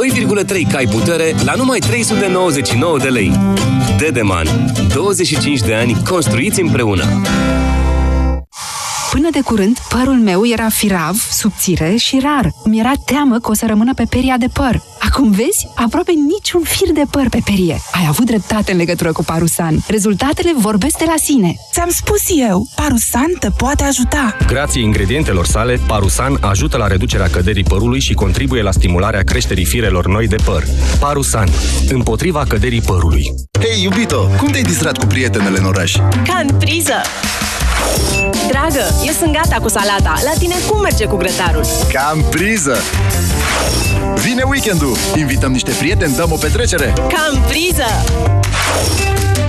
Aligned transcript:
2,3 0.00 0.72
cai 0.72 0.86
putere 0.86 1.34
la 1.44 1.54
numai 1.54 1.78
399 1.78 2.98
de 2.98 3.08
lei. 3.08 3.32
Dedeman. 3.98 4.46
25 4.94 5.60
de 5.60 5.74
ani 5.74 5.96
construiți 6.08 6.60
împreună. 6.60 7.04
Până 9.10 9.28
de 9.30 9.40
curând, 9.40 9.78
părul 9.88 10.14
meu 10.14 10.46
era 10.46 10.68
firav, 10.68 11.16
subțire 11.30 11.96
și 11.96 12.20
rar. 12.22 12.50
Mi-era 12.64 12.92
teamă 13.04 13.38
că 13.38 13.50
o 13.50 13.54
să 13.54 13.66
rămână 13.66 13.94
pe 13.94 14.04
peria 14.10 14.36
de 14.36 14.46
păr. 14.52 14.82
Acum 15.08 15.30
vezi? 15.30 15.66
Aproape 15.74 16.12
niciun 16.32 16.62
fir 16.62 16.92
de 16.92 17.02
păr 17.10 17.28
pe 17.28 17.38
perie. 17.44 17.80
Ai 17.92 18.04
avut 18.08 18.26
dreptate 18.26 18.72
în 18.72 18.78
legătură 18.78 19.12
cu 19.12 19.24
Parusan. 19.24 19.84
Rezultatele 19.88 20.52
vorbesc 20.56 20.98
de 20.98 21.04
la 21.06 21.14
sine. 21.22 21.54
Ți-am 21.72 21.90
spus 21.90 22.20
eu, 22.48 22.66
Parusan 22.74 23.32
te 23.38 23.48
poate 23.56 23.84
ajuta. 23.84 24.36
Grație 24.46 24.82
ingredientelor 24.82 25.46
sale, 25.46 25.80
Parusan 25.86 26.36
ajută 26.40 26.76
la 26.76 26.86
reducerea 26.86 27.28
căderii 27.28 27.62
părului 27.62 28.00
și 28.00 28.14
contribuie 28.14 28.62
la 28.62 28.70
stimularea 28.70 29.22
creșterii 29.22 29.64
firelor 29.64 30.06
noi 30.06 30.26
de 30.28 30.36
păr. 30.44 30.64
Parusan. 30.98 31.48
Împotriva 31.88 32.44
căderii 32.48 32.80
părului. 32.80 33.34
Hei, 33.60 33.82
iubito, 33.82 34.28
cum 34.38 34.48
te-ai 34.48 34.62
distrat 34.62 34.98
cu 34.98 35.06
prietenele 35.06 35.58
în 35.58 35.64
oraș? 35.64 35.96
Ca 36.24 36.42
în 36.46 36.54
priză! 36.58 36.94
Dragă, 38.48 38.84
eu 39.06 39.12
sunt 39.12 39.32
gata 39.32 39.56
cu 39.62 39.68
salata. 39.68 40.14
La 40.24 40.32
tine 40.38 40.54
cum 40.68 40.80
merge 40.80 41.04
cu 41.04 41.16
grătarul? 41.16 41.64
Cam 41.92 42.24
priză! 42.30 42.76
Vine 44.22 44.42
weekendul! 44.42 44.96
Invităm 45.16 45.52
niște 45.52 45.70
prieteni, 45.78 46.14
dăm 46.14 46.32
o 46.32 46.36
petrecere! 46.36 46.92
Cam 46.96 47.42
priză! 47.48 47.84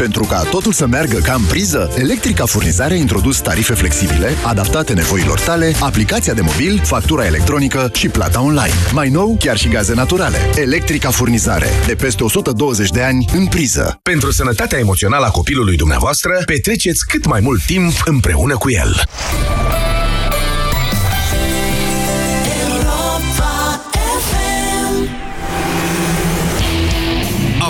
Pentru 0.01 0.23
ca 0.23 0.43
totul 0.43 0.71
să 0.71 0.87
meargă 0.87 1.17
ca 1.17 1.33
în 1.33 1.43
priză, 1.43 1.91
Electrica 1.97 2.45
Furnizare 2.45 2.93
a 2.93 2.97
introdus 2.97 3.39
tarife 3.39 3.73
flexibile, 3.73 4.33
adaptate 4.43 4.93
nevoilor 4.93 5.39
tale, 5.39 5.73
aplicația 5.79 6.33
de 6.33 6.41
mobil, 6.41 6.81
factura 6.83 7.25
electronică 7.25 7.91
și 7.93 8.09
plata 8.09 8.41
online. 8.41 8.73
Mai 8.93 9.09
nou, 9.09 9.35
chiar 9.39 9.57
și 9.57 9.67
gaze 9.67 9.93
naturale. 9.93 10.37
Electrica 10.55 11.09
Furnizare. 11.09 11.67
De 11.85 11.95
peste 11.95 12.23
120 12.23 12.89
de 12.89 13.01
ani 13.01 13.25
în 13.33 13.45
priză. 13.45 13.99
Pentru 14.03 14.31
sănătatea 14.31 14.79
emoțională 14.79 15.25
a 15.25 15.29
copilului 15.29 15.75
dumneavoastră, 15.75 16.41
petreceți 16.45 17.05
cât 17.07 17.25
mai 17.25 17.39
mult 17.39 17.65
timp 17.65 17.93
împreună 18.05 18.57
cu 18.57 18.69
el. 18.69 19.03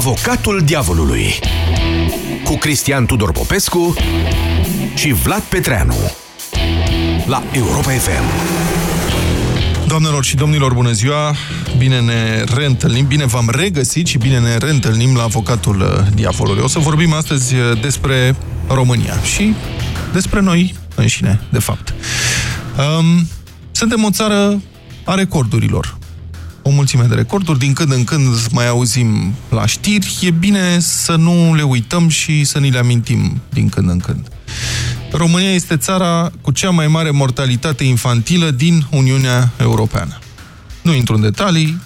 Avocatul 0.02 0.62
diavolului 0.66 1.40
cu 2.44 2.58
Cristian 2.58 3.06
Tudor 3.06 3.32
Popescu 3.32 3.94
și 4.96 5.12
Vlad 5.12 5.42
Petreanu 5.42 5.96
la 7.26 7.44
Europa 7.52 7.90
FM. 7.92 8.24
Doamnelor 9.88 10.24
și 10.24 10.36
domnilor, 10.36 10.74
bună 10.74 10.92
ziua! 10.92 11.36
Bine 11.78 12.00
ne 12.00 12.44
reîntâlnim, 12.56 13.06
bine 13.06 13.26
v-am 13.26 13.50
regăsit 13.52 14.08
și 14.08 14.18
bine 14.18 14.40
ne 14.40 14.58
reîntâlnim 14.58 15.16
la 15.16 15.24
Avocatul 15.24 15.80
uh, 15.82 16.14
Diavolului. 16.14 16.64
O 16.64 16.68
să 16.68 16.80
vorbim 16.80 17.14
astăzi 17.14 17.56
uh, 17.56 17.82
despre 17.82 18.36
România 18.68 19.22
și 19.36 19.54
despre 20.14 20.40
noi 20.40 20.76
înșine, 20.96 21.42
de 21.50 21.60
fapt. 21.60 21.94
Um, 23.00 23.28
suntem 23.72 24.04
o 24.04 24.12
țară 24.12 24.62
a 25.04 25.16
recordurilor 25.16 26.00
o 26.62 26.70
mulțime 26.70 27.04
de 27.04 27.16
recorduri, 27.16 27.60
din 27.60 27.74
când 27.74 27.92
în 27.92 28.04
când 28.04 28.48
mai 28.52 28.68
auzim 28.68 29.34
la 29.50 29.66
știri, 29.66 30.18
e 30.22 30.32
bine 30.32 30.80
să 30.80 31.16
nu 31.16 31.56
le 31.56 31.62
uităm 31.62 32.08
și 32.08 32.44
să 32.44 32.60
ni 32.60 32.70
le 32.70 32.78
amintim 32.78 33.42
din 33.50 33.70
când 33.70 33.90
în 33.90 34.00
când. 34.00 34.28
România 35.12 35.54
este 35.54 35.78
țara 35.78 36.32
cu 36.42 36.52
cea 36.52 36.70
mai 36.70 36.88
mare 36.88 37.10
mortalitate 37.10 37.84
infantilă 37.84 38.52
din 38.52 38.86
Uniunea 38.92 39.52
Europeană. 39.58 40.20
Nu 40.82 40.94
intru 40.94 41.16
în 41.16 41.22
detalii, 41.22 41.82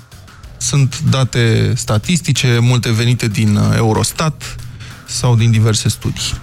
sunt 0.57 0.99
date 1.09 1.73
statistice, 1.75 2.57
multe 2.61 2.91
venite 2.91 3.27
din 3.27 3.59
Eurostat 3.75 4.55
sau 5.05 5.35
din 5.35 5.51
diverse 5.51 5.89
studii. 5.89 6.33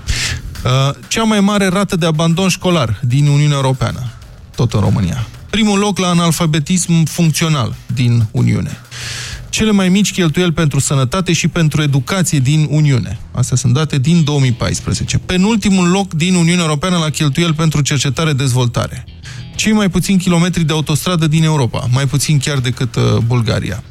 Uh, 0.64 0.94
cea 1.08 1.22
mai 1.22 1.40
mare 1.40 1.66
rată 1.66 1.96
de 1.96 2.06
abandon 2.06 2.48
școlar 2.48 3.00
din 3.02 3.26
Uniunea 3.26 3.56
Europeană, 3.56 4.10
tot 4.56 4.72
în 4.72 4.80
România 4.80 5.26
primul 5.52 5.78
loc 5.78 5.98
la 5.98 6.08
analfabetism 6.08 7.04
funcțional 7.04 7.74
din 7.94 8.26
Uniune. 8.30 8.76
Cele 9.48 9.70
mai 9.70 9.88
mici 9.88 10.12
cheltuieli 10.12 10.52
pentru 10.52 10.78
sănătate 10.78 11.32
și 11.32 11.48
pentru 11.48 11.82
educație 11.82 12.38
din 12.38 12.66
Uniune. 12.70 13.18
Astea 13.32 13.56
sunt 13.56 13.74
date 13.74 13.98
din 13.98 14.24
2014. 14.24 15.18
Penultimul 15.18 15.88
loc 15.88 16.14
din 16.14 16.34
Uniunea 16.34 16.64
Europeană 16.64 16.96
la 16.96 17.08
cheltuieli 17.08 17.52
pentru 17.52 17.80
cercetare-dezvoltare. 17.80 19.04
Cei 19.56 19.72
mai 19.72 19.88
puțini 19.88 20.18
kilometri 20.18 20.64
de 20.64 20.72
autostradă 20.72 21.26
din 21.26 21.44
Europa, 21.44 21.88
mai 21.90 22.06
puțin 22.06 22.38
chiar 22.38 22.58
decât 22.58 22.94
uh, 22.94 23.02
Bulgaria. 23.26 23.82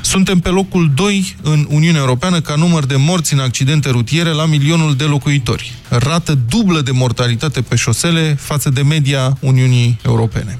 Suntem 0.00 0.38
pe 0.38 0.48
locul 0.48 0.90
2 0.94 1.36
în 1.42 1.66
Uniunea 1.70 2.00
Europeană 2.00 2.40
ca 2.40 2.54
număr 2.54 2.86
de 2.86 2.96
morți 2.96 3.32
în 3.32 3.40
accidente 3.40 3.90
rutiere 3.90 4.30
la 4.30 4.44
milionul 4.44 4.96
de 4.96 5.04
locuitori. 5.04 5.74
Rată 5.88 6.38
dublă 6.48 6.80
de 6.80 6.90
mortalitate 6.90 7.60
pe 7.60 7.76
șosele 7.76 8.36
față 8.40 8.70
de 8.70 8.82
media 8.82 9.36
Uniunii 9.40 9.98
Europene. 10.02 10.58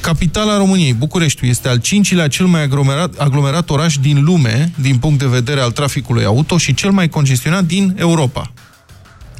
Capitala 0.00 0.56
României, 0.56 0.92
Bucureștiul, 0.92 1.50
este 1.50 1.68
al 1.68 1.78
cincilea 1.78 2.28
cel 2.28 2.46
mai 2.46 2.62
aglomerat, 2.62 3.14
aglomerat 3.14 3.70
oraș 3.70 3.96
din 3.96 4.24
lume, 4.24 4.72
din 4.80 4.96
punct 4.96 5.18
de 5.18 5.26
vedere 5.26 5.60
al 5.60 5.70
traficului 5.70 6.24
auto 6.24 6.58
și 6.58 6.74
cel 6.74 6.90
mai 6.90 7.08
congestionat 7.08 7.64
din 7.64 7.94
Europa. 7.98 8.52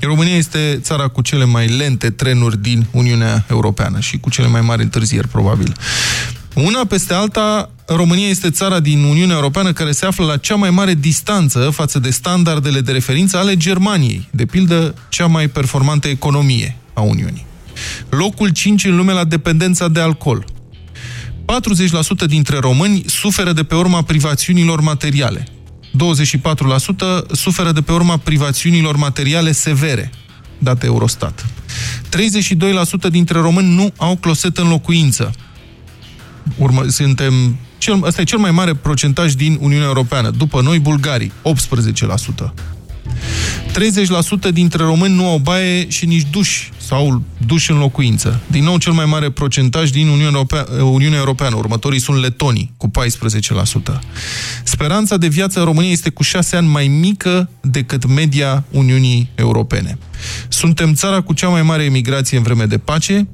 România 0.01 0.37
este 0.37 0.79
țara 0.83 1.09
cu 1.09 1.23
cele 1.23 1.45
mai 1.45 1.69
lente 1.69 2.11
trenuri 2.11 2.63
din 2.63 2.87
Uniunea 2.91 3.45
Europeană 3.51 4.01
și 4.01 4.19
cu 4.19 4.31
cele 4.31 4.49
mai 4.49 4.61
mari 4.61 4.83
întârzieri, 4.83 5.29
probabil. 5.29 5.77
Una 6.65 6.85
peste 6.85 7.15
alta, 7.15 7.71
România 7.87 8.29
este 8.29 8.51
țara 8.51 8.81
din 8.81 9.03
Uniunea 9.03 9.35
Europeană 9.35 9.73
care 9.73 9.93
se 9.93 10.07
află 10.07 10.25
la 10.25 10.37
cea 10.37 10.55
mai 10.55 10.71
mare 10.71 10.95
distanță 10.95 11.71
față 11.71 11.99
de 11.99 12.11
standardele 12.11 12.81
de 12.81 12.93
referință 12.93 13.37
ale 13.37 13.57
Germaniei, 13.57 14.29
de 14.31 14.47
pildă 14.47 14.95
cea 15.09 15.27
mai 15.27 15.49
performantă 15.49 16.09
economie 16.09 16.77
a 16.95 17.01
Uniunii. 17.01 17.47
Locul 18.09 18.49
5 18.49 18.85
în 18.85 18.97
lume 18.97 19.13
la 19.13 19.25
dependența 19.25 19.89
de 19.89 20.01
alcool. 20.01 20.45
40% 22.25 22.27
dintre 22.27 22.59
români 22.59 23.03
suferă 23.07 23.53
de 23.53 23.65
pe 23.65 23.75
urma 23.75 24.03
privațiunilor 24.03 24.81
materiale. 24.81 25.47
24% 27.25 27.27
suferă 27.33 27.73
de 27.73 27.81
pe 27.81 27.93
urma 27.93 28.17
privațiunilor 28.17 28.97
materiale 28.97 29.53
severe, 29.53 30.11
date 30.59 30.87
Eurostat. 30.87 31.47
32% 33.07 33.11
dintre 33.11 33.39
români 33.39 33.75
nu 33.75 33.93
au 33.97 34.17
closet 34.17 34.59
în 34.59 34.69
locuință, 34.69 35.33
urmă, 36.59 36.85
suntem 36.89 37.57
cel, 37.79 38.05
asta 38.05 38.21
e 38.21 38.25
cel 38.25 38.39
mai 38.39 38.51
mare 38.51 38.75
procentaj 38.75 39.33
din 39.33 39.59
Uniunea 39.61 39.87
Europeană. 39.87 40.31
După 40.31 40.61
noi, 40.61 40.79
bulgarii, 40.79 41.33
18%. 41.43 42.55
30% 44.49 44.53
dintre 44.53 44.85
români 44.85 45.15
nu 45.15 45.29
au 45.29 45.39
baie 45.39 45.89
și 45.89 46.07
nici 46.07 46.27
duș 46.31 46.69
sau 46.77 47.23
duș 47.47 47.69
în 47.69 47.79
locuință. 47.79 48.41
Din 48.47 48.65
nou, 48.65 48.79
cel 48.79 48.93
mai 48.93 49.05
mare 49.05 49.31
procentaj 49.31 49.91
din 49.91 50.07
Uniunea 50.07 50.27
Europeană. 50.27 50.83
Uniunea 50.83 51.19
Europeană. 51.19 51.57
Următorii 51.57 52.01
sunt 52.01 52.21
letonii, 52.21 52.73
cu 52.77 52.91
14%. 52.91 54.01
Speranța 54.65 55.17
de 55.17 55.29
viață 55.29 55.59
în 55.59 55.65
România 55.65 55.91
este 55.91 56.11
cu 56.11 56.23
6 56.23 56.57
ani 56.57 56.69
mai 56.69 56.89
mică 56.89 57.51
decât 57.61 58.07
media 58.07 58.65
Uniunii 58.71 59.31
Europene. 59.35 59.99
Suntem 60.49 60.95
țara 60.95 61.21
cu 61.21 61.33
cea 61.33 61.49
mai 61.49 61.63
mare 61.63 61.85
emigrație 61.85 62.37
în 62.37 62.43
vreme 62.43 62.65
de 62.65 62.79
pace, 62.79 63.27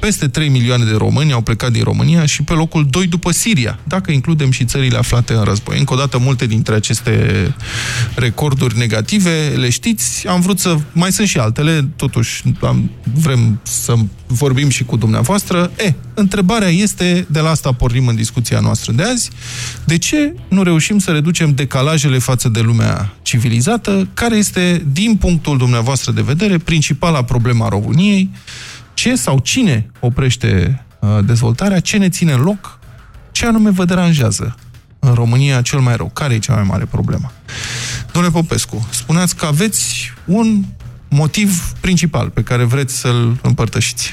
peste 0.00 0.28
3 0.28 0.48
milioane 0.48 0.84
de 0.84 0.96
români 0.96 1.32
au 1.32 1.40
plecat 1.40 1.72
din 1.72 1.82
România 1.82 2.26
și 2.26 2.42
pe 2.42 2.52
locul 2.52 2.86
2 2.90 3.06
după 3.06 3.30
Siria, 3.30 3.78
dacă 3.84 4.12
includem 4.12 4.50
și 4.50 4.64
țările 4.64 4.98
aflate 4.98 5.32
în 5.32 5.42
război. 5.42 5.78
Încă 5.78 5.94
o 5.94 5.96
dată, 5.96 6.18
multe 6.18 6.46
dintre 6.46 6.74
aceste 6.74 7.54
recorduri 8.14 8.78
negative 8.78 9.52
le 9.56 9.70
știți. 9.70 10.26
Am 10.26 10.40
vrut 10.40 10.58
să... 10.58 10.76
Mai 10.92 11.12
sunt 11.12 11.28
și 11.28 11.38
altele, 11.38 11.88
totuși 11.96 12.42
am, 12.60 12.90
vrem 13.14 13.60
să 13.62 13.94
vorbim 14.26 14.68
și 14.68 14.84
cu 14.84 14.96
dumneavoastră. 14.96 15.70
E, 15.78 15.94
întrebarea 16.14 16.68
este, 16.68 17.26
de 17.30 17.40
la 17.40 17.50
asta 17.50 17.72
pornim 17.72 18.06
în 18.06 18.16
discuția 18.16 18.60
noastră 18.60 18.92
de 18.92 19.02
azi, 19.02 19.30
de 19.84 19.98
ce 19.98 20.34
nu 20.48 20.62
reușim 20.62 20.98
să 20.98 21.10
reducem 21.10 21.54
decalajele 21.54 22.18
față 22.18 22.48
de 22.48 22.60
lumea 22.60 23.14
civilizată, 23.22 24.08
care 24.14 24.36
este, 24.36 24.86
din 24.92 25.16
punctul 25.16 25.58
dumneavoastră 25.58 26.12
de 26.12 26.22
vedere, 26.22 26.58
principala 26.58 27.24
problema 27.24 27.68
României, 27.68 28.30
ce 28.96 29.14
sau 29.14 29.38
cine 29.38 29.90
oprește 30.00 30.84
uh, 31.00 31.08
dezvoltarea, 31.24 31.80
ce 31.80 31.96
ne 31.96 32.08
ține 32.08 32.32
în 32.32 32.40
loc, 32.40 32.78
ce 33.30 33.46
anume 33.46 33.70
vă 33.70 33.84
deranjează 33.84 34.56
în 34.98 35.14
România 35.14 35.62
cel 35.62 35.78
mai 35.78 35.96
rău. 35.96 36.10
Care 36.12 36.34
e 36.34 36.38
cea 36.38 36.54
mai 36.54 36.62
mare 36.62 36.84
problemă? 36.84 37.32
Domnule 38.12 38.34
Popescu, 38.34 38.88
spuneați 38.90 39.36
că 39.36 39.46
aveți 39.46 40.12
un 40.24 40.64
motiv 41.08 41.72
principal 41.80 42.28
pe 42.28 42.42
care 42.42 42.64
vreți 42.64 42.96
să-l 42.96 43.38
împărtășiți. 43.42 44.10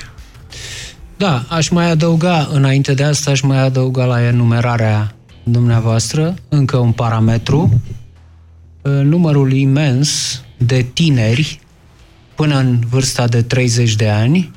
Da, 1.18 1.46
aș 1.50 1.70
mai 1.70 1.90
adăuga, 1.90 2.50
înainte 2.52 2.94
de 2.94 3.04
asta, 3.04 3.32
aș 3.32 3.42
mai 3.42 3.60
adăuga 3.60 4.06
la 4.06 4.26
enumerarea 4.26 5.16
dumneavoastră 5.44 6.36
încă 6.50 6.78
un 6.78 6.92
parametru. 6.92 7.82
Numărul 8.82 9.52
imens 9.52 10.42
de 10.58 10.86
tineri 10.94 11.60
până 12.36 12.58
în 12.58 12.80
vârsta 12.90 13.28
de 13.28 13.42
30 13.42 13.96
de 13.96 14.10
ani 14.10 14.52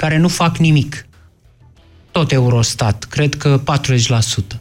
care 0.00 0.18
nu 0.18 0.28
fac 0.28 0.56
nimic. 0.56 1.06
Tot 2.10 2.32
Eurostat, 2.32 3.04
cred 3.04 3.34
că 3.34 3.62
40%. 4.54 4.60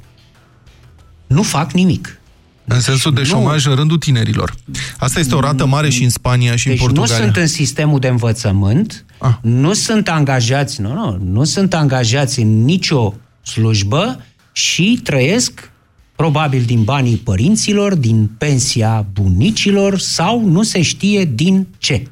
nu 1.28 1.44
fac 1.44 1.72
nimic. 1.72 2.20
În 2.66 2.80
sensul 2.80 3.14
de 3.14 3.24
șomaj 3.24 3.66
nu... 3.66 3.72
în 3.72 3.78
rândul 3.78 3.98
tinerilor. 3.98 4.56
Asta 4.98 5.20
este 5.20 5.36
o 5.36 5.40
rată 5.40 5.66
mare 5.66 5.90
și 5.90 6.04
în 6.04 6.10
Spania 6.10 6.56
și 6.56 6.68
deci 6.68 6.80
în 6.80 6.86
Portugalia. 6.86 7.18
nu 7.18 7.24
sunt 7.24 7.36
în 7.36 7.48
sistemul 7.48 8.00
de 8.00 8.08
învățământ, 8.08 9.06
Ah. 9.18 9.34
nu 9.42 9.74
sunt 9.74 10.10
angajați, 10.10 10.82
nu, 10.82 10.94
nu, 10.94 11.18
nu 11.24 11.44
sunt 11.44 11.74
angajați 11.74 12.40
în 12.40 12.64
nicio 12.64 13.14
slujbă 13.42 14.24
și 14.52 15.00
trăiesc 15.04 15.72
probabil 16.16 16.64
din 16.64 16.84
banii 16.84 17.18
părinților, 17.18 17.96
din 17.96 18.30
pensia 18.38 19.06
bunicilor 19.14 20.00
sau 20.00 20.46
nu 20.46 20.64
se 20.64 20.82
știe 20.82 21.26
din 21.26 21.68
ce. 21.78 22.08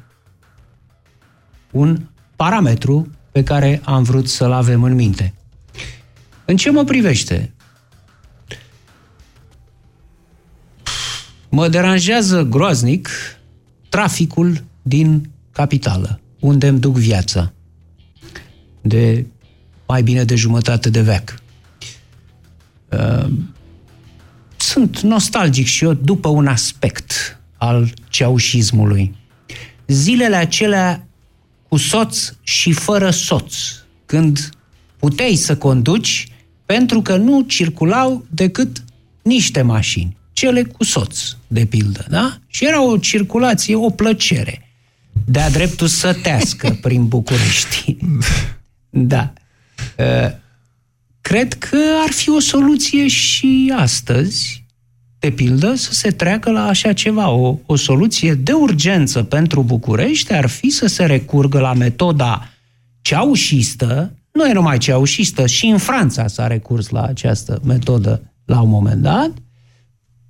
Un 1.70 2.00
parametru 2.36 3.08
pe 3.38 3.44
care 3.44 3.80
am 3.84 4.02
vrut 4.02 4.28
să-l 4.28 4.52
avem 4.52 4.82
în 4.82 4.94
minte. 4.94 5.34
În 6.44 6.56
ce 6.56 6.70
mă 6.70 6.84
privește? 6.84 7.52
Mă 11.48 11.68
deranjează 11.68 12.42
groaznic 12.42 13.08
traficul 13.88 14.64
din 14.82 15.30
capitală, 15.52 16.20
unde 16.40 16.68
îmi 16.68 16.78
duc 16.80 16.96
viața 16.96 17.52
de 18.80 19.26
mai 19.86 20.02
bine 20.02 20.24
de 20.24 20.34
jumătate 20.34 20.90
de 20.90 21.00
veac. 21.00 21.42
Uh, 22.88 23.30
Sunt 24.56 25.00
nostalgic 25.00 25.66
și 25.66 25.84
eu 25.84 25.92
după 25.92 26.28
un 26.28 26.46
aspect 26.46 27.40
al 27.56 27.92
ceaușismului. 28.08 29.14
Zilele 29.86 30.36
acelea 30.36 31.07
cu 31.68 31.76
soț 31.76 32.32
și 32.42 32.72
fără 32.72 33.10
soț, 33.10 33.54
când 34.06 34.50
puteai 34.96 35.34
să 35.34 35.56
conduci 35.56 36.28
pentru 36.66 37.02
că 37.02 37.16
nu 37.16 37.42
circulau 37.42 38.26
decât 38.30 38.84
niște 39.22 39.62
mașini, 39.62 40.16
cele 40.32 40.62
cu 40.62 40.84
soț, 40.84 41.20
de 41.46 41.64
pildă, 41.64 42.06
da? 42.08 42.38
Și 42.46 42.66
era 42.66 42.82
o 42.82 42.96
circulație, 42.96 43.74
o 43.74 43.90
plăcere, 43.90 44.70
de-a 45.24 45.50
dreptul 45.50 45.86
sătească 45.86 46.70
prin 46.82 47.08
București. 47.08 47.96
Da. 48.90 49.32
Uh, 49.98 50.30
Cred 51.28 51.52
că 51.52 51.78
ar 52.04 52.10
fi 52.10 52.30
o 52.30 52.40
soluție 52.40 53.08
și 53.08 53.72
astăzi, 53.76 54.64
de 55.18 55.30
pildă, 55.30 55.74
să 55.74 55.92
se 55.92 56.10
treacă 56.10 56.50
la 56.50 56.66
așa 56.66 56.92
ceva. 56.92 57.28
O, 57.30 57.58
o 57.66 57.76
soluție 57.76 58.34
de 58.34 58.52
urgență 58.52 59.22
pentru 59.22 59.62
București 59.62 60.32
ar 60.32 60.46
fi 60.48 60.70
să 60.70 60.86
se 60.86 61.04
recurgă 61.04 61.58
la 61.58 61.72
metoda 61.72 62.48
ceaușistă, 63.02 64.12
nu 64.32 64.46
e 64.46 64.52
numai 64.52 64.78
ceaușistă, 64.78 65.46
și 65.46 65.66
în 65.66 65.78
Franța 65.78 66.26
s-a 66.26 66.46
recurs 66.46 66.88
la 66.88 67.02
această 67.02 67.60
metodă 67.64 68.22
la 68.44 68.60
un 68.60 68.68
moment 68.68 69.02
dat, 69.02 69.30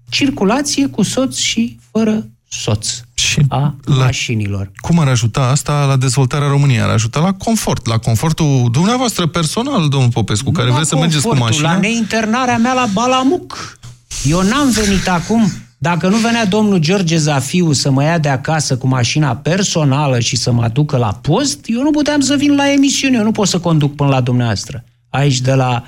circulație 0.08 0.86
cu 0.86 1.02
soț 1.02 1.36
și 1.36 1.78
fără 1.90 2.26
soț 2.50 3.00
Și 3.14 3.40
a 3.48 3.74
la- 3.84 3.94
mașinilor. 3.94 4.70
Cum 4.76 4.98
ar 4.98 5.08
ajuta 5.08 5.40
asta 5.42 5.84
la 5.84 5.96
dezvoltarea 5.96 6.48
României? 6.48 6.80
Ar 6.80 6.88
ajuta 6.88 7.20
la 7.20 7.32
confort, 7.32 7.86
la 7.86 7.98
confortul 7.98 8.68
dumneavoastră 8.72 9.26
personal, 9.26 9.88
domnul 9.88 10.10
Popescu, 10.10 10.50
care 10.50 10.68
La 10.68 10.74
vreți 10.74 10.88
să 10.88 10.96
mergeți 10.96 11.22
cu 11.22 11.28
confortul, 11.28 11.60
mașina? 11.62 11.72
La 11.74 11.80
neinternarea 11.80 12.56
mea 12.58 12.72
la 12.72 12.86
Balamuc. 12.92 13.77
Eu 14.24 14.42
n-am 14.42 14.70
venit 14.70 15.08
acum, 15.08 15.50
dacă 15.78 16.08
nu 16.08 16.16
venea 16.16 16.46
domnul 16.46 16.78
George 16.78 17.16
Zafiu 17.16 17.72
să 17.72 17.90
mă 17.90 18.02
ia 18.02 18.18
de 18.18 18.28
acasă 18.28 18.76
cu 18.76 18.86
mașina 18.86 19.36
personală 19.36 20.18
și 20.18 20.36
să 20.36 20.52
mă 20.52 20.62
aducă 20.62 20.96
la 20.96 21.12
post, 21.12 21.60
eu 21.64 21.82
nu 21.82 21.90
puteam 21.90 22.20
să 22.20 22.36
vin 22.36 22.54
la 22.54 22.72
emisiune, 22.72 23.16
eu 23.16 23.22
nu 23.22 23.32
pot 23.32 23.48
să 23.48 23.58
conduc 23.58 23.94
până 23.94 24.10
la 24.10 24.20
dumneavoastră. 24.20 24.84
Aici 25.08 25.40
de 25.40 25.52
la 25.52 25.84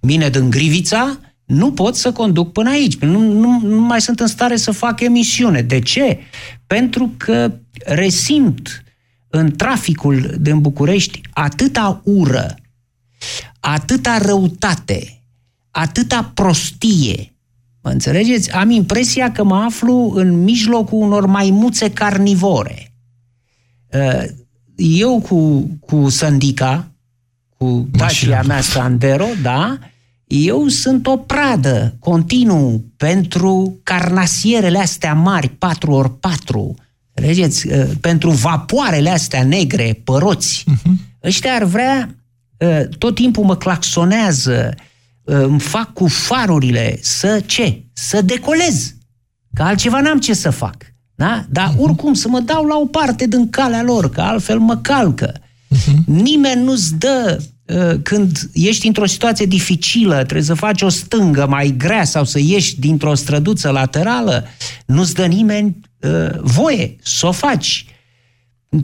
mine 0.00 0.28
din 0.28 0.50
Grivița, 0.50 1.18
nu 1.44 1.72
pot 1.72 1.96
să 1.96 2.12
conduc 2.12 2.52
până 2.52 2.70
aici. 2.70 2.96
Nu, 2.96 3.18
nu, 3.18 3.60
nu 3.62 3.80
mai 3.80 4.00
sunt 4.00 4.20
în 4.20 4.26
stare 4.26 4.56
să 4.56 4.70
fac 4.70 5.00
emisiune. 5.00 5.62
De 5.62 5.80
ce? 5.80 6.18
Pentru 6.66 7.12
că 7.16 7.52
resimt 7.84 8.82
în 9.28 9.56
traficul 9.56 10.34
din 10.40 10.60
București 10.60 11.20
atâta 11.30 12.00
ură, 12.04 12.54
atâta 13.60 14.18
răutate, 14.18 15.22
atâta 15.70 16.30
prostie. 16.34 17.33
Mă 17.84 17.90
înțelegeți? 17.90 18.52
Am 18.52 18.70
impresia 18.70 19.32
că 19.32 19.44
mă 19.44 19.56
aflu 19.56 20.12
în 20.14 20.42
mijlocul 20.42 21.02
unor 21.02 21.26
maimuțe 21.26 21.90
carnivore. 21.90 22.92
Uh, 23.92 24.24
Eu 24.76 25.20
cu, 25.20 25.68
cu 25.80 26.08
Sandica, 26.08 26.90
cu 27.48 27.88
Dacia 27.90 28.42
mea 28.42 28.60
Sandero, 28.60 29.26
da, 29.42 29.78
eu 30.26 30.68
sunt 30.68 31.06
o 31.06 31.16
pradă 31.16 31.96
continuu 31.98 32.84
pentru 32.96 33.80
carnasierele 33.82 34.78
astea 34.78 35.14
mari, 35.14 35.48
4x4, 35.48 36.82
Înțelegeți? 37.14 37.68
Uh, 37.68 37.90
Pentru 38.00 38.30
vapoarele 38.30 39.10
astea 39.10 39.44
negre, 39.44 40.00
păroți. 40.04 40.64
Uh-huh. 40.70 41.18
Ăștia 41.22 41.54
ar 41.54 41.64
vrea, 41.64 42.14
uh, 42.58 42.88
tot 42.98 43.14
timpul 43.14 43.44
mă 43.44 43.56
claxonează, 43.56 44.74
uh, 44.76 44.82
îmi 45.24 45.60
fac 45.60 45.92
cu 45.92 46.06
farurile 46.06 46.98
să 47.02 47.42
ce? 47.46 47.84
Să 47.92 48.22
decolez. 48.22 48.94
Că 49.54 49.62
altceva 49.62 50.00
n-am 50.00 50.18
ce 50.18 50.34
să 50.34 50.50
fac. 50.50 50.76
Da? 51.14 51.44
Dar 51.50 51.74
oricum 51.78 52.14
să 52.14 52.28
mă 52.28 52.40
dau 52.40 52.64
la 52.64 52.76
o 52.76 52.86
parte 52.86 53.26
din 53.26 53.50
calea 53.50 53.82
lor, 53.82 54.10
că 54.10 54.20
altfel 54.20 54.58
mă 54.58 54.76
calcă. 54.76 55.32
Nimeni 56.06 56.62
nu-ți 56.62 56.94
dă 56.94 57.42
uh, 57.64 58.00
când 58.02 58.50
ești 58.52 58.86
într-o 58.86 59.06
situație 59.06 59.46
dificilă, 59.46 60.14
trebuie 60.14 60.42
să 60.42 60.54
faci 60.54 60.82
o 60.82 60.88
stângă 60.88 61.46
mai 61.46 61.74
grea 61.76 62.04
sau 62.04 62.24
să 62.24 62.38
ieși 62.38 62.80
dintr-o 62.80 63.14
străduță 63.14 63.70
laterală, 63.70 64.46
nu-ți 64.86 65.14
dă 65.14 65.26
nimeni 65.26 65.80
uh, 66.00 66.38
voie 66.40 66.96
să 67.02 67.26
o 67.26 67.32
faci. 67.32 67.86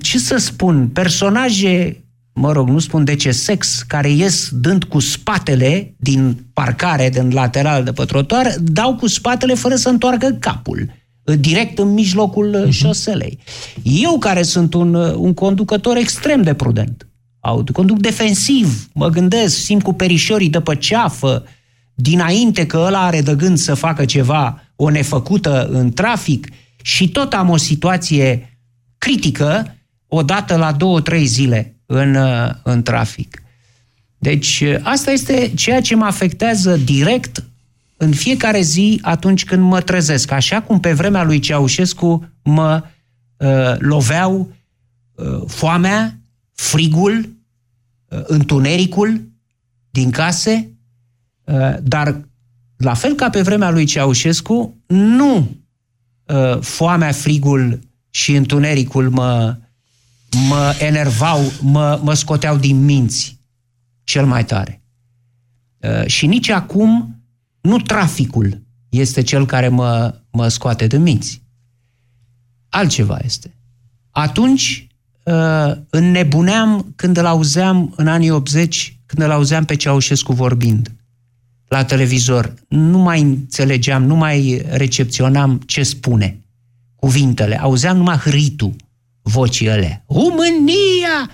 Ce 0.00 0.18
să 0.18 0.36
spun, 0.36 0.88
personaje, 0.88 2.04
mă 2.32 2.52
rog, 2.52 2.68
nu 2.68 2.78
spun 2.78 3.04
de 3.04 3.14
ce 3.14 3.30
sex, 3.30 3.82
care 3.86 4.10
ies 4.10 4.48
dând 4.52 4.84
cu 4.84 4.98
spatele 4.98 5.94
din 5.96 6.46
parcare, 6.52 7.08
din 7.08 7.30
lateral 7.32 7.84
de 7.84 7.92
pe 7.92 8.04
trotuar, 8.04 8.54
dau 8.62 8.94
cu 8.94 9.06
spatele 9.06 9.54
fără 9.54 9.74
să 9.74 9.88
întoarcă 9.88 10.36
capul 10.38 10.98
direct 11.36 11.78
în 11.78 11.92
mijlocul 11.92 12.64
uh-huh. 12.64 12.70
șoselei. 12.70 13.38
Eu, 13.82 14.18
care 14.18 14.42
sunt 14.42 14.74
un, 14.74 14.94
uh, 14.94 15.14
un 15.14 15.34
conducător 15.34 15.96
extrem 15.96 16.42
de 16.42 16.54
prudent, 16.54 17.08
auto, 17.40 17.72
conduc 17.72 17.98
defensiv, 17.98 18.88
mă 18.94 19.08
gândesc, 19.08 19.56
simt 19.56 19.82
cu 19.82 19.92
perișorii 19.92 20.50
de 20.50 20.60
pe 20.60 20.76
ceafă, 20.76 21.44
dinainte 21.94 22.66
că 22.66 22.82
ăla 22.86 23.04
are 23.04 23.20
de 23.20 23.34
gând 23.34 23.58
să 23.58 23.74
facă 23.74 24.04
ceva, 24.04 24.62
o 24.76 24.90
nefăcută 24.90 25.68
în 25.70 25.92
trafic, 25.92 26.48
și 26.82 27.08
tot 27.08 27.32
am 27.32 27.48
o 27.48 27.56
situație 27.56 28.58
critică, 28.98 29.76
odată 30.08 30.56
la 30.56 30.72
două, 30.72 31.00
trei 31.00 31.26
zile 31.26 31.79
în, 31.92 32.14
uh, 32.14 32.50
în 32.62 32.82
trafic. 32.82 33.42
Deci, 34.18 34.60
uh, 34.60 34.76
asta 34.82 35.10
este 35.10 35.52
ceea 35.54 35.80
ce 35.80 35.94
mă 35.94 36.04
afectează 36.04 36.76
direct 36.76 37.44
în 37.96 38.12
fiecare 38.12 38.60
zi 38.60 38.98
atunci 39.02 39.44
când 39.44 39.62
mă 39.62 39.80
trezesc. 39.80 40.30
Așa 40.30 40.62
cum 40.62 40.80
pe 40.80 40.92
vremea 40.92 41.22
lui 41.22 41.38
Ceaușescu 41.38 42.28
mă 42.42 42.82
uh, 43.36 43.74
loveau 43.78 44.52
uh, 45.14 45.42
foamea, 45.46 46.18
frigul, 46.52 47.28
uh, 48.08 48.22
întunericul 48.26 49.20
din 49.90 50.10
case, 50.10 50.70
uh, 51.44 51.74
dar 51.82 52.20
la 52.76 52.94
fel 52.94 53.14
ca 53.14 53.30
pe 53.30 53.42
vremea 53.42 53.70
lui 53.70 53.84
Ceaușescu, 53.84 54.76
nu 54.86 55.56
uh, 56.26 56.60
foamea, 56.60 57.12
frigul 57.12 57.80
și 58.10 58.34
întunericul 58.34 59.10
mă, 59.10 59.56
mă 60.48 60.76
enervau, 60.78 61.52
mă, 61.60 62.00
mă 62.02 62.14
scoteau 62.14 62.56
din 62.56 62.84
minți 62.84 63.38
cel 64.04 64.26
mai 64.26 64.44
tare. 64.44 64.82
Uh, 65.78 66.06
și 66.06 66.26
nici 66.26 66.48
acum 66.48 67.22
nu 67.60 67.78
traficul 67.78 68.62
este 68.88 69.22
cel 69.22 69.46
care 69.46 69.68
mă, 69.68 70.14
mă 70.30 70.48
scoate 70.48 70.86
de 70.86 70.98
minți. 70.98 71.42
Altceva 72.68 73.18
este. 73.24 73.54
Atunci 74.10 74.86
uh, 75.24 75.72
înnebuneam 75.90 76.92
când 76.96 77.16
îl 77.16 77.26
auzeam 77.26 77.92
în 77.96 78.08
anii 78.08 78.30
80, 78.30 78.98
când 79.06 79.22
îl 79.22 79.30
auzeam 79.30 79.64
pe 79.64 79.76
Ceaușescu 79.76 80.32
vorbind 80.32 80.94
la 81.68 81.84
televizor. 81.84 82.54
Nu 82.68 82.98
mai 82.98 83.20
înțelegeam, 83.20 84.04
nu 84.04 84.14
mai 84.14 84.62
recepționam 84.68 85.58
ce 85.66 85.82
spune, 85.82 86.40
cuvintele. 86.96 87.60
Auzeam 87.60 87.96
numai 87.96 88.16
hâritul 88.16 88.74
vocii 89.22 89.70
alea. 89.70 90.04
România! 90.08 91.30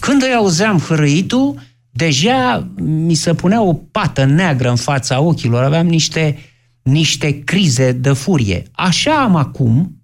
Când 0.00 0.22
îi 0.22 0.34
auzeam 0.34 0.78
hârâitul, 0.78 1.60
deja 1.90 2.70
mi 2.76 3.14
se 3.14 3.34
punea 3.34 3.62
o 3.62 3.74
pată 3.74 4.24
neagră 4.24 4.70
în 4.70 4.76
fața 4.76 5.20
ochilor, 5.20 5.62
aveam 5.62 5.86
niște, 5.86 6.38
niște 6.82 7.44
crize 7.44 7.92
de 7.92 8.12
furie. 8.12 8.62
Așa 8.72 9.22
am 9.22 9.36
acum, 9.36 10.02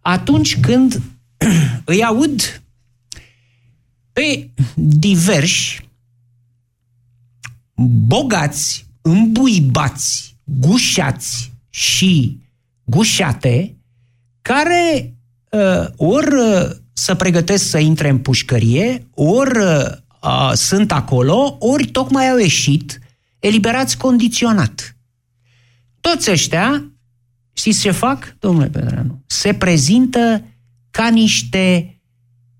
atunci 0.00 0.60
când 0.60 1.02
îi 1.84 2.04
aud 2.04 2.62
pe 4.12 4.50
diversi, 4.74 5.88
bogați, 8.06 8.86
îmbuibați, 9.00 10.36
gușați 10.44 11.52
și 11.68 12.40
gușate 12.84 13.76
care 14.42 15.04
uh, 15.04 15.19
ori 15.96 16.34
uh, 16.34 16.70
să 16.92 17.14
pregătesc 17.14 17.68
să 17.68 17.78
intre 17.78 18.08
în 18.08 18.18
pușcărie, 18.18 19.06
ori 19.14 19.58
uh, 19.58 20.52
sunt 20.54 20.92
acolo, 20.92 21.56
ori 21.58 21.86
tocmai 21.86 22.30
au 22.30 22.38
ieșit 22.38 22.98
eliberați 23.38 23.96
condiționat. 23.96 24.96
Toți 26.00 26.30
ăștia, 26.30 26.92
știți 27.52 27.80
ce 27.80 27.90
fac, 27.90 28.36
domnule 28.38 28.68
Pedreanu? 28.68 29.22
Se 29.26 29.54
prezintă 29.54 30.44
ca 30.90 31.08
niște 31.08 31.94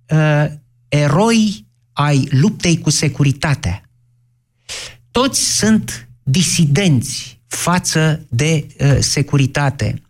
uh, 0.09 0.47
eroi 0.89 1.67
ai 1.93 2.29
luptei 2.31 2.79
cu 2.79 2.91
securitatea. 2.91 3.83
Toți 5.11 5.57
sunt 5.57 6.09
disidenți 6.23 7.41
față 7.47 8.27
de 8.29 8.67
uh, 8.81 8.97
securitate. 8.99 10.03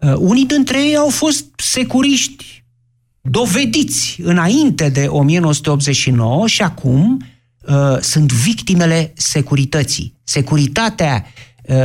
Uh, 0.00 0.14
unii 0.18 0.46
dintre 0.46 0.84
ei 0.84 0.96
au 0.96 1.08
fost 1.08 1.44
securiști 1.56 2.64
dovediți 3.20 4.18
înainte 4.22 4.88
de 4.88 5.06
1989 5.06 6.46
și 6.46 6.62
acum 6.62 7.20
uh, 7.68 7.98
sunt 8.00 8.32
victimele 8.32 9.12
securității. 9.16 10.20
Securitatea 10.24 11.26
uh, 11.68 11.76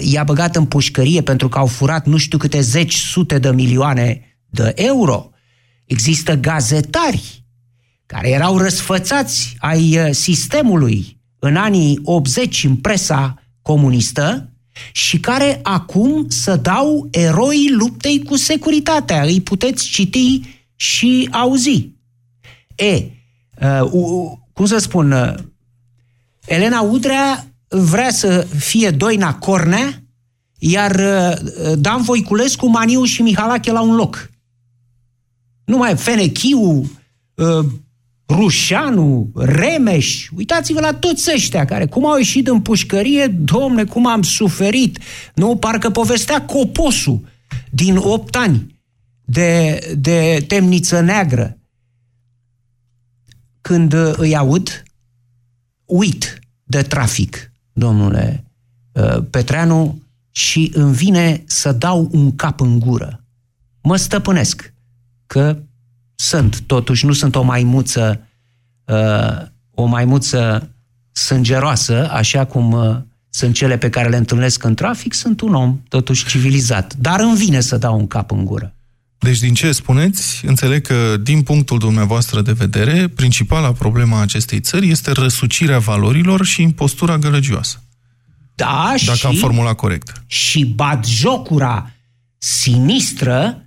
i-a 0.00 0.24
băgat 0.24 0.56
în 0.56 0.64
pușcărie 0.64 1.22
pentru 1.22 1.48
că 1.48 1.58
au 1.58 1.66
furat 1.66 2.06
nu 2.06 2.16
știu 2.16 2.38
câte 2.38 2.60
zeci, 2.60 2.94
sute 2.94 3.38
de 3.38 3.50
milioane 3.50 4.36
de 4.46 4.72
euro. 4.76 5.30
Există 5.84 6.34
gazetari 6.34 7.44
care 8.06 8.28
erau 8.28 8.58
răsfățați 8.58 9.56
ai 9.58 9.98
uh, 9.98 10.10
sistemului 10.10 11.20
în 11.38 11.56
anii 11.56 12.00
80 12.02 12.64
în 12.64 12.76
presa 12.76 13.42
comunistă 13.62 14.51
și 14.92 15.20
care 15.20 15.60
acum 15.62 16.28
să 16.28 16.56
dau 16.56 17.08
eroi 17.10 17.68
luptei 17.70 18.22
cu 18.22 18.36
securitatea. 18.36 19.22
Îi 19.22 19.40
puteți 19.40 19.88
citi 19.88 20.40
și 20.76 21.28
auzi. 21.32 21.88
E, 22.74 23.04
uh, 23.60 24.32
cum 24.52 24.64
să 24.66 24.78
spun, 24.78 25.12
uh, 25.12 25.34
Elena 26.44 26.80
Udrea 26.80 27.46
vrea 27.68 28.10
să 28.10 28.46
fie 28.58 28.90
Doina 28.90 29.34
Cornea, 29.34 30.02
iar 30.58 30.94
uh, 30.94 31.72
Dan 31.78 32.02
Voiculescu, 32.02 32.66
Maniu 32.66 33.04
și 33.04 33.22
Mihalache 33.22 33.72
la 33.72 33.80
un 33.80 33.94
loc. 33.94 34.30
Numai 35.64 35.96
Fenechiu, 35.96 36.90
uh, 37.34 37.64
Rușanu, 38.32 39.30
Remeș, 39.34 40.28
uitați-vă 40.36 40.80
la 40.80 40.92
toți 40.92 41.30
ăștia 41.34 41.64
care 41.64 41.86
cum 41.86 42.06
au 42.06 42.16
ieșit 42.16 42.48
în 42.48 42.60
pușcărie, 42.60 43.26
domne, 43.26 43.84
cum 43.84 44.06
am 44.06 44.22
suferit. 44.22 44.98
Nu, 45.34 45.56
parcă 45.56 45.90
povestea 45.90 46.44
Coposul 46.44 47.20
din 47.70 47.96
8 47.96 48.36
ani 48.36 48.80
de, 49.24 49.78
de 49.98 50.44
temniță 50.46 51.00
neagră. 51.00 51.58
Când 53.60 53.92
uh, 53.92 54.12
îi 54.16 54.36
aud, 54.36 54.82
uit 55.84 56.38
de 56.64 56.82
trafic, 56.82 57.52
domnule 57.72 58.44
uh, 58.92 59.24
Petreanu, 59.30 60.02
și 60.30 60.70
îmi 60.74 60.94
vine 60.94 61.42
să 61.46 61.72
dau 61.72 62.08
un 62.12 62.36
cap 62.36 62.60
în 62.60 62.78
gură. 62.78 63.24
Mă 63.82 63.96
stăpânesc 63.96 64.74
că 65.26 65.62
sunt, 66.22 66.60
totuși, 66.60 67.06
nu 67.06 67.12
sunt 67.12 67.34
o 67.34 67.42
maimuță, 67.42 68.26
uh, 68.84 69.46
o 69.74 69.84
maimuță 69.84 70.70
sângeroasă, 71.12 72.10
așa 72.10 72.44
cum 72.44 72.72
uh, 72.72 72.96
sunt 73.30 73.54
cele 73.54 73.78
pe 73.78 73.90
care 73.90 74.08
le 74.08 74.16
întâlnesc 74.16 74.64
în 74.64 74.74
trafic, 74.74 75.12
sunt 75.14 75.40
un 75.40 75.54
om, 75.54 75.80
totuși, 75.88 76.26
civilizat. 76.26 76.94
Dar 76.94 77.20
îmi 77.20 77.36
vine 77.36 77.60
să 77.60 77.76
dau 77.76 77.98
un 77.98 78.06
cap 78.06 78.30
în 78.30 78.44
gură. 78.44 78.74
Deci, 79.18 79.38
din 79.38 79.54
ce 79.54 79.72
spuneți, 79.72 80.46
înțeleg 80.46 80.86
că, 80.86 81.16
din 81.16 81.42
punctul 81.42 81.78
dumneavoastră 81.78 82.42
de 82.42 82.52
vedere, 82.52 83.08
principala 83.08 83.72
problema 83.72 84.20
acestei 84.20 84.60
țări 84.60 84.90
este 84.90 85.12
răsucirea 85.12 85.78
valorilor 85.78 86.44
și 86.44 86.62
impostura 86.62 87.18
gălăgioasă. 87.18 87.82
Da, 88.54 88.94
Dacă 89.04 89.16
și, 89.16 89.26
am 89.26 89.34
formulat 89.34 89.74
corect. 89.74 90.22
Și 90.26 90.64
batjocura 90.64 91.90
sinistră 92.38 93.61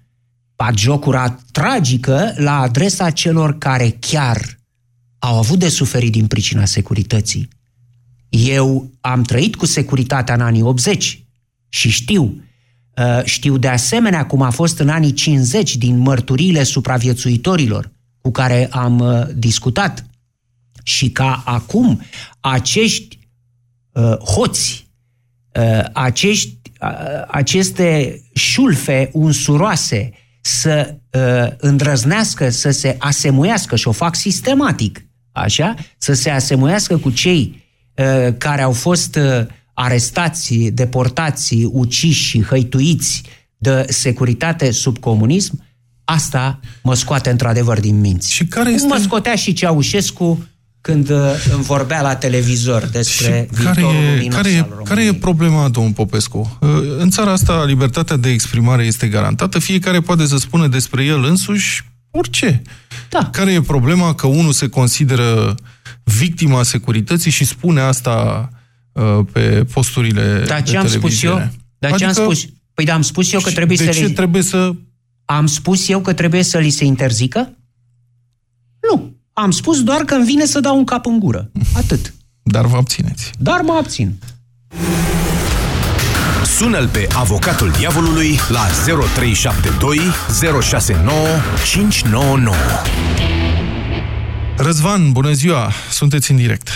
bagiocura 0.56 1.40
tragică 1.52 2.34
la 2.38 2.60
adresa 2.60 3.10
celor 3.10 3.58
care 3.58 3.98
chiar 4.00 4.58
au 5.20 5.38
avut 5.38 5.60
de 5.60 5.70
suferit 5.70 6.12
din 6.12 6.28
pricina 6.28 6.66
securității. 6.66 7.48
Eu 8.30 8.92
am 9.02 9.22
trăit 9.22 9.56
cu 9.56 9.66
securitatea 9.66 10.36
în 10.36 10.42
anii 10.42 10.62
80 10.62 11.24
și 11.70 11.90
știu, 11.90 12.44
uh, 12.98 13.24
știu 13.24 13.58
de 13.58 13.68
asemenea 13.68 14.26
cum 14.26 14.42
a 14.42 14.50
fost 14.50 14.80
în 14.80 14.90
anii 14.90 15.14
50 15.14 15.76
din 15.76 15.98
mărturiile 15.98 16.64
supraviețuitorilor 16.64 17.92
cu 18.22 18.32
care 18.32 18.68
am 18.72 19.00
uh, 19.00 19.28
discutat 19.36 20.06
și 20.84 21.10
ca 21.10 21.44
acum 21.46 22.02
acești 22.40 23.20
uh, 23.92 24.18
hoți, 24.18 24.84
acești, 25.94 26.58
aceste 27.28 28.22
șulfe 28.34 29.10
unsuroase, 29.14 30.12
să 30.48 30.96
uh, 31.12 31.52
îndrăznească, 31.58 32.50
să 32.50 32.72
se 32.72 32.96
asemuiască 33.00 33.76
și 33.76 33.88
o 33.88 33.92
fac 33.92 34.16
sistematic, 34.16 35.06
așa, 35.32 35.76
să 35.98 36.14
se 36.14 36.30
asemuiască 36.30 36.98
cu 36.98 37.10
cei 37.10 37.64
uh, 37.96 38.34
care 38.38 38.62
au 38.62 38.72
fost 38.72 39.16
uh, 39.16 39.46
arestați, 39.74 40.56
deportați, 40.56 41.56
uciși, 41.72 42.42
hăituiți 42.42 43.24
de 43.58 43.86
securitate 43.90 44.72
sub 44.72 44.98
comunism, 44.98 45.64
asta 46.04 46.60
mă 46.84 46.96
scoate 46.96 47.30
într-adevăr 47.30 47.80
din 47.80 48.00
minți. 48.00 48.32
Și 48.32 48.46
care 48.46 48.70
este... 48.70 48.88
Cum 48.88 48.98
mă 48.98 49.04
scotea 49.04 49.36
și 49.36 49.54
Ceaușescu 49.54 50.48
când 50.86 51.10
uh, 51.10 51.18
îmi 51.54 51.64
vorbea 51.64 52.02
la 52.02 52.16
televizor 52.16 52.86
despre 52.92 53.48
și 53.58 53.64
care 53.64 53.82
e, 53.82 54.28
care, 54.28 54.50
e, 54.50 54.66
care 54.84 55.04
e 55.04 55.14
problema, 55.14 55.70
domnul 55.70 55.94
Popescu? 55.94 56.58
Uh, 56.62 56.70
în 56.98 57.10
țara 57.10 57.32
asta, 57.32 57.64
libertatea 57.66 58.16
de 58.16 58.30
exprimare 58.30 58.86
este 58.86 59.08
garantată, 59.08 59.60
fiecare 59.60 60.00
poate 60.00 60.26
să 60.26 60.38
spună 60.38 60.68
despre 60.68 61.04
el 61.04 61.24
însuși 61.24 61.84
orice. 62.12 62.62
Da. 63.10 63.30
Care 63.32 63.52
e 63.52 63.62
problema 63.62 64.14
că 64.14 64.28
unul 64.28 64.52
se 64.52 64.68
consideră 64.68 65.56
victima 66.04 66.64
securității 66.64 67.32
și 67.32 67.46
spune 67.46 67.82
asta 67.82 68.50
uh, 68.92 69.20
pe 69.32 69.66
posturile 69.74 70.44
Dar 70.48 70.64
ce 70.64 70.72
de 70.72 70.78
am 70.78 70.88
spus 70.88 71.24
eu? 71.24 71.36
Dar 71.78 71.92
adică, 71.92 71.98
ce 71.98 72.06
am 72.06 72.26
spus? 72.26 72.46
Păi 72.74 72.86
da, 72.86 72.94
am 72.94 73.02
spus 73.02 73.34
eu 73.34 73.40
că 73.40 73.52
trebuie 73.52 73.78
de 73.78 73.84
să... 73.84 74.00
De 74.00 74.06
ce 74.06 74.14
trebuie 74.14 74.42
să... 74.42 74.72
Am 75.26 75.46
spus 75.46 75.90
eu 75.90 76.00
că 76.02 76.14
trebuie 76.14 76.44
să 76.44 76.58
li 76.58 76.70
se 76.70 76.86
interzică? 76.86 77.58
Nu. 79.36 79.44
Am 79.44 79.52
spus 79.52 79.84
doar 79.84 80.02
că 80.02 80.14
îmi 80.14 80.26
vine 80.26 80.46
să 80.46 80.60
dau 80.60 80.78
un 80.78 80.84
cap 80.84 81.06
în 81.06 81.20
gură. 81.20 81.52
Atât. 81.78 82.14
Dar 82.44 82.66
vă 82.66 82.78
abțineți. 82.78 83.32
Dar 83.40 83.62
mă 83.62 83.74
abțin. 83.74 84.14
Sună-l 86.44 86.88
pe 86.88 87.08
avocatul 87.16 87.72
diavolului 87.72 88.40
la 88.50 88.66
0372 89.14 89.98
069 90.62 91.18
599. 91.66 92.56
Răzvan, 94.58 95.12
bună 95.12 95.32
ziua! 95.32 95.72
Sunteți 95.90 96.32
în 96.32 96.38
direct. 96.38 96.70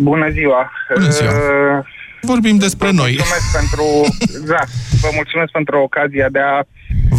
Bună 0.00 0.30
ziua! 0.30 0.70
Bună 0.94 1.08
ziua! 1.08 1.30
Uh, 1.30 1.84
Vorbim 2.20 2.56
despre 2.56 2.86
vă 2.86 2.92
noi. 2.92 3.16
Mulțumesc 3.16 3.52
pentru, 3.58 3.84
da, 4.52 4.62
vă 5.00 5.08
mulțumesc 5.14 5.50
pentru 5.52 5.78
ocazia 5.78 6.28
de 6.28 6.38
a 6.38 6.62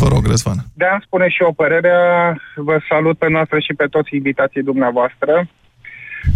Vă 0.02 0.08
rog, 0.08 0.26
Răzvan. 0.26 0.58
De 0.74 0.86
a 0.86 1.00
spune 1.06 1.28
și 1.30 1.42
o 1.42 1.52
părere, 1.52 1.94
vă 2.56 2.80
salut 2.90 3.18
pe 3.18 3.30
noastră 3.30 3.60
și 3.60 3.74
pe 3.74 3.86
toți 3.86 4.16
invitații 4.16 4.64
dumneavoastră. 4.64 5.48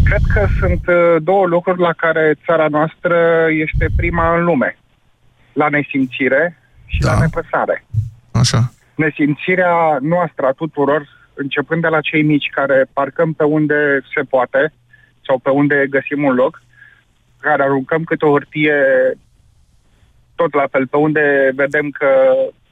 Cred 0.04 0.22
că 0.34 0.48
sunt 0.60 0.88
uh, 0.88 1.16
două 1.24 1.46
lucruri 1.46 1.80
la 1.80 1.94
care 1.94 2.36
țara 2.46 2.68
noastră 2.68 3.46
este 3.50 3.86
prima 3.96 4.38
în 4.38 4.44
lume. 4.44 4.78
La 5.54 5.70
nesimțire 5.70 6.58
și 6.86 7.00
da. 7.00 7.13
la 7.13 7.20
nepăsare. 7.20 7.86
Așa. 8.32 8.72
Nesimțirea 8.96 9.98
noastră 10.01 10.46
a 10.46 10.51
tuturor, 10.51 11.08
începând 11.34 11.82
de 11.82 11.88
la 11.88 12.01
cei 12.01 12.24
mici 12.24 12.50
care 12.51 12.86
parcăm 12.94 13.34
pe 13.34 13.44
unde 13.44 14.01
se 14.16 14.22
poate 14.22 14.74
sau 15.25 15.38
pe 15.38 15.50
unde 15.50 15.88
găsim 15.89 16.24
un 16.24 16.34
loc, 16.34 16.62
care 17.39 17.63
aruncăm 17.63 18.04
câte 18.04 18.25
o 18.25 18.32
hârtie 18.32 18.75
tot 20.36 20.54
la 20.54 20.68
fel, 20.72 20.88
pe 20.88 20.98
unde 20.98 21.51
vedem 21.56 21.89
că 21.89 22.08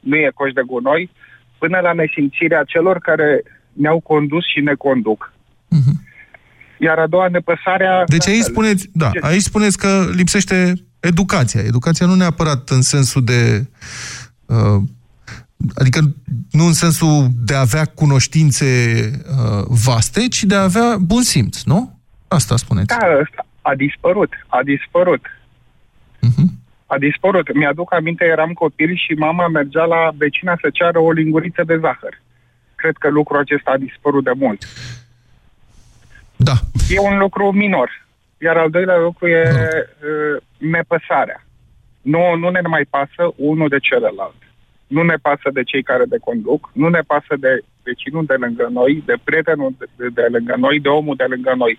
nu 0.00 0.16
e 0.16 0.30
coș 0.34 0.52
de 0.52 0.62
gunoi, 0.66 1.10
până 1.58 1.78
la 1.78 1.92
nesimțirea 1.92 2.62
celor 2.64 2.98
care 2.98 3.42
ne-au 3.72 4.00
condus 4.00 4.44
și 4.52 4.60
ne 4.60 4.74
conduc. 4.74 5.32
Uh-huh. 5.76 6.06
Iar 6.78 6.98
a 6.98 7.06
doua 7.06 7.28
nepăsarea... 7.28 8.04
Deci 8.06 8.28
aici 8.28 8.42
spuneți, 8.42 8.88
da, 8.92 9.10
aici 9.20 9.42
spuneți 9.42 9.78
că 9.78 10.04
lipsește 10.14 10.72
educația. 11.00 11.60
Educația 11.60 12.06
nu 12.06 12.14
neapărat 12.14 12.68
în 12.68 12.82
sensul 12.82 13.24
de... 13.24 13.66
Uh, 14.46 14.82
adică 15.74 16.00
nu 16.50 16.64
în 16.64 16.72
sensul 16.72 17.26
de 17.44 17.54
a 17.54 17.60
avea 17.60 17.84
cunoștințe 17.84 18.66
uh, 18.66 19.64
vaste, 19.68 20.28
ci 20.28 20.44
de 20.44 20.54
a 20.54 20.62
avea 20.62 20.96
bun 21.00 21.22
simț, 21.22 21.62
nu? 21.62 21.98
Asta 22.28 22.56
spuneți. 22.56 22.86
Da, 22.86 22.96
a 23.62 23.74
dispărut. 23.74 24.32
A 24.46 24.60
dispărut. 24.64 25.26
Uh-huh. 26.26 26.48
A 26.90 26.98
dispărut. 26.98 27.54
Mi-aduc 27.54 27.92
aminte, 27.92 28.24
eram 28.24 28.52
copil 28.52 28.96
și 28.96 29.12
mama 29.12 29.48
mergea 29.48 29.84
la 29.84 30.10
vecina 30.16 30.58
să 30.60 30.68
ceară 30.72 30.98
o 30.98 31.12
linguriță 31.12 31.62
de 31.64 31.76
zahăr. 31.76 32.20
Cred 32.74 32.96
că 32.96 33.08
lucrul 33.08 33.38
acesta 33.38 33.70
a 33.70 33.76
dispărut 33.76 34.24
de 34.24 34.32
mult. 34.36 34.62
Da. 36.36 36.52
E 36.88 36.98
un 37.00 37.18
lucru 37.18 37.52
minor. 37.52 38.06
Iar 38.40 38.56
al 38.56 38.70
doilea 38.70 38.98
lucru 38.98 39.26
e 39.28 39.42
uh, 39.50 40.42
nepăsarea. 40.58 41.44
Nu, 42.02 42.36
nu 42.36 42.48
ne 42.48 42.60
mai 42.60 42.84
pasă 42.90 43.32
unul 43.36 43.68
de 43.68 43.78
celălalt. 43.78 44.40
Nu 44.86 45.02
ne 45.02 45.14
pasă 45.22 45.48
de 45.52 45.62
cei 45.62 45.82
care 45.82 46.04
de 46.04 46.16
conduc, 46.20 46.70
nu 46.72 46.88
ne 46.88 47.00
pasă 47.06 47.34
de 47.38 47.62
vecinul 47.82 48.24
de 48.24 48.34
lângă 48.34 48.68
noi, 48.72 49.02
de 49.06 49.14
prietenul 49.24 49.74
de, 49.78 49.86
de, 49.96 50.06
de 50.08 50.26
lângă 50.30 50.54
noi, 50.58 50.80
de 50.80 50.88
omul 50.88 51.16
de 51.16 51.24
lângă 51.28 51.52
noi. 51.56 51.78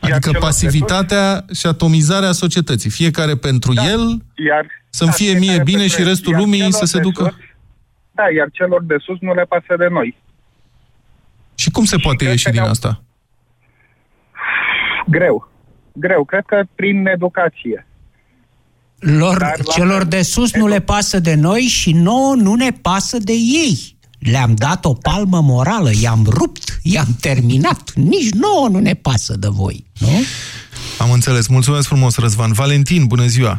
Adică 0.00 0.30
pasivitatea 0.38 1.44
și 1.54 1.66
atomizarea 1.66 2.32
societății. 2.32 2.90
Fiecare 2.90 3.36
pentru 3.36 3.72
Da. 3.72 3.84
el, 3.90 4.00
Iar, 4.48 4.66
să-mi 4.90 5.12
fie 5.12 5.26
fiecare 5.26 5.44
mie 5.52 5.62
bine 5.64 5.78
pentru 5.78 5.94
și 5.96 6.00
el. 6.00 6.06
restul 6.08 6.32
Iar 6.32 6.40
lumii 6.40 6.58
celor 6.58 6.72
să 6.72 6.84
se 6.84 6.96
de 6.96 7.02
ducă... 7.02 7.22
Sus, 7.22 7.34
da, 8.12 8.22
iar 8.36 8.48
celor 8.52 8.82
de 8.84 8.96
sus 8.98 9.16
nu 9.20 9.34
le 9.34 9.42
pasă 9.42 9.74
de 9.78 9.86
noi. 9.90 10.16
Și 11.54 11.70
cum 11.70 11.84
se 11.84 11.96
poate 11.96 12.16
cred 12.16 12.30
ieși 12.30 12.44
că 12.44 12.50
din 12.50 12.58
ne-au- 12.60 12.70
asta? 12.72 13.02
Greu. 15.06 15.48
Greu. 15.92 16.24
Cred 16.24 16.42
că 16.46 16.62
prin 16.74 17.06
educație. 17.06 17.86
Lor, 18.98 19.38
Dar 19.38 19.54
la 19.64 19.72
celor 19.72 19.98
fel, 19.98 20.08
de 20.08 20.22
sus 20.22 20.54
nu 20.54 20.66
le 20.66 20.80
pasă 20.80 21.18
de 21.20 21.34
noi 21.34 21.60
și 21.60 21.92
nouă 21.92 22.34
nu 22.34 22.54
ne 22.54 22.70
pasă 22.70 23.18
de 23.18 23.32
ei. 23.32 23.93
Le-am 24.32 24.52
dat 24.66 24.84
o 24.84 24.94
palmă 25.08 25.40
morală, 25.52 25.90
i-am 26.02 26.22
rupt, 26.38 26.64
i-am 26.94 27.12
terminat. 27.26 27.82
Nici 28.12 28.30
nouă 28.44 28.66
nu 28.74 28.80
ne 28.88 28.94
pasă 29.06 29.34
de 29.44 29.50
voi. 29.60 29.76
Nu? 30.04 30.16
Am 31.02 31.10
înțeles. 31.12 31.44
Mulțumesc 31.48 31.86
frumos, 31.92 32.14
Răzvan. 32.24 32.52
Valentin, 32.62 33.02
bună 33.12 33.26
ziua! 33.34 33.54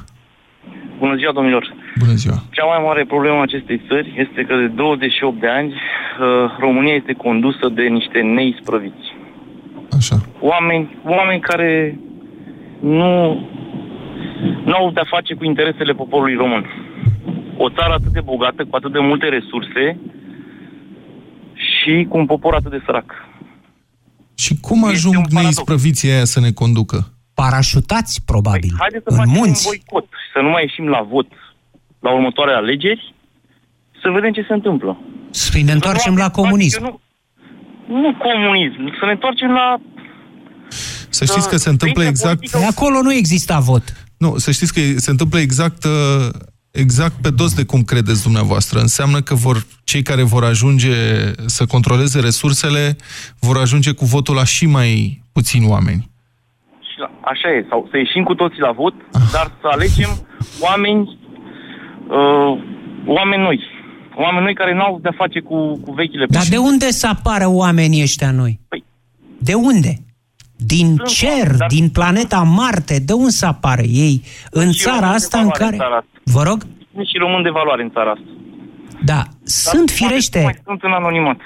Bună 1.03 1.15
ziua, 1.15 1.31
domnilor! 1.31 1.63
Bună 2.03 2.15
ziua! 2.22 2.38
Cea 2.57 2.65
mai 2.72 2.81
mare 2.88 3.03
problemă 3.13 3.38
a 3.38 3.41
acestei 3.50 3.81
țări 3.88 4.07
este 4.24 4.39
că 4.48 4.53
de 4.63 4.67
28 4.67 5.39
de 5.39 5.48
ani 5.60 5.69
uh, 5.74 5.77
România 6.60 6.93
este 6.93 7.13
condusă 7.13 7.65
de 7.77 7.84
niște 7.98 8.19
neisprăviți. 8.36 9.07
Așa. 9.98 10.17
Oameni, 10.39 10.98
oameni 11.17 11.41
care 11.51 12.00
nu, 12.79 13.12
nu 14.65 14.74
au 14.74 14.91
de-a 14.91 15.07
face 15.15 15.34
cu 15.34 15.43
interesele 15.43 15.93
poporului 15.93 16.36
român. 16.43 16.65
O 17.57 17.69
țară 17.69 17.93
atât 17.93 18.13
de 18.17 18.27
bogată, 18.31 18.65
cu 18.65 18.75
atât 18.75 18.91
de 18.91 19.00
multe 19.00 19.27
resurse 19.38 19.84
și 21.86 22.06
cu 22.10 22.18
un 22.18 22.25
popor 22.25 22.54
atât 22.54 22.72
de 22.72 22.82
sărac. 22.86 23.12
Și 24.36 24.60
cum 24.62 24.84
ajung 24.84 25.27
neisprăviții 25.27 26.12
aia 26.12 26.24
să 26.24 26.39
ne 26.39 26.51
conducă? 26.51 27.13
Parașutați, 27.34 28.22
probabil, 28.25 28.74
Haideți 28.77 29.04
să 29.04 29.10
în 29.10 29.15
facem 29.15 29.32
munți. 29.32 29.68
un 29.68 29.74
boicot 29.74 30.06
și 30.06 30.32
să 30.34 30.39
nu 30.42 30.50
mai 30.50 30.62
ieșim 30.62 30.88
la 30.88 31.01
vot 31.01 31.27
la 32.00 32.12
următoarele 32.13 32.58
alegeri, 32.58 33.13
să 34.01 34.10
vedem 34.10 34.32
ce 34.32 34.46
se 34.48 34.54
întâmplă. 34.54 35.01
Să 35.30 35.60
ne 35.63 35.72
întoarcem 35.72 36.15
la 36.15 36.30
comunism. 36.30 36.82
Nu, 36.82 37.00
nu 37.88 38.15
comunism, 38.18 38.82
să 39.00 39.06
ne 39.06 39.12
întoarcem 39.12 39.51
la... 39.51 39.77
Să 41.10 41.25
știți 41.25 41.50
că 41.50 41.58
se 41.58 41.70
întâmplă 41.70 42.04
exact... 42.04 42.51
De 42.51 42.65
acolo 42.65 43.01
nu 43.01 43.13
exista 43.13 43.60
vot. 43.60 43.84
Nu, 44.18 44.38
să 44.38 44.51
știți 44.51 44.74
că 44.74 44.80
se 45.00 45.12
întâmplă 45.12 45.39
exact, 45.39 45.84
uh, 45.84 46.30
exact 46.75 47.15
pe 47.22 47.29
dos 47.29 47.53
de 47.53 47.63
cum 47.65 47.82
credeți 47.82 48.24
dumneavoastră. 48.24 48.79
Înseamnă 48.79 49.22
că 49.22 49.34
vor, 49.36 49.65
cei 49.84 50.01
care 50.01 50.24
vor 50.24 50.44
ajunge 50.44 50.96
să 51.46 51.65
controleze 51.65 52.20
resursele 52.20 52.96
vor 53.39 53.58
ajunge 53.58 53.91
cu 53.91 54.05
votul 54.05 54.36
la 54.36 54.44
și 54.44 54.65
mai 54.65 55.22
puțini 55.32 55.67
oameni. 55.67 56.10
și 56.79 57.00
la 57.00 57.10
așa 57.22 57.50
e, 57.58 57.65
sau 57.70 57.88
să 57.91 57.98
ieșim 57.98 58.24
cu 58.24 58.36
toții 58.36 58.60
la 58.60 58.72
vot, 58.72 58.94
Ah. 59.13 59.22
dar 59.32 59.51
să 59.62 59.67
alegem 59.72 60.10
oameni, 60.60 61.20
uh, 62.08 62.63
oameni 63.05 63.41
noi. 63.44 63.60
Oameni 64.17 64.43
noi 64.43 64.54
care 64.56 64.73
nu 64.73 64.82
au 64.82 65.00
de-a 65.02 65.13
face 65.17 65.39
cu, 65.39 65.78
cu 65.80 65.91
vechile 65.93 66.26
Dar 66.30 66.43
de 66.50 66.58
unde 66.58 66.91
să 66.91 67.08
apară 67.08 67.47
oamenii 67.47 68.02
ăștia 68.02 68.32
noi? 68.32 68.60
De 69.38 69.54
unde? 69.54 69.93
Din 70.56 70.98
cer, 70.98 71.56
din 71.68 71.89
planeta 71.89 72.41
Marte, 72.41 73.00
de 73.06 73.13
unde 73.13 73.30
să 73.30 73.46
apară 73.46 73.82
ei? 73.82 74.24
În 74.52 74.72
și 74.72 74.80
țara 74.80 74.96
români 74.96 75.12
de 75.12 75.15
asta 75.15 75.38
în 75.38 75.48
valoare 75.48 75.63
care... 75.63 75.76
în 75.76 75.82
țara 75.82 75.96
asta. 75.96 76.10
Vă 76.24 76.44
rog? 76.44 76.65
Sunt 76.94 77.08
și 77.08 77.18
români 77.18 77.44
de 77.44 77.50
valoare 77.50 77.84
în 77.84 77.91
țara 77.91 78.12
asta. 78.12 78.26
Da, 79.04 79.24
sunt 79.44 79.89
firește. 79.89 80.41
Mai 80.44 80.62
sunt 80.65 80.84
în 80.84 80.91
anonimat. 80.91 81.38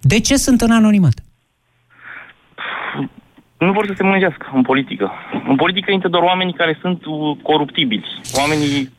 De 0.00 0.20
ce 0.20 0.36
sunt 0.36 0.60
în 0.60 0.70
anonimat? 0.70 1.22
Nu 3.58 3.72
vor 3.72 3.86
să 3.86 3.92
se 3.96 4.02
mângească 4.02 4.50
în 4.54 4.62
politică. 4.62 5.10
În 5.48 5.56
politică 5.56 5.90
intră 5.90 6.08
doar 6.08 6.22
oamenii 6.22 6.54
care 6.54 6.78
sunt 6.80 7.04
uh, 7.04 7.36
coruptibili. 7.42 8.04
Oamenii 8.32 8.92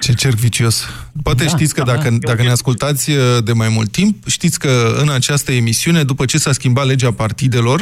Ce 0.00 0.12
cerc 0.12 0.34
vicios. 0.34 0.88
Poate 1.22 1.44
Da, 1.44 1.50
știți 1.50 1.74
că 1.74 1.82
da, 1.82 1.92
dacă, 1.92 2.10
da. 2.10 2.16
dacă 2.20 2.42
ne 2.42 2.50
ascultați 2.50 3.10
uh, 3.10 3.16
de 3.44 3.52
mai 3.52 3.68
mult 3.68 3.90
timp, 3.90 4.26
știți 4.26 4.58
că 4.58 4.94
în 5.02 5.08
această 5.08 5.52
emisiune, 5.52 6.02
după 6.02 6.24
ce 6.24 6.38
s-a 6.38 6.52
schimbat 6.52 6.86
legea 6.86 7.12
partidelor 7.12 7.80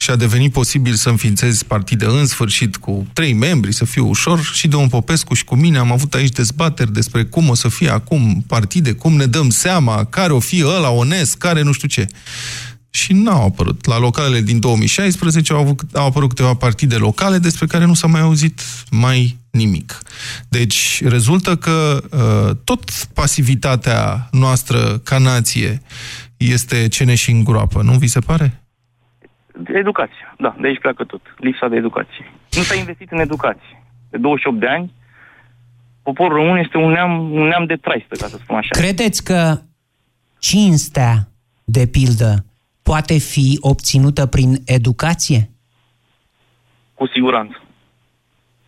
și 0.00 0.10
a 0.10 0.16
devenit 0.16 0.52
posibil 0.52 0.94
să 0.94 1.08
înființezi 1.08 1.64
partide 1.64 2.04
în 2.04 2.26
sfârșit 2.26 2.76
cu 2.76 3.06
trei 3.12 3.32
membri, 3.32 3.72
să 3.72 3.84
fie 3.84 4.02
ușor, 4.02 4.42
și 4.42 4.68
domnul 4.68 4.88
Popescu 4.88 5.34
și 5.34 5.44
cu 5.44 5.54
mine 5.54 5.78
am 5.78 5.92
avut 5.92 6.14
aici 6.14 6.32
dezbateri 6.32 6.92
despre 6.92 7.24
cum 7.24 7.48
o 7.48 7.54
să 7.54 7.68
fie 7.68 7.90
acum 7.90 8.44
partide, 8.46 8.92
cum 8.92 9.16
ne 9.16 9.26
dăm 9.26 9.50
seama, 9.50 10.04
care 10.04 10.32
o 10.32 10.38
fi 10.38 10.64
ăla 10.64 10.90
onest, 10.90 11.36
care 11.36 11.62
nu 11.62 11.72
știu 11.72 11.88
ce. 11.88 12.06
Și 12.90 13.12
n-au 13.12 13.44
apărut. 13.44 13.86
La 13.86 13.98
localele 13.98 14.40
din 14.40 14.60
2016 14.60 15.52
au, 15.52 15.58
avut, 15.60 15.80
au 15.92 16.06
apărut 16.06 16.28
câteva 16.28 16.54
partide 16.54 16.96
locale 16.96 17.38
despre 17.38 17.66
care 17.66 17.84
nu 17.84 17.94
s-a 17.94 18.06
mai 18.06 18.20
auzit 18.20 18.60
mai 18.90 19.38
nimic. 19.50 19.98
Deci 20.48 21.02
rezultă 21.04 21.56
că 21.56 22.02
uh, 22.10 22.56
tot 22.64 22.90
pasivitatea 23.12 24.28
noastră 24.32 24.98
ca 24.98 25.18
nație 25.18 25.82
este 26.36 26.88
ce 26.88 27.04
ne 27.04 27.14
și 27.14 27.30
îngroapă, 27.30 27.82
nu 27.82 27.92
vi 27.92 28.06
se 28.06 28.20
pare? 28.20 28.62
De 29.58 29.78
educație. 29.78 30.34
Da, 30.38 30.56
de 30.60 30.66
aici 30.66 30.78
pleacă 30.78 31.04
tot. 31.04 31.20
Lipsa 31.36 31.68
de 31.68 31.76
educație. 31.76 32.32
Nu 32.56 32.62
s-a 32.62 32.74
investit 32.74 33.10
în 33.10 33.18
educație. 33.18 33.82
De 34.10 34.18
28 34.18 34.58
de 34.58 34.66
ani, 34.66 34.92
poporul 36.02 36.36
român 36.36 36.58
este 36.58 36.76
un 36.76 36.90
neam, 36.90 37.32
un 37.32 37.46
neam 37.46 37.66
de 37.66 37.76
traistă, 37.76 38.14
ca 38.16 38.26
să 38.26 38.36
spun 38.36 38.56
așa. 38.56 38.68
Credeți 38.70 39.24
că 39.24 39.60
cinstea, 40.38 41.28
de 41.64 41.86
pildă, 41.86 42.44
poate 42.82 43.18
fi 43.18 43.58
obținută 43.60 44.26
prin 44.26 44.62
educație? 44.64 45.50
Cu 46.94 47.06
siguranță. 47.06 47.62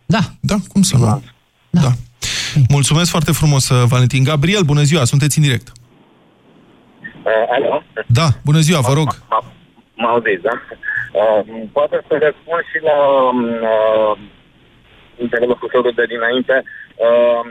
Da. 0.05 0.19
Da, 0.39 0.55
cum 0.67 0.81
să 0.81 0.97
nu? 0.97 1.05
Da. 1.05 1.19
da. 1.69 1.91
Mulțumesc 2.69 3.09
foarte 3.09 3.31
frumos, 3.31 3.69
uh, 3.69 3.83
Valentin. 3.87 4.23
Gabriel, 4.23 4.63
bună 4.63 4.81
ziua, 4.81 5.03
sunteți 5.03 5.37
în 5.37 5.43
direct. 5.43 5.71
Uh, 7.01 7.31
alo? 7.49 7.83
Da, 8.07 8.27
bună 8.43 8.59
ziua, 8.59 8.79
vă 8.79 8.93
rog. 8.93 9.21
Mă 10.01 10.07
auziți, 10.07 10.45
da? 10.49 10.55
Uh, 11.19 11.41
poate 11.77 11.97
să 12.07 12.13
răspund 12.25 12.63
și 12.71 12.79
la 12.89 12.97
uh, 13.71 14.13
interlocutorul 15.25 15.93
de 15.99 16.05
dinainte. 16.13 16.55
Uh, 17.07 17.43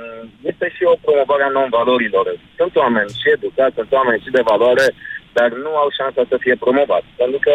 este 0.51 0.67
și 0.77 0.83
o 0.93 1.01
promovare 1.05 1.45
a 1.47 1.55
non-valorilor. 1.57 2.27
Sunt 2.59 2.73
oameni 2.77 3.11
și 3.21 3.29
educați, 3.37 3.79
sunt 3.79 3.93
oameni 3.99 4.23
și 4.25 4.31
de 4.37 4.43
valoare, 4.53 4.87
dar 5.37 5.49
nu 5.65 5.73
au 5.83 5.89
șansa 5.99 6.23
să 6.29 6.37
fie 6.45 6.57
promovați. 6.65 7.11
Pentru 7.21 7.39
că 7.47 7.55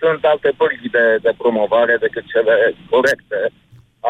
sunt 0.00 0.20
alte 0.32 0.50
pârghii 0.60 0.96
de, 0.98 1.06
de 1.26 1.32
promovare 1.42 1.94
decât 2.04 2.24
cele 2.32 2.56
corecte. 2.90 3.40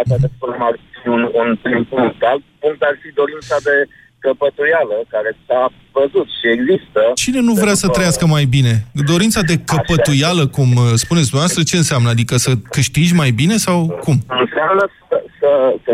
Asta 0.00 0.14
de 0.22 0.28
spune 0.34 0.56
ar 0.60 0.76
fi 0.90 1.08
un, 1.16 1.22
un 1.42 1.48
prim 1.62 1.84
punct. 1.84 2.22
Alt 2.22 2.44
punct 2.62 2.82
ar 2.82 2.96
fi 3.02 3.10
dorința 3.20 3.56
de 3.68 3.76
căpătuială 4.24 4.96
care 5.14 5.30
s-a 5.46 5.62
văzut 5.98 6.28
și 6.38 6.46
există. 6.56 7.00
Cine 7.24 7.40
nu 7.48 7.52
vrea 7.62 7.76
să 7.82 7.88
trăiască 7.88 8.26
mai 8.26 8.44
bine? 8.56 8.74
Dorința 9.12 9.40
de 9.50 9.56
căpătuială, 9.70 10.44
cum 10.56 10.68
uh, 10.76 10.82
spuneți 11.04 11.28
dumneavoastră, 11.30 11.62
ce 11.62 11.76
înseamnă? 11.76 12.08
Adică 12.08 12.34
să 12.36 12.50
câștigi 12.76 13.14
mai 13.14 13.30
bine 13.30 13.56
sau 13.66 13.76
cum? 14.04 14.16
Înseamnă 14.44 14.84
să, 15.08 15.16
să, 15.38 15.50
să, 15.84 15.92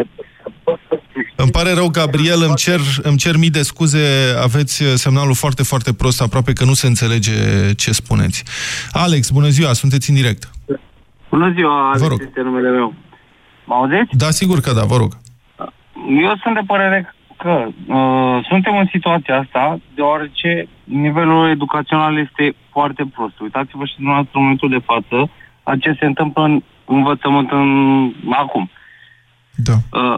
Îmi 1.37 1.51
pare 1.51 1.73
rău, 1.73 1.89
Gabriel, 1.89 2.43
îmi 2.47 2.55
cer, 2.55 2.81
îmi 3.03 3.17
cer 3.17 3.37
mii 3.37 3.51
de 3.51 3.63
scuze, 3.63 4.05
aveți 4.43 4.83
uh, 4.83 4.89
semnalul 4.95 5.35
foarte, 5.35 5.63
foarte 5.63 5.93
prost, 5.93 6.23
aproape 6.23 6.53
că 6.53 6.65
nu 6.65 6.75
se 6.75 6.87
înțelege 6.87 7.33
ce 7.75 7.93
spuneți. 7.93 8.45
Alex, 8.93 9.31
bună 9.31 9.49
ziua, 9.49 9.73
sunteți 9.73 10.11
în 10.11 10.17
direct. 10.17 10.51
Bună 11.31 11.53
ziua, 11.57 11.89
Alex 11.89 12.01
Vă 12.03 12.09
rog. 12.09 12.21
este 12.27 12.41
numele 12.41 12.71
meu. 12.71 12.95
Mă 13.65 13.75
auziți? 13.75 14.17
Da, 14.17 14.31
sigur 14.31 14.61
că 14.61 14.73
da, 14.73 14.85
vă 14.85 14.97
rog. 14.97 15.13
Eu 16.27 16.37
sunt 16.43 16.55
de 16.55 16.61
părere 16.67 17.15
că 17.39 17.67
uh, 17.87 18.45
suntem 18.49 18.77
în 18.77 18.87
situația 18.91 19.39
asta 19.39 19.79
deoarece 19.95 20.69
nivelul 20.85 21.49
educațional 21.49 22.19
este 22.19 22.55
foarte 22.71 23.05
prost. 23.15 23.41
Uitați-vă 23.41 23.85
și 23.85 23.95
dumneavoastră 23.97 24.39
în 24.39 24.43
momentul 24.43 24.69
de 24.69 24.85
față 24.91 25.31
a 25.63 25.77
ce 25.77 25.97
se 25.99 26.07
întâmplă 26.07 26.43
în 26.43 26.63
învățământ 26.85 27.51
în, 27.51 27.71
acum. 28.31 28.71
Da. 29.55 29.73
Uh, 29.99 30.17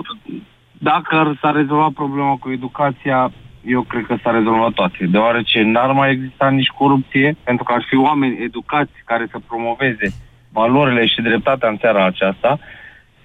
dacă 0.78 1.16
ar- 1.16 1.38
s-ar 1.40 1.54
rezolva 1.54 1.88
problema 1.94 2.36
cu 2.36 2.50
educația, 2.50 3.32
eu 3.64 3.82
cred 3.82 4.04
că 4.06 4.16
s-ar 4.22 4.34
rezolva 4.34 4.68
toate, 4.74 5.06
deoarece 5.06 5.62
n-ar 5.62 5.92
mai 5.92 6.10
exista 6.10 6.48
nici 6.48 6.68
corupție, 6.68 7.36
pentru 7.44 7.64
că 7.64 7.72
ar 7.72 7.84
fi 7.88 7.96
oameni 7.96 8.42
educați 8.42 8.92
care 9.04 9.26
să 9.30 9.38
promoveze 9.46 10.12
valorile 10.52 11.06
și 11.06 11.22
dreptatea 11.22 11.68
în 11.68 11.78
țara 11.78 12.04
aceasta. 12.06 12.58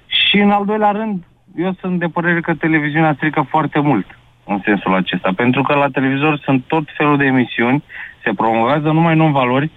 Și 0.07 0.37
în 0.37 0.51
al 0.51 0.65
doilea 0.65 0.91
rând, 0.91 1.23
eu 1.57 1.75
sunt 1.81 1.99
de 1.99 2.05
părere 2.05 2.41
că 2.41 2.53
televiziunea 2.53 3.13
strică 3.13 3.45
foarte 3.49 3.79
mult 3.79 4.05
în 4.45 4.61
sensul 4.65 4.95
acesta, 4.95 5.31
pentru 5.35 5.61
că 5.61 5.73
la 5.73 5.87
televizor 5.87 6.39
sunt 6.43 6.63
tot 6.67 6.83
felul 6.97 7.17
de 7.17 7.25
emisiuni, 7.25 7.83
se 8.23 8.31
promovează 8.35 8.87
numai 8.87 9.15
non-valori. 9.15 9.71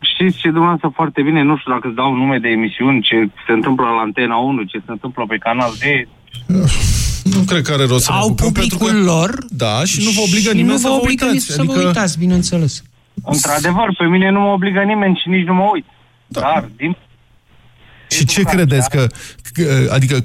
Știți 0.00 0.38
ce 0.38 0.48
dumneavoastră 0.48 0.88
foarte 0.94 1.22
bine, 1.22 1.42
nu 1.42 1.56
știu 1.56 1.72
dacă 1.72 1.86
îți 1.86 1.96
dau 1.96 2.14
nume 2.14 2.38
de 2.38 2.48
emisiuni, 2.48 3.00
ce 3.00 3.16
se 3.46 3.52
întâmplă 3.52 3.84
la 3.84 4.00
Antena 4.00 4.36
1, 4.36 4.62
ce 4.62 4.78
se 4.78 4.90
întâmplă 4.90 5.24
pe 5.28 5.36
Canal 5.36 5.72
D, 5.82 5.84
Nu 7.34 7.40
cred 7.46 7.62
că 7.62 7.72
are 7.72 7.84
rost 7.84 8.04
să 8.04 8.12
ne 8.12 8.18
Au 8.18 8.28
bucăm, 8.28 8.52
pentru 8.52 8.76
publicul 8.76 9.04
că... 9.04 9.10
lor 9.10 9.30
Da, 9.48 9.84
și 9.84 9.98
nu 10.04 10.10
vă 10.10 10.20
obligă 10.20 10.50
și 10.50 10.56
nimeni 10.56 10.72
nu 10.72 10.76
să 10.76 10.88
vă 10.88 10.94
vă 10.94 11.00
obligă 11.00 11.24
uitați. 11.24 11.46
Să 11.46 11.62
vă 11.62 11.72
uitați, 11.86 12.18
bineînțeles. 12.18 12.82
Într-adevăr, 13.24 13.94
pe 13.98 14.04
mine 14.04 14.30
nu 14.30 14.40
mă 14.40 14.52
obligă 14.52 14.80
nimeni 14.82 15.20
și 15.22 15.28
nici 15.28 15.46
nu 15.46 15.54
mă 15.54 15.68
uit. 15.72 15.84
Da. 16.26 16.40
Dar, 16.40 16.68
din... 16.76 16.96
Și 18.10 18.24
ce 18.24 18.42
credeți 18.42 18.90
că, 18.90 19.06
că, 19.52 19.90
adică, 19.92 20.24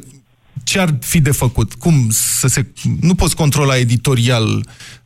ce 0.70 0.80
ar 0.80 0.98
fi 1.00 1.22
de 1.22 1.32
făcut? 1.32 1.74
Cum 1.74 2.08
să 2.12 2.48
se... 2.48 2.66
Nu 3.02 3.16
poți 3.16 3.36
controla 3.36 3.78
editorial 3.78 4.48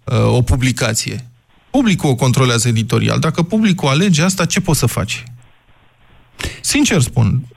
uh, 0.04 0.26
o 0.26 0.41
publicație. 0.41 1.30
Publicul 1.71 2.10
o 2.10 2.15
controlează 2.15 2.67
editorial. 2.67 3.19
Dacă 3.19 3.43
publicul 3.43 3.88
alege 3.88 4.21
asta, 4.21 4.45
ce 4.45 4.62
poți 4.62 4.80
să 4.80 4.86
faci? 4.86 5.23
Sincer 6.62 7.02
spun. 7.02 7.47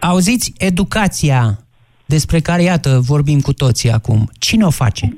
Auziți, 0.00 0.52
educația 0.56 1.64
despre 2.06 2.40
care, 2.40 2.62
iată, 2.62 3.00
vorbim 3.00 3.40
cu 3.40 3.52
toții 3.52 3.90
acum, 3.90 4.30
cine 4.38 4.64
o 4.64 4.70
face? 4.70 5.16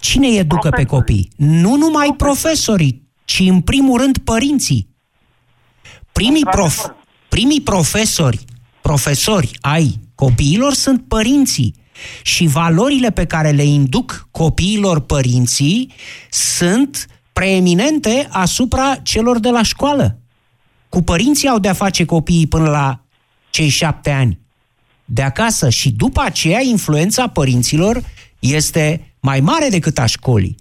Cine 0.00 0.26
îi 0.26 0.38
educă 0.38 0.68
pe 0.68 0.84
copii? 0.84 1.30
Nu 1.36 1.76
numai 1.76 2.14
profesorii, 2.16 3.02
ci 3.24 3.38
în 3.38 3.60
primul 3.60 4.00
rând 4.00 4.18
părinții. 4.18 4.88
Primii, 6.12 6.44
prof, 6.50 6.86
primii 7.28 7.60
profesori, 7.60 8.44
profesori 8.80 9.50
ai 9.60 10.03
copiilor 10.14 10.72
sunt 10.72 11.04
părinții. 11.08 11.74
Și 12.22 12.46
valorile 12.46 13.10
pe 13.10 13.24
care 13.24 13.50
le 13.50 13.64
induc 13.64 14.28
copiilor 14.30 15.00
părinții 15.00 15.92
sunt 16.30 17.06
preeminente 17.32 18.28
asupra 18.30 18.96
celor 19.02 19.38
de 19.38 19.48
la 19.48 19.62
școală. 19.62 20.18
Cu 20.88 21.02
părinții 21.02 21.48
au 21.48 21.58
de-a 21.58 21.72
face 21.72 22.04
copiii 22.04 22.46
până 22.46 22.70
la 22.70 23.04
cei 23.50 23.68
șapte 23.68 24.10
ani 24.10 24.38
de 25.04 25.22
acasă 25.22 25.68
și 25.68 25.90
după 25.90 26.20
aceea 26.20 26.60
influența 26.60 27.28
părinților 27.28 28.02
este 28.38 29.14
mai 29.20 29.40
mare 29.40 29.68
decât 29.68 29.98
a 29.98 30.06
școlii. 30.06 30.56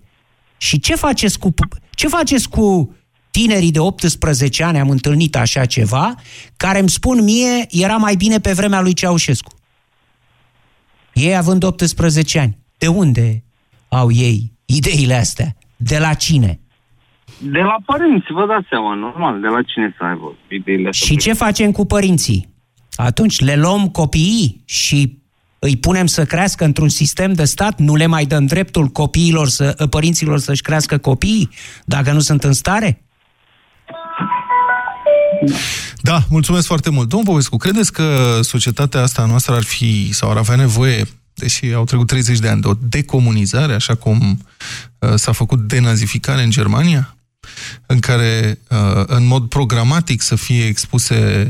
Și 0.58 0.80
ce 0.80 0.96
faceți 0.96 1.40
cu, 1.40 1.54
ce 1.90 2.08
faceți 2.08 2.50
cu 2.50 2.96
tinerii 3.40 3.72
de 3.72 3.80
18 3.80 4.64
ani, 4.64 4.80
am 4.80 4.90
întâlnit 4.90 5.36
așa 5.36 5.66
ceva, 5.66 6.16
care 6.58 6.80
îmi 6.80 6.90
spun 6.90 7.24
mie, 7.24 7.66
era 7.70 7.96
mai 7.96 8.16
bine 8.16 8.40
pe 8.40 8.52
vremea 8.52 8.82
lui 8.82 8.94
Ceaușescu. 8.94 9.52
Ei 11.14 11.36
având 11.36 11.64
18 11.64 12.40
ani. 12.40 12.58
De 12.78 12.88
unde 12.88 13.44
au 13.88 14.12
ei 14.12 14.52
ideile 14.66 15.14
astea? 15.14 15.56
De 15.76 15.98
la 15.98 16.14
cine? 16.14 16.60
De 17.38 17.60
la 17.60 17.76
părinți, 17.86 18.32
vă 18.32 18.46
dați 18.48 18.68
seama, 18.70 18.94
normal, 18.94 19.42
de 19.42 19.48
la 19.48 19.62
cine 19.62 19.96
să 19.98 20.04
aibă 20.04 20.36
ideile 20.48 20.88
astea. 20.90 21.08
Și 21.08 21.18
ce 21.18 21.34
facem 21.34 21.72
cu 21.72 21.86
părinții? 21.86 22.50
Atunci 22.96 23.40
le 23.40 23.56
luăm 23.56 23.90
copiii 23.90 24.62
și 24.66 25.22
îi 25.60 25.78
punem 25.78 26.06
să 26.06 26.26
crească 26.26 26.64
într-un 26.66 26.90
sistem 26.90 27.34
de 27.34 27.44
stat, 27.44 27.80
nu 27.80 27.96
le 27.96 28.06
mai 28.06 28.26
dăm 28.26 28.46
dreptul 28.46 28.88
copiilor 28.88 29.48
să, 29.48 29.88
părinților 29.90 30.40
să-și 30.40 30.62
crească 30.62 30.98
copiii, 30.98 31.50
dacă 31.86 32.12
nu 32.12 32.20
sunt 32.20 32.44
în 32.44 32.54
stare? 32.54 33.03
Da, 36.02 36.26
mulțumesc 36.30 36.68
foarte 36.68 36.90
mult. 36.90 37.10
Domnul 37.10 37.30
Popescu, 37.30 37.58
credeți 37.58 37.92
că 37.92 38.40
societatea 38.42 39.02
asta 39.02 39.26
noastră 39.26 39.56
ar 39.56 39.64
fi 39.64 40.10
sau 40.14 40.30
ar 40.32 40.38
avea 40.38 40.56
nevoie, 40.56 41.08
deși 41.34 41.74
au 41.74 41.84
trecut 41.84 42.08
30 42.08 42.40
de 42.40 42.48
ani, 42.48 42.62
de 42.62 42.68
o 42.68 42.74
decomunizare, 42.90 43.74
așa 43.74 43.96
cum 43.96 44.46
uh, 45.00 45.14
s-a 45.16 45.32
făcut 45.32 45.68
denazificare 45.68 46.44
în 46.44 46.50
Germania, 46.50 47.16
în 47.86 48.00
care 48.00 48.60
uh, 48.70 49.04
în 49.06 49.26
mod 49.26 49.50
programatic 49.50 50.22
să 50.22 50.36
fie 50.36 50.66
expuse 50.66 51.48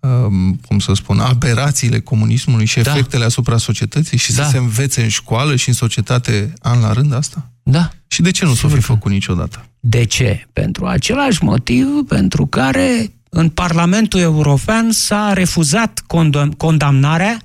um, 0.00 0.60
cum 0.66 0.78
să 0.78 0.92
spun, 0.94 1.18
aberațiile 1.18 2.00
comunismului 2.00 2.64
și 2.64 2.80
Da. 2.80 2.90
efectele 2.92 3.24
asupra 3.24 3.56
societății 3.56 4.18
și 4.18 4.32
Da. 4.32 4.44
să 4.44 4.50
se 4.50 4.58
învețe 4.58 5.02
în 5.02 5.08
școală 5.08 5.56
și 5.56 5.68
în 5.68 5.74
societate 5.74 6.52
an 6.60 6.80
la 6.80 6.92
rând 6.92 7.14
asta? 7.14 7.50
Da. 7.62 7.90
Și 8.06 8.22
de 8.22 8.30
ce 8.30 8.44
nu 8.44 8.54
s-o 8.54 8.68
fi 8.68 8.80
făcut 8.80 9.10
niciodată? 9.10 9.64
De 9.80 10.04
ce? 10.04 10.46
Pentru 10.52 10.86
același 10.86 11.44
motiv 11.44 11.86
pentru 12.08 12.46
care 12.46 13.12
în 13.28 13.48
Parlamentul 13.48 14.20
European 14.20 14.90
s-a 14.90 15.32
refuzat 15.32 16.02
condam- 16.06 16.56
condamnarea 16.56 17.38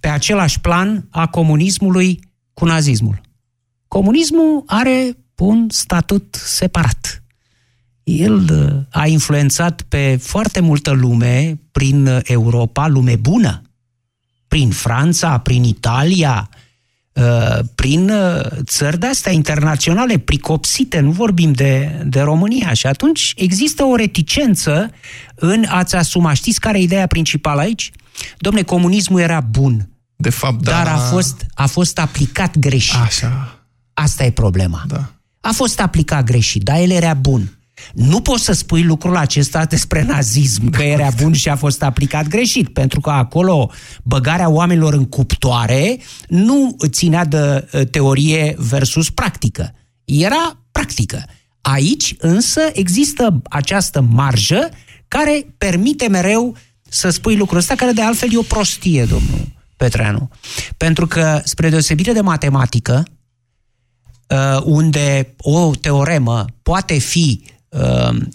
pe 0.00 0.08
același 0.08 0.60
plan 0.60 1.06
a 1.10 1.26
comunismului 1.26 2.20
cu 2.54 2.64
nazismul. 2.64 3.20
Comunismul 3.88 4.62
are 4.66 5.16
un 5.36 5.66
statut 5.68 6.34
separat. 6.34 7.22
El 8.02 8.34
uh, 8.34 9.00
a 9.02 9.06
influențat 9.06 9.82
pe 9.82 10.16
foarte 10.22 10.60
multă 10.60 10.90
lume 10.90 11.60
prin 11.72 12.06
uh, 12.06 12.18
Europa, 12.22 12.88
lume 12.88 13.16
bună, 13.16 13.62
prin 14.48 14.70
Franța, 14.70 15.38
prin 15.38 15.64
Italia, 15.64 16.48
uh, 16.52 16.59
prin 17.74 18.10
uh, 18.10 18.40
țări 18.64 18.98
de-astea 18.98 19.32
internaționale, 19.32 20.18
pricopsite, 20.18 21.00
nu 21.00 21.10
vorbim 21.10 21.52
de, 21.52 22.02
de 22.06 22.20
România. 22.20 22.72
Și 22.72 22.86
atunci 22.86 23.32
există 23.36 23.84
o 23.84 23.96
reticență 23.96 24.90
în 25.34 25.64
a-ți 25.68 25.96
asuma. 25.96 26.32
Știți 26.32 26.60
care 26.60 26.78
e 26.78 26.82
ideea 26.82 27.06
principală 27.06 27.60
aici? 27.60 27.90
Domne, 28.38 28.62
comunismul 28.62 29.20
era 29.20 29.40
bun. 29.40 29.88
De 30.16 30.30
fapt, 30.30 30.62
da. 30.62 30.70
Dar 30.70 30.86
a 30.86 30.96
fost, 30.96 31.46
a 31.54 31.66
fost 31.66 31.98
aplicat 31.98 32.58
greșit. 32.58 33.00
Așa. 33.00 33.60
Asta 33.94 34.24
e 34.24 34.30
problema. 34.30 34.84
Da. 34.86 35.10
A 35.40 35.52
fost 35.52 35.80
aplicat 35.80 36.24
greșit, 36.24 36.62
dar 36.62 36.76
el 36.76 36.90
era 36.90 37.14
bun. 37.14 37.58
Nu 37.94 38.20
poți 38.20 38.44
să 38.44 38.52
spui 38.52 38.82
lucrul 38.82 39.16
acesta 39.16 39.64
despre 39.64 40.02
nazism, 40.02 40.70
că 40.70 40.82
era 40.82 41.08
bun 41.22 41.32
și 41.32 41.48
a 41.48 41.56
fost 41.56 41.82
aplicat 41.82 42.26
greșit, 42.26 42.68
pentru 42.68 43.00
că 43.00 43.10
acolo 43.10 43.70
băgarea 44.02 44.48
oamenilor 44.48 44.94
în 44.94 45.04
cuptoare 45.04 45.98
nu 46.28 46.76
ținea 46.88 47.24
de 47.24 47.68
uh, 47.72 47.86
teorie 47.90 48.54
versus 48.58 49.10
practică. 49.10 49.74
Era 50.04 50.58
practică. 50.72 51.24
Aici 51.60 52.14
însă 52.18 52.60
există 52.72 53.42
această 53.50 54.00
marjă 54.00 54.68
care 55.08 55.46
permite 55.58 56.08
mereu 56.08 56.56
să 56.88 57.10
spui 57.10 57.36
lucrul 57.36 57.58
ăsta, 57.58 57.74
care 57.74 57.92
de 57.92 58.02
altfel 58.02 58.32
e 58.32 58.36
o 58.38 58.42
prostie, 58.42 59.04
domnul 59.04 59.48
Petreanu. 59.76 60.30
Pentru 60.76 61.06
că, 61.06 61.40
spre 61.44 61.68
deosebire 61.68 62.12
de 62.12 62.20
matematică, 62.20 63.04
uh, 64.28 64.60
unde 64.64 65.34
o 65.38 65.70
teoremă 65.74 66.44
poate 66.62 66.98
fi 66.98 67.40
uh, 67.42 67.50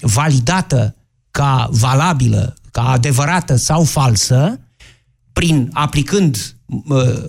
validată 0.02 0.96
ca 1.32 1.68
valabilă, 1.72 2.56
ca 2.72 2.90
adevărată 2.90 3.56
sau 3.56 3.84
falsă, 3.84 4.60
prin 5.34 5.70
aplicând 5.74 6.56
uh, 6.66 7.24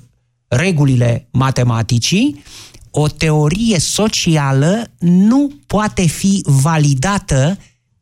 regulile 0.48 1.28
matematicii, 1.32 2.42
o 2.90 3.08
teorie 3.08 3.78
socială 3.78 4.90
nu 4.98 5.52
poate 5.66 6.06
fi 6.06 6.42
validată 6.44 7.58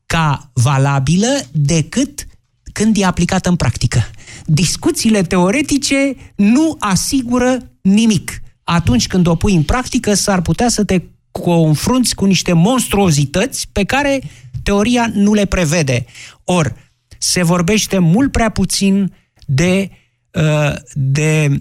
ca 0.07 0.51
valabilă 0.53 1.41
decât 1.53 2.27
când 2.73 2.97
e 2.97 3.05
aplicată 3.05 3.49
în 3.49 3.57
practică. 3.57 4.03
Discuțiile 4.47 5.23
teoretice 5.23 6.17
nu 6.37 6.77
asigură 6.79 7.59
nimic. 7.81 8.43
Atunci 8.65 9.07
când 9.07 9.27
o 9.27 9.35
pui 9.35 9.55
în 9.55 9.63
practică, 9.63 10.15
s-ar 10.15 10.43
putea 10.43 10.69
să 10.69 10.85
te 10.85 11.03
confrunți 11.43 12.15
cu 12.15 12.25
niște 12.25 12.53
monstruozități 12.53 13.69
pe 13.73 13.85
care 13.85 14.21
teoria 14.63 15.11
nu 15.15 15.35
le 15.35 15.45
prevede. 15.45 16.05
Or, 16.45 16.77
se 17.19 17.43
vorbește 17.43 17.99
mult 17.99 18.33
prea 18.33 18.49
puțin 18.49 19.15
de, 19.47 19.91
uh, 20.31 20.75
de 20.93 21.59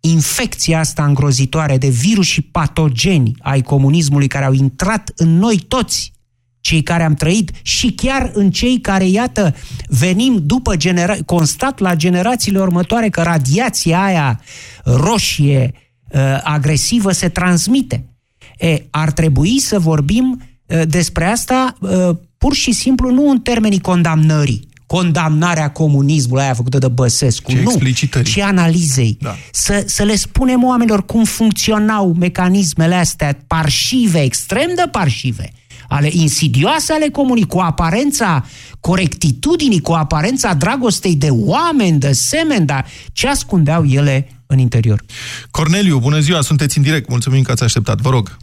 infecția 0.00 0.78
asta 0.78 1.04
îngrozitoare, 1.04 1.78
de 1.78 1.88
virus 1.88 2.26
și 2.26 2.42
patogeni 2.42 3.32
ai 3.38 3.62
comunismului 3.62 4.26
care 4.26 4.44
au 4.44 4.52
intrat 4.52 5.12
în 5.16 5.38
noi 5.38 5.56
toți, 5.68 6.12
cei 6.60 6.82
care 6.82 7.02
am 7.02 7.14
trăit 7.14 7.50
și 7.62 7.92
chiar 7.92 8.30
în 8.34 8.50
cei 8.50 8.80
care, 8.80 9.06
iată, 9.06 9.54
venim 9.86 10.42
după 10.42 10.76
genera- 10.76 11.24
constat 11.26 11.78
la 11.78 11.94
generațiile 11.94 12.60
următoare 12.60 13.08
că 13.08 13.22
radiația 13.22 14.02
aia 14.02 14.40
roșie, 14.84 15.72
uh, 16.10 16.40
agresivă, 16.42 17.12
se 17.12 17.28
transmite. 17.28 18.15
E, 18.58 18.82
ar 18.90 19.10
trebui 19.10 19.60
să 19.60 19.78
vorbim 19.78 20.42
uh, 20.66 20.82
despre 20.88 21.24
asta 21.24 21.74
uh, 21.80 22.16
pur 22.38 22.54
și 22.54 22.72
simplu 22.72 23.10
nu 23.10 23.30
în 23.30 23.40
termenii 23.40 23.80
condamnării, 23.80 24.68
condamnarea 24.86 25.70
comunismului 25.70 26.42
aia 26.42 26.54
făcută 26.54 26.78
de 26.78 26.88
Băsescu, 26.88 27.50
Ce 27.50 27.56
nu, 27.56 27.70
explicitării. 27.70 28.32
ci 28.32 28.38
analizei. 28.38 29.16
Da. 29.20 29.36
Să, 29.52 29.82
să 29.86 30.02
le 30.02 30.16
spunem 30.16 30.64
oamenilor 30.64 31.04
cum 31.04 31.24
funcționau 31.24 32.14
mecanismele 32.18 32.94
astea 32.94 33.38
parșive, 33.46 34.22
extrem 34.22 34.70
de 34.76 34.84
parșive, 34.90 35.52
ale 35.88 36.08
insidioase 36.12 36.92
ale 36.92 37.08
comunii, 37.08 37.46
cu 37.46 37.58
aparența 37.58 38.44
corectitudinii, 38.80 39.80
cu 39.80 39.92
aparența 39.92 40.54
dragostei 40.54 41.14
de 41.14 41.28
oameni, 41.30 41.98
de 41.98 42.12
semeni, 42.12 42.66
dar 42.66 42.86
ce 43.12 43.28
ascundeau 43.28 43.84
ele 43.84 44.28
în 44.46 44.58
interior. 44.58 45.02
Corneliu, 45.50 45.98
bună 45.98 46.18
ziua, 46.18 46.40
sunteți 46.40 46.76
în 46.76 46.82
direct, 46.82 47.08
mulțumim 47.08 47.42
că 47.42 47.50
ați 47.50 47.62
așteptat, 47.62 48.00
vă 48.00 48.10
rog. 48.10 48.36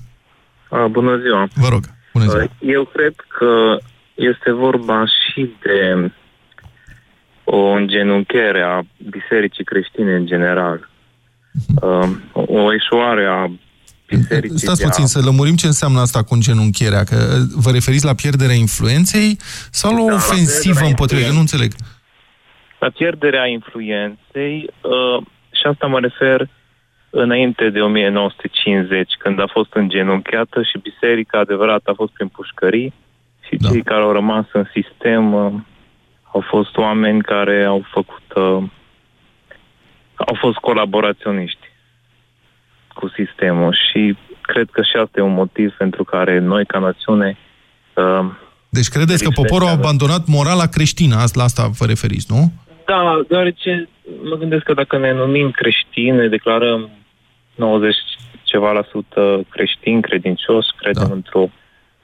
A, 0.73 0.87
bună 0.87 1.17
ziua. 1.17 1.47
Vă 1.53 1.67
rog, 1.69 1.83
bună 2.13 2.25
ziua. 2.25 2.43
Eu 2.59 2.83
cred 2.85 3.13
că 3.37 3.77
este 4.15 4.51
vorba 4.51 5.05
și 5.05 5.49
de 5.61 6.11
o 7.43 7.57
îngenunchiere 7.57 8.61
a 8.61 8.81
bisericii 9.09 9.63
creștine 9.63 10.13
în 10.15 10.25
general. 10.25 10.89
Uh, 11.81 12.09
o 12.31 12.73
eșuare 12.73 13.25
a 13.25 13.51
bisericii 14.07 14.57
Stați 14.59 14.79
de 14.79 14.83
a- 14.85 14.87
puțin, 14.87 15.05
să 15.05 15.19
lămurim 15.23 15.55
ce 15.55 15.65
înseamnă 15.65 15.99
asta 15.99 16.23
cu 16.23 16.33
îngenuncherea, 16.33 17.03
că 17.03 17.15
uh, 17.15 17.39
vă 17.55 17.71
referiți 17.71 18.05
la 18.05 18.13
pierderea 18.13 18.55
influenței 18.55 19.37
sau 19.71 19.93
la 19.95 20.01
o 20.01 20.05
Da, 20.05 20.11
la 20.11 20.15
ofensivă 20.17 20.61
pierderea 20.63 20.87
împotriva? 20.89 21.25
Eu 21.27 21.33
nu 21.33 21.39
înțeleg. 21.39 21.71
la 22.79 22.89
pierderea 22.89 23.45
influenței 23.47 24.69
uh, 24.81 25.25
și 25.51 25.63
asta 25.71 25.85
mă 25.87 25.99
refer 25.99 26.49
înainte 27.15 27.69
de 27.69 27.79
1950, 27.79 29.13
când 29.19 29.39
a 29.39 29.47
fost 29.51 29.73
îngenunchiată 29.73 30.61
și 30.61 30.77
biserica 30.77 31.39
adevărat 31.39 31.81
a 31.85 31.93
fost 31.95 32.13
prin 32.13 32.27
pușcării 32.27 32.93
și 33.47 33.55
da. 33.55 33.69
cei 33.69 33.83
care 33.83 34.01
au 34.01 34.11
rămas 34.11 34.45
în 34.51 34.65
sistem 34.73 35.33
uh, 35.33 35.51
au 36.31 36.43
fost 36.49 36.77
oameni 36.77 37.21
care 37.21 37.63
au 37.63 37.85
făcut 37.91 38.27
uh, 38.35 38.63
au 40.15 40.35
fost 40.39 40.57
colaboraționiști 40.57 41.71
cu 42.93 43.11
sistemul 43.15 43.77
și 43.89 44.17
cred 44.41 44.69
că 44.71 44.81
și 44.81 44.95
asta 44.95 45.19
e 45.19 45.21
un 45.31 45.33
motiv 45.33 45.73
pentru 45.77 46.03
care 46.03 46.39
noi 46.39 46.65
ca 46.65 46.79
națiune 46.79 47.37
uh, 47.93 48.25
Deci 48.69 48.87
credeți 48.87 49.23
că 49.23 49.29
poporul 49.29 49.67
a 49.67 49.71
abandonat 49.71 50.27
morala 50.27 50.65
creștină, 50.65 51.15
Asta- 51.15 51.39
la 51.39 51.43
asta 51.43 51.67
vă 51.67 51.85
referiți, 51.85 52.27
nu? 52.29 52.51
Da, 52.85 53.21
deoarece 53.27 53.89
mă 54.23 54.35
gândesc 54.35 54.63
că 54.63 54.73
dacă 54.73 54.97
ne 54.97 55.13
numim 55.13 55.51
creștini, 55.51 56.17
ne 56.17 56.27
declarăm 56.27 56.89
90 57.55 57.95
ceva 58.43 58.71
la 58.71 58.85
sută 58.91 59.45
creștini, 59.49 60.01
credincioși, 60.01 60.67
credem 60.77 61.07
da. 61.07 61.13
într-o 61.13 61.49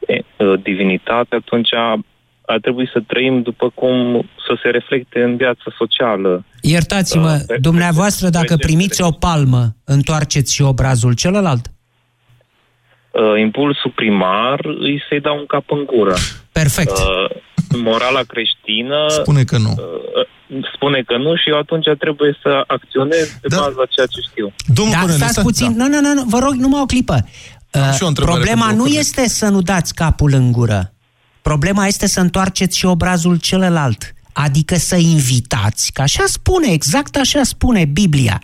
e, 0.07 0.13
uh, 0.37 0.61
divinitate, 0.63 1.35
atunci 1.35 1.69
ar 2.45 2.59
trebui 2.59 2.89
să 2.93 2.99
trăim 3.07 3.41
după 3.41 3.69
cum 3.69 4.21
să 4.47 4.57
se 4.63 4.69
reflecte 4.69 5.23
în 5.23 5.35
viața 5.35 5.67
socială. 5.77 6.45
Iertați-mă, 6.61 7.43
Da, 7.47 7.55
dumneavoastră, 7.61 8.29
dacă 8.29 8.55
primiți 8.55 9.01
o 9.01 9.11
palmă, 9.11 9.63
întoarceți 9.85 10.53
și 10.55 10.61
obrazul 10.61 11.13
celălalt? 11.13 11.65
Uh, 13.11 13.39
impulsul 13.39 13.91
primar 13.95 14.59
îi 14.65 15.03
să-i 15.09 15.21
dau 15.21 15.37
un 15.37 15.45
cap 15.45 15.63
în 15.71 15.85
gură. 15.85 16.15
Perfect. 16.51 16.97
Uh, 16.97 17.29
morala 17.77 18.21
creștină 18.21 19.05
Spune 19.07 19.43
că 19.43 19.57
nu. 19.57 19.69
uh, 19.69 20.27
spune 20.75 21.01
că 21.01 21.17
nu 21.17 21.35
și 21.35 21.49
eu 21.49 21.57
atunci 21.57 21.85
trebuie 21.99 22.37
să 22.41 22.63
acționez 22.67 23.27
pe 23.41 23.47
da. 23.47 23.57
baza 23.57 23.85
ceea 23.89 24.05
ce 24.05 24.19
știu. 24.29 24.53
Domnul 24.73 25.07
da, 25.07 25.13
stați 25.13 25.41
puțin, 25.41 25.73
nu, 25.75 25.87
nu, 25.87 25.99
nu, 25.99 26.13
nu, 26.13 26.23
vă 26.27 26.39
rog, 26.39 26.53
numai 26.53 26.81
o 26.81 26.85
clipă. 26.85 27.17
Uh, 27.73 27.93
și 27.95 28.03
o 28.03 28.07
întrebare 28.07 28.37
Problema 28.37 28.65
pentru 28.65 28.75
nu 28.75 28.83
Corneliu. 28.83 28.99
este 28.99 29.27
să 29.27 29.47
nu 29.47 29.61
dați 29.61 29.93
capul 29.93 30.33
în 30.33 30.51
gură. 30.51 30.93
Problema 31.41 31.85
este 31.85 32.07
să 32.07 32.19
întoarceți 32.19 32.77
și 32.77 32.85
obrazul 32.85 33.37
celălalt. 33.39 34.13
Adică 34.33 34.75
să 34.75 34.95
invitați, 34.95 35.91
că 35.91 36.01
așa 36.01 36.23
spune, 36.25 36.71
exact 36.71 37.15
așa 37.15 37.43
spune 37.43 37.85
Biblia, 37.85 38.41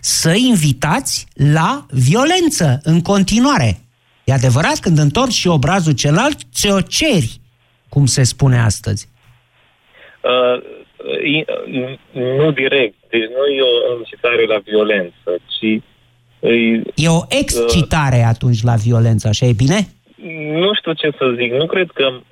să 0.00 0.34
invitați 0.34 1.26
la 1.34 1.86
violență 1.90 2.80
în 2.82 3.00
continuare. 3.00 3.85
E 4.28 4.32
adevărat, 4.32 4.78
când 4.80 4.98
întorci 4.98 5.32
și 5.32 5.48
obrazul 5.48 5.92
celălalt, 5.92 6.36
ți-o 6.54 6.80
ceri, 6.80 7.40
cum 7.88 8.06
se 8.06 8.22
spune 8.22 8.58
astăzi. 8.60 9.08
Uh, 10.22 10.62
i- 11.24 11.44
uh, 11.74 11.98
nu 12.14 12.50
direct. 12.50 12.94
Deci 13.10 13.28
nu 13.36 13.42
e 13.56 13.60
o 13.62 13.96
incitare 13.98 14.46
la 14.46 14.58
violență, 14.64 15.30
ci 15.54 15.82
îi, 16.40 16.82
E 16.94 17.08
o 17.08 17.20
excitare 17.28 18.22
atunci 18.22 18.62
la 18.62 18.74
violență, 18.74 19.28
așa 19.28 19.46
e 19.46 19.52
bine? 19.52 19.88
nu 20.64 20.74
știu 20.74 20.92
ce 20.92 21.10
să 21.18 21.34
zic. 21.38 21.52
Nu 21.52 21.66
cred 21.66 21.90
că 21.94 22.06
uh, 22.06 22.22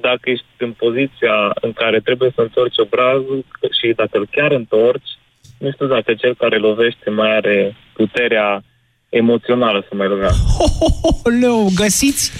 dacă 0.00 0.30
ești 0.30 0.44
în 0.58 0.72
poziția 0.72 1.36
în 1.60 1.72
care 1.72 2.00
trebuie 2.00 2.30
să 2.34 2.40
întorci 2.40 2.78
obrazul 2.78 3.44
că- 3.60 3.68
și 3.80 3.92
dacă 3.96 4.18
îl 4.18 4.28
chiar 4.30 4.50
întorci, 4.52 5.10
nu 5.58 5.70
știu 5.70 5.86
dacă 5.86 6.14
cel 6.14 6.34
care 6.34 6.56
lovește 6.58 7.10
mai 7.10 7.36
are 7.36 7.76
puterea 7.92 8.62
emoțională 9.10 9.84
să 9.88 9.94
mai 9.96 10.08
lovească. 10.08 10.42
Leu, 11.40 11.72
găsiți, 11.74 12.30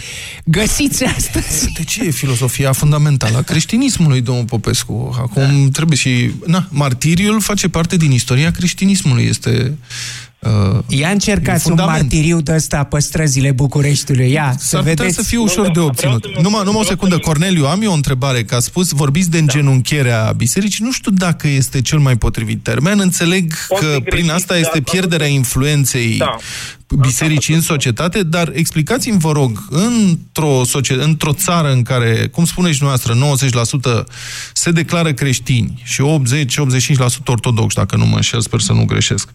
găsiți 0.44 1.04
astăzi. 1.04 1.72
De 1.72 1.84
ce 1.84 2.04
e 2.04 2.10
filosofia 2.10 2.72
fundamentală 2.72 3.36
a 3.36 3.42
creștinismului, 3.42 4.20
domnul 4.20 4.44
Popescu? 4.44 5.16
Acum 5.18 5.62
da. 5.64 5.68
trebuie 5.72 5.96
și... 5.96 6.30
Na, 6.46 6.66
martiriul 6.70 7.40
face 7.40 7.68
parte 7.68 7.96
din 7.96 8.10
istoria 8.10 8.50
creștinismului, 8.50 9.24
este... 9.24 9.78
Uh, 10.40 10.78
Ia 10.88 11.08
încercați 11.10 11.70
un 11.70 11.74
martiriu 11.86 12.40
de 12.40 12.54
ăsta 12.54 12.84
pe 12.84 12.98
străzile 13.00 13.52
Bucureștiului. 13.52 14.30
Ia, 14.30 14.54
să 14.58 14.66
S-ar 14.66 14.80
putea 14.80 14.94
vedeți. 14.96 15.16
să 15.16 15.22
fie 15.22 15.38
ușor 15.38 15.70
de 15.70 15.78
obținut. 15.80 16.26
Numai, 16.42 16.62
numai 16.64 16.80
o 16.80 16.84
secundă, 16.84 17.18
Corneliu, 17.18 17.66
am 17.66 17.82
eu 17.82 17.90
o 17.90 17.94
întrebare, 17.94 18.44
că 18.44 18.54
a 18.54 18.58
spus, 18.58 18.90
vorbiți 18.90 19.30
de 19.30 19.38
îngenuncherea 19.38 20.32
bisericii, 20.36 20.84
nu 20.84 20.92
știu 20.92 21.10
dacă 21.10 21.48
este 21.48 21.80
cel 21.80 21.98
mai 21.98 22.16
potrivit 22.16 22.62
termen, 22.62 22.98
înțeleg 23.00 23.52
că 23.80 23.96
prin 24.04 24.30
asta 24.30 24.58
este 24.58 24.80
pierderea 24.80 25.26
influenței 25.26 26.16
Da. 26.18 26.36
bisericii 27.00 27.54
în 27.54 27.60
societate, 27.60 28.22
dar 28.22 28.50
explicați-mi, 28.54 29.18
vă 29.18 29.32
rog, 29.32 29.64
într-o, 29.70 30.64
socie- 30.64 31.02
într-o 31.02 31.32
țară 31.32 31.72
în 31.72 31.82
care, 31.82 32.28
cum 32.32 32.44
spuneți 32.44 32.82
noastră, 32.82 33.14
90% 33.14 34.04
se 34.52 34.70
declară 34.70 35.12
creștini 35.12 35.80
și 35.84 36.02
80-85% 36.02 37.26
ortodoxi, 37.26 37.76
dacă 37.76 37.96
nu 37.96 38.06
mă 38.06 38.14
înșel, 38.16 38.40
sper 38.40 38.60
să 38.60 38.72
nu 38.72 38.84
greșesc. 38.84 39.28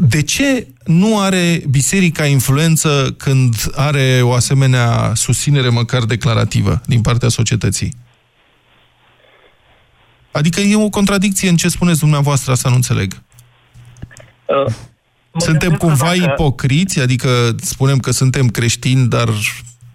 De 0.00 0.22
ce 0.22 0.66
nu 0.84 1.20
are 1.20 1.62
biserica 1.70 2.24
influență 2.24 3.14
când 3.16 3.54
are 3.74 4.20
o 4.22 4.32
asemenea 4.32 5.12
susținere 5.14 5.68
măcar 5.68 6.04
declarativă 6.04 6.80
din 6.86 7.00
partea 7.00 7.28
societății? 7.28 7.92
Adică 10.30 10.60
e 10.60 10.76
o 10.76 10.88
contradicție 10.88 11.48
în 11.48 11.56
ce 11.56 11.68
spuneți 11.68 11.98
dumneavoastră, 11.98 12.52
asta 12.52 12.68
nu 12.68 12.74
înțeleg. 12.74 13.12
Uh, 14.46 14.72
Suntem 15.36 15.72
cumva 15.76 16.14
ipocriți? 16.14 17.00
Adică 17.00 17.28
spunem 17.56 17.98
că 17.98 18.10
suntem 18.10 18.46
creștini, 18.48 19.08
dar 19.08 19.28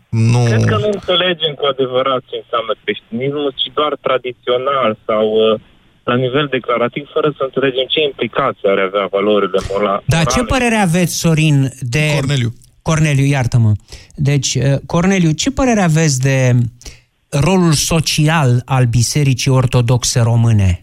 nu... 0.10 0.44
Cred 0.44 0.64
că 0.64 0.78
nu 0.78 0.90
înțelegem 0.94 1.54
cu 1.54 1.66
adevărat 1.66 2.22
ce 2.30 2.36
înseamnă 2.44 2.74
creștinismul, 2.84 3.54
ci 3.56 3.74
doar 3.74 3.98
tradițional 4.02 4.98
sau 5.06 5.24
uh, 5.32 5.60
la 6.04 6.16
nivel 6.16 6.48
declarativ, 6.52 7.10
fără 7.14 7.34
să 7.38 7.44
înțelegem 7.44 7.86
ce 7.88 8.00
implicații 8.02 8.70
are 8.70 8.82
avea 8.82 9.08
valorile 9.12 9.60
morale. 9.72 10.04
Dar 10.06 10.26
ce 10.26 10.44
părere 10.44 10.76
aveți, 10.76 11.16
Sorin, 11.18 11.72
de... 11.80 12.12
Corneliu. 12.16 12.54
Corneliu, 12.82 13.26
iartă-mă. 13.26 13.72
Deci, 14.16 14.56
eh, 14.56 14.76
Corneliu, 14.86 15.32
ce 15.32 15.52
părere 15.52 15.82
aveți 15.82 16.20
de 16.20 16.56
rolul 17.30 17.72
social 17.72 18.62
al 18.66 18.86
Bisericii 18.86 19.52
Ortodoxe 19.52 20.20
Române? 20.20 20.80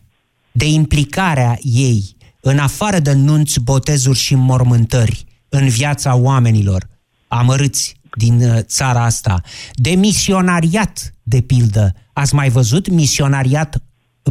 De 0.52 0.64
implicarea 0.64 1.56
ei, 1.60 2.16
în 2.40 2.58
afară 2.58 2.98
de 2.98 3.12
nunți, 3.12 3.60
botezuri 3.60 4.18
și 4.18 4.34
mormântări, 4.34 5.24
în 5.48 5.68
viața 5.68 6.16
oamenilor 6.16 6.82
amărâți 7.28 7.96
din 8.16 8.40
eh, 8.40 8.58
țara 8.60 9.04
asta, 9.04 9.40
de 9.74 9.90
misionariat, 9.90 11.14
de 11.22 11.40
pildă. 11.40 11.94
Ați 12.12 12.34
mai 12.34 12.48
văzut 12.48 12.88
misionariat 12.88 13.82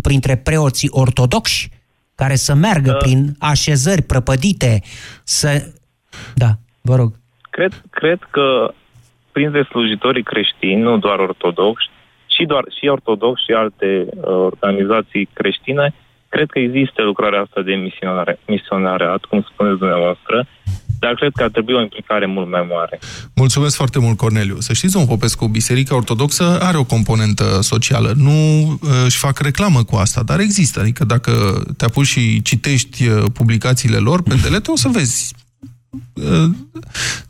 printre 0.02 0.36
preoții 0.38 0.90
ortodoxi 0.92 1.70
care 2.16 2.36
să 2.36 2.54
meargă 2.54 2.92
Da. 2.92 2.98
prin 2.98 3.36
așezări 3.40 4.02
prăpădite, 4.02 4.82
să... 5.24 5.72
Da, 6.36 6.50
vă 6.82 6.96
rog. 6.96 7.12
Cred, 7.50 7.84
cred 7.90 8.20
că 8.30 8.74
printre 9.32 9.64
slujitorii 9.64 10.24
creștini, 10.24 10.82
nu 10.82 10.98
doar 10.98 11.20
ortodoxi, 11.20 11.90
și, 12.36 12.46
doar, 12.46 12.64
și 12.80 12.88
ortodoxi 12.88 13.44
și 13.44 13.52
alte 13.52 14.06
uh, 14.10 14.24
organizații 14.26 15.30
creștine, 15.34 15.94
cred 16.30 16.50
că 16.50 16.60
există 16.60 17.02
lucrarea 17.04 17.42
asta 17.42 17.62
de 17.62 17.74
misionare, 17.74 18.40
misionariat, 18.48 19.22
cum 19.26 19.42
spuneți 19.52 19.78
dumneavoastră, 19.78 20.46
dar 21.00 21.14
cred 21.14 21.32
că 21.36 21.44
ar 21.44 21.50
trebui 21.50 21.74
o 21.74 21.82
implicare 21.82 22.26
mult 22.26 22.50
mai 22.50 22.68
mare. 22.70 23.00
Mulțumesc 23.36 23.76
foarte 23.76 24.00
mult, 24.00 24.18
Corneliu. 24.18 24.60
Să 24.60 24.74
știți, 24.74 24.94
domnul 24.94 25.12
Popescu, 25.12 25.48
Biserica 25.48 25.96
Ortodoxă 25.96 26.60
are 26.62 26.78
o 26.78 26.84
componentă 26.84 27.60
socială. 27.62 28.14
Nu 28.16 28.68
uh, 28.72 28.78
își 29.06 29.18
fac 29.18 29.40
reclamă 29.40 29.84
cu 29.84 29.96
asta, 29.96 30.24
dar 30.24 30.40
există. 30.40 30.80
Adică 30.80 31.06
dacă 31.06 31.64
te 31.78 31.86
apuci 31.86 32.06
și 32.06 32.42
citești 32.42 33.08
uh, 33.08 33.24
publicațiile 33.34 33.98
lor 33.98 34.22
pe 34.22 34.36
delete, 34.42 34.72
o 34.72 34.76
să 34.76 34.88
vezi. 34.88 35.34
Uh, 36.14 36.50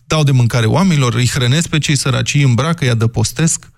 Dau 0.08 0.24
de 0.24 0.32
mâncare 0.32 0.66
oamenilor, 0.66 1.14
îi 1.14 1.28
hrănesc 1.28 1.68
pe 1.68 1.78
cei 1.78 1.96
săraci, 1.96 2.34
îi 2.34 2.44
îmbracă, 2.44 2.84
îi 2.84 2.90
adăpostesc. 2.90 3.72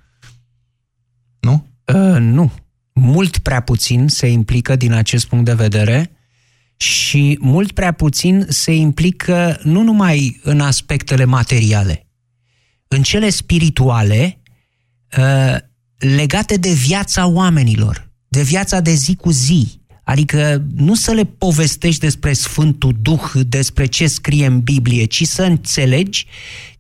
Nu? 1.40 1.68
Uh, 1.86 2.18
nu. 2.20 2.52
Mult 2.94 3.38
prea 3.38 3.60
puțin 3.60 4.08
se 4.08 4.28
implică 4.28 4.76
din 4.76 4.94
acest 4.94 5.28
punct 5.28 5.46
de 5.46 5.54
vedere 5.54 6.12
și 6.82 7.38
mult 7.42 7.72
prea 7.72 7.92
puțin 7.92 8.46
se 8.50 8.74
implică 8.74 9.60
nu 9.64 9.82
numai 9.82 10.40
în 10.44 10.60
aspectele 10.60 11.26
materiale, 11.26 12.08
în 12.88 13.02
cele 13.02 13.30
spirituale 13.30 14.42
uh, 15.18 15.56
legate 15.98 16.58
de 16.58 16.72
viața 16.72 17.28
oamenilor, 17.28 18.12
de 18.28 18.42
viața 18.42 18.80
de 18.80 18.94
zi 18.94 19.16
cu 19.16 19.32
zi. 19.32 19.80
Adică 20.04 20.64
nu 20.76 20.96
să 20.96 21.12
le 21.12 21.24
povestești 21.24 22.00
despre 22.00 22.34
Sfântul 22.34 22.98
Duh, 23.02 23.32
despre 23.48 23.86
ce 23.86 24.08
scrie 24.08 24.46
în 24.46 24.60
Biblie, 24.60 25.06
ci 25.06 25.24
să 25.24 25.44
înțelegi 25.44 26.26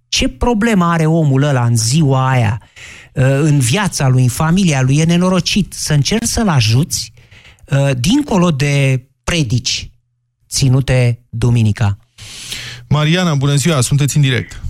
ce 0.08 0.28
problemă 0.28 0.86
are 0.86 1.06
omul 1.06 1.44
ăla 1.44 1.66
în 1.66 1.78
ziua 1.78 2.30
aia, 2.30 2.62
uh, 3.14 3.24
în 3.24 3.60
viața 3.60 4.08
lui, 4.08 4.22
în 4.22 4.30
familia 4.30 4.82
lui, 4.82 4.98
e 4.98 5.04
nenorocit. 5.04 5.74
Să 5.74 5.94
încerci 5.94 6.28
să-l 6.28 6.48
ajuți 6.48 7.14
uh, 7.70 7.90
dincolo 8.00 8.52
de 8.52 9.06
predici 9.24 9.91
ținute 10.52 11.20
duminica. 11.30 11.90
Mariana, 12.90 13.34
bună 13.36 13.54
ziua, 13.54 13.82
sunteți 13.82 14.16
în 14.18 14.22
direct. 14.22 14.62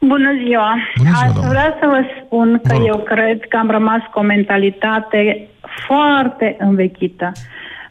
Bună 0.00 0.30
ziua! 0.44 0.70
Bună 0.96 1.10
ziua, 1.10 1.22
Aș 1.26 1.32
doamnă. 1.32 1.50
vrea 1.50 1.76
să 1.80 1.86
vă 1.86 2.00
spun 2.18 2.60
că 2.68 2.76
eu 2.86 2.98
cred 2.98 3.38
că 3.48 3.56
am 3.56 3.70
rămas 3.70 4.00
cu 4.12 4.18
o 4.18 4.22
mentalitate 4.22 5.48
foarte 5.86 6.56
învechită. 6.58 7.32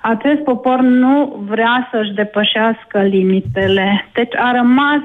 Acest 0.02 0.42
popor 0.44 0.80
nu 0.80 1.44
vrea 1.48 1.90
să-și 1.92 2.14
depășească 2.14 3.02
limitele. 3.02 4.08
Deci 4.14 4.36
a 4.36 4.52
rămas 4.52 5.02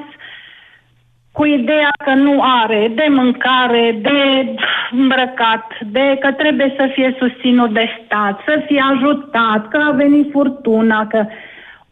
cu 1.32 1.44
ideea 1.44 1.90
că 2.04 2.14
nu 2.14 2.42
are 2.62 2.92
de 2.94 3.06
mâncare, 3.10 3.98
de 4.02 4.54
îmbrăcat, 4.90 5.66
de 5.86 6.16
că 6.20 6.32
trebuie 6.32 6.74
să 6.76 6.90
fie 6.92 7.16
susținut 7.18 7.72
de 7.72 7.86
stat, 8.04 8.40
să 8.46 8.62
fie 8.66 8.82
ajutat, 8.92 9.68
că 9.68 9.78
a 9.88 9.90
venit 9.90 10.30
furtuna, 10.30 11.06
că... 11.06 11.26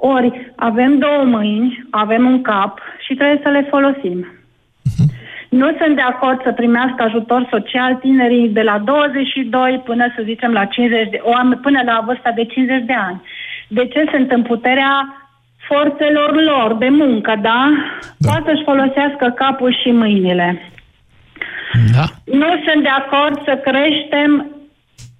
Ori 0.03 0.53
avem 0.57 0.99
două 0.99 1.23
mâini, 1.25 1.87
avem 1.91 2.27
un 2.27 2.43
cap 2.43 2.79
și 3.07 3.15
trebuie 3.15 3.41
să 3.43 3.49
le 3.49 3.67
folosim. 3.71 4.27
Nu 5.49 5.69
sunt 5.81 5.95
de 5.95 6.01
acord 6.01 6.43
să 6.43 6.53
primească 6.53 7.03
ajutor 7.03 7.47
social 7.51 7.95
tinerii 7.95 8.49
de 8.49 8.63
la 8.63 8.79
22 8.79 9.83
până 9.85 10.13
să 10.17 10.23
zicem 10.25 10.53
la 10.53 10.65
50 10.65 11.11
de, 11.11 11.21
oameni, 11.23 11.61
până 11.61 11.81
la 11.85 12.03
vârsta 12.07 12.31
de 12.31 12.45
50 12.45 12.85
de 12.85 12.93
ani. 12.93 13.23
De 13.69 13.87
ce 13.87 14.09
sunt 14.13 14.31
în 14.31 14.43
puterea 14.43 14.95
forțelor 15.69 16.43
lor 16.43 16.77
de 16.79 16.89
muncă, 16.89 17.35
da? 17.43 17.71
da. 18.19 18.31
Poate 18.31 18.51
să-și 18.51 18.65
folosească 18.65 19.33
capul 19.37 19.77
și 19.83 19.91
mâinile. 19.91 20.71
Da. 21.95 22.05
Nu 22.25 22.51
sunt 22.67 22.83
de 22.83 22.89
acord 22.89 23.45
să 23.45 23.55
creștem 23.57 24.31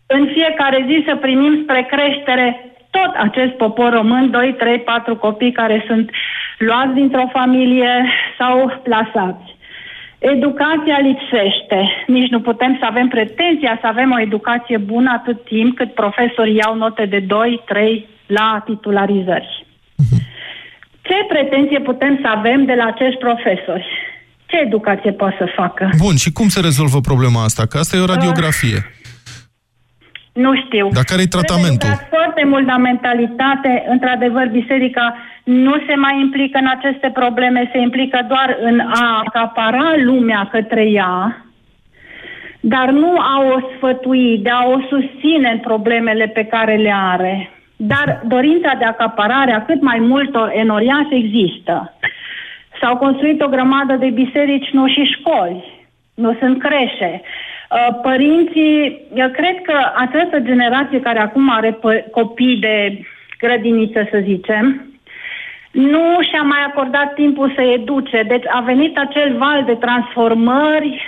în 0.07 0.27
fiecare 0.33 0.85
zi 0.89 1.05
să 1.07 1.17
primim 1.17 1.61
spre 1.63 1.87
creștere 1.91 2.70
tot 2.91 3.13
acest 3.17 3.53
popor 3.53 3.93
român, 3.93 4.31
2, 4.31 4.55
3, 4.59 4.79
4 4.79 5.17
copii 5.17 5.53
care 5.53 5.85
sunt 5.87 6.11
luați 6.59 6.95
dintr-o 6.95 7.29
familie 7.33 7.93
sau 8.39 8.81
plasați. 8.83 9.59
Educația 10.19 10.99
lipsește. 10.99 11.81
Nici 12.07 12.31
nu 12.31 12.41
putem 12.41 12.77
să 12.81 12.85
avem 12.89 13.09
pretenția 13.09 13.79
să 13.81 13.87
avem 13.87 14.11
o 14.13 14.21
educație 14.21 14.77
bună 14.77 15.11
atât 15.15 15.45
timp 15.45 15.77
cât 15.77 15.95
profesorii 15.95 16.57
iau 16.57 16.75
note 16.77 17.05
de 17.05 17.19
2, 17.19 17.63
3 17.67 18.09
la 18.27 18.63
titularizări. 18.65 19.67
Ce 21.03 21.27
pretenție 21.29 21.81
putem 21.81 22.19
să 22.23 22.29
avem 22.29 22.65
de 22.65 22.75
la 22.75 22.85
acești 22.85 23.19
profesori? 23.19 23.87
Ce 24.47 24.57
educație 24.57 25.13
poate 25.13 25.37
să 25.39 25.53
facă? 25.57 25.91
Bun, 25.99 26.17
și 26.17 26.33
cum 26.33 26.49
se 26.49 26.61
rezolvă 26.61 27.01
problema 27.01 27.45
asta? 27.45 27.67
Că 27.67 27.79
asta 27.79 27.97
e 27.97 28.01
o 28.01 28.13
radiografie. 28.15 28.79
Nu 30.33 30.55
știu. 30.55 30.89
Dar 30.93 31.05
care 31.05 31.23
e 31.23 31.37
tratamentul? 31.37 31.79
Trebuie 31.79 31.99
lucrat 32.01 32.09
foarte 32.19 32.45
mult 32.45 32.67
la 32.67 32.77
mentalitate. 32.77 33.85
Într-adevăr, 33.89 34.47
biserica 34.47 35.17
nu 35.45 35.75
se 35.87 35.95
mai 35.95 36.21
implică 36.21 36.59
în 36.59 36.69
aceste 36.77 37.11
probleme, 37.15 37.71
se 37.73 37.79
implică 37.79 38.25
doar 38.29 38.57
în 38.61 38.81
a 38.81 39.23
acapara 39.27 39.93
lumea 39.97 40.49
către 40.51 40.85
ea, 40.85 41.45
dar 42.61 42.91
nu 42.91 43.19
a 43.19 43.43
o 43.55 43.59
sfătui, 43.77 44.39
de 44.39 44.51
a 44.51 44.67
o 44.67 44.79
susține 44.89 45.51
în 45.51 45.59
problemele 45.59 46.27
pe 46.27 46.45
care 46.45 46.77
le 46.77 46.93
are. 46.95 47.51
Dar 47.77 48.21
dorința 48.25 48.75
de 48.79 48.85
acaparare 48.85 49.53
a 49.53 49.65
cât 49.65 49.83
mai 49.83 49.99
multor 49.99 50.53
enoriași 50.55 51.15
există. 51.15 51.95
S-au 52.81 52.97
construit 52.97 53.41
o 53.43 53.49
grămadă 53.49 53.95
de 53.95 54.11
biserici, 54.11 54.71
nu 54.73 54.87
și 54.89 55.03
școli, 55.03 55.85
nu 56.15 56.37
sunt 56.41 56.59
creșe. 56.59 57.23
Uh, 57.71 57.99
Părinții, 58.03 59.01
eu 59.15 59.29
cred 59.29 59.63
că 59.63 59.75
această 59.97 60.39
generație 60.39 61.01
care 61.01 61.19
acum 61.19 61.51
are 61.51 61.79
pă- 61.79 62.11
copii 62.11 62.57
de 62.57 63.01
grădiniță, 63.39 64.09
să 64.11 64.19
zicem, 64.23 64.91
nu 65.71 66.19
și-a 66.21 66.43
mai 66.43 66.63
acordat 66.67 67.15
timpul 67.15 67.53
să 67.55 67.63
educe. 67.63 68.23
Deci 68.29 68.45
a 68.49 68.61
venit 68.61 68.99
acel 68.99 69.37
val 69.37 69.65
de 69.65 69.75
transformări 69.75 71.03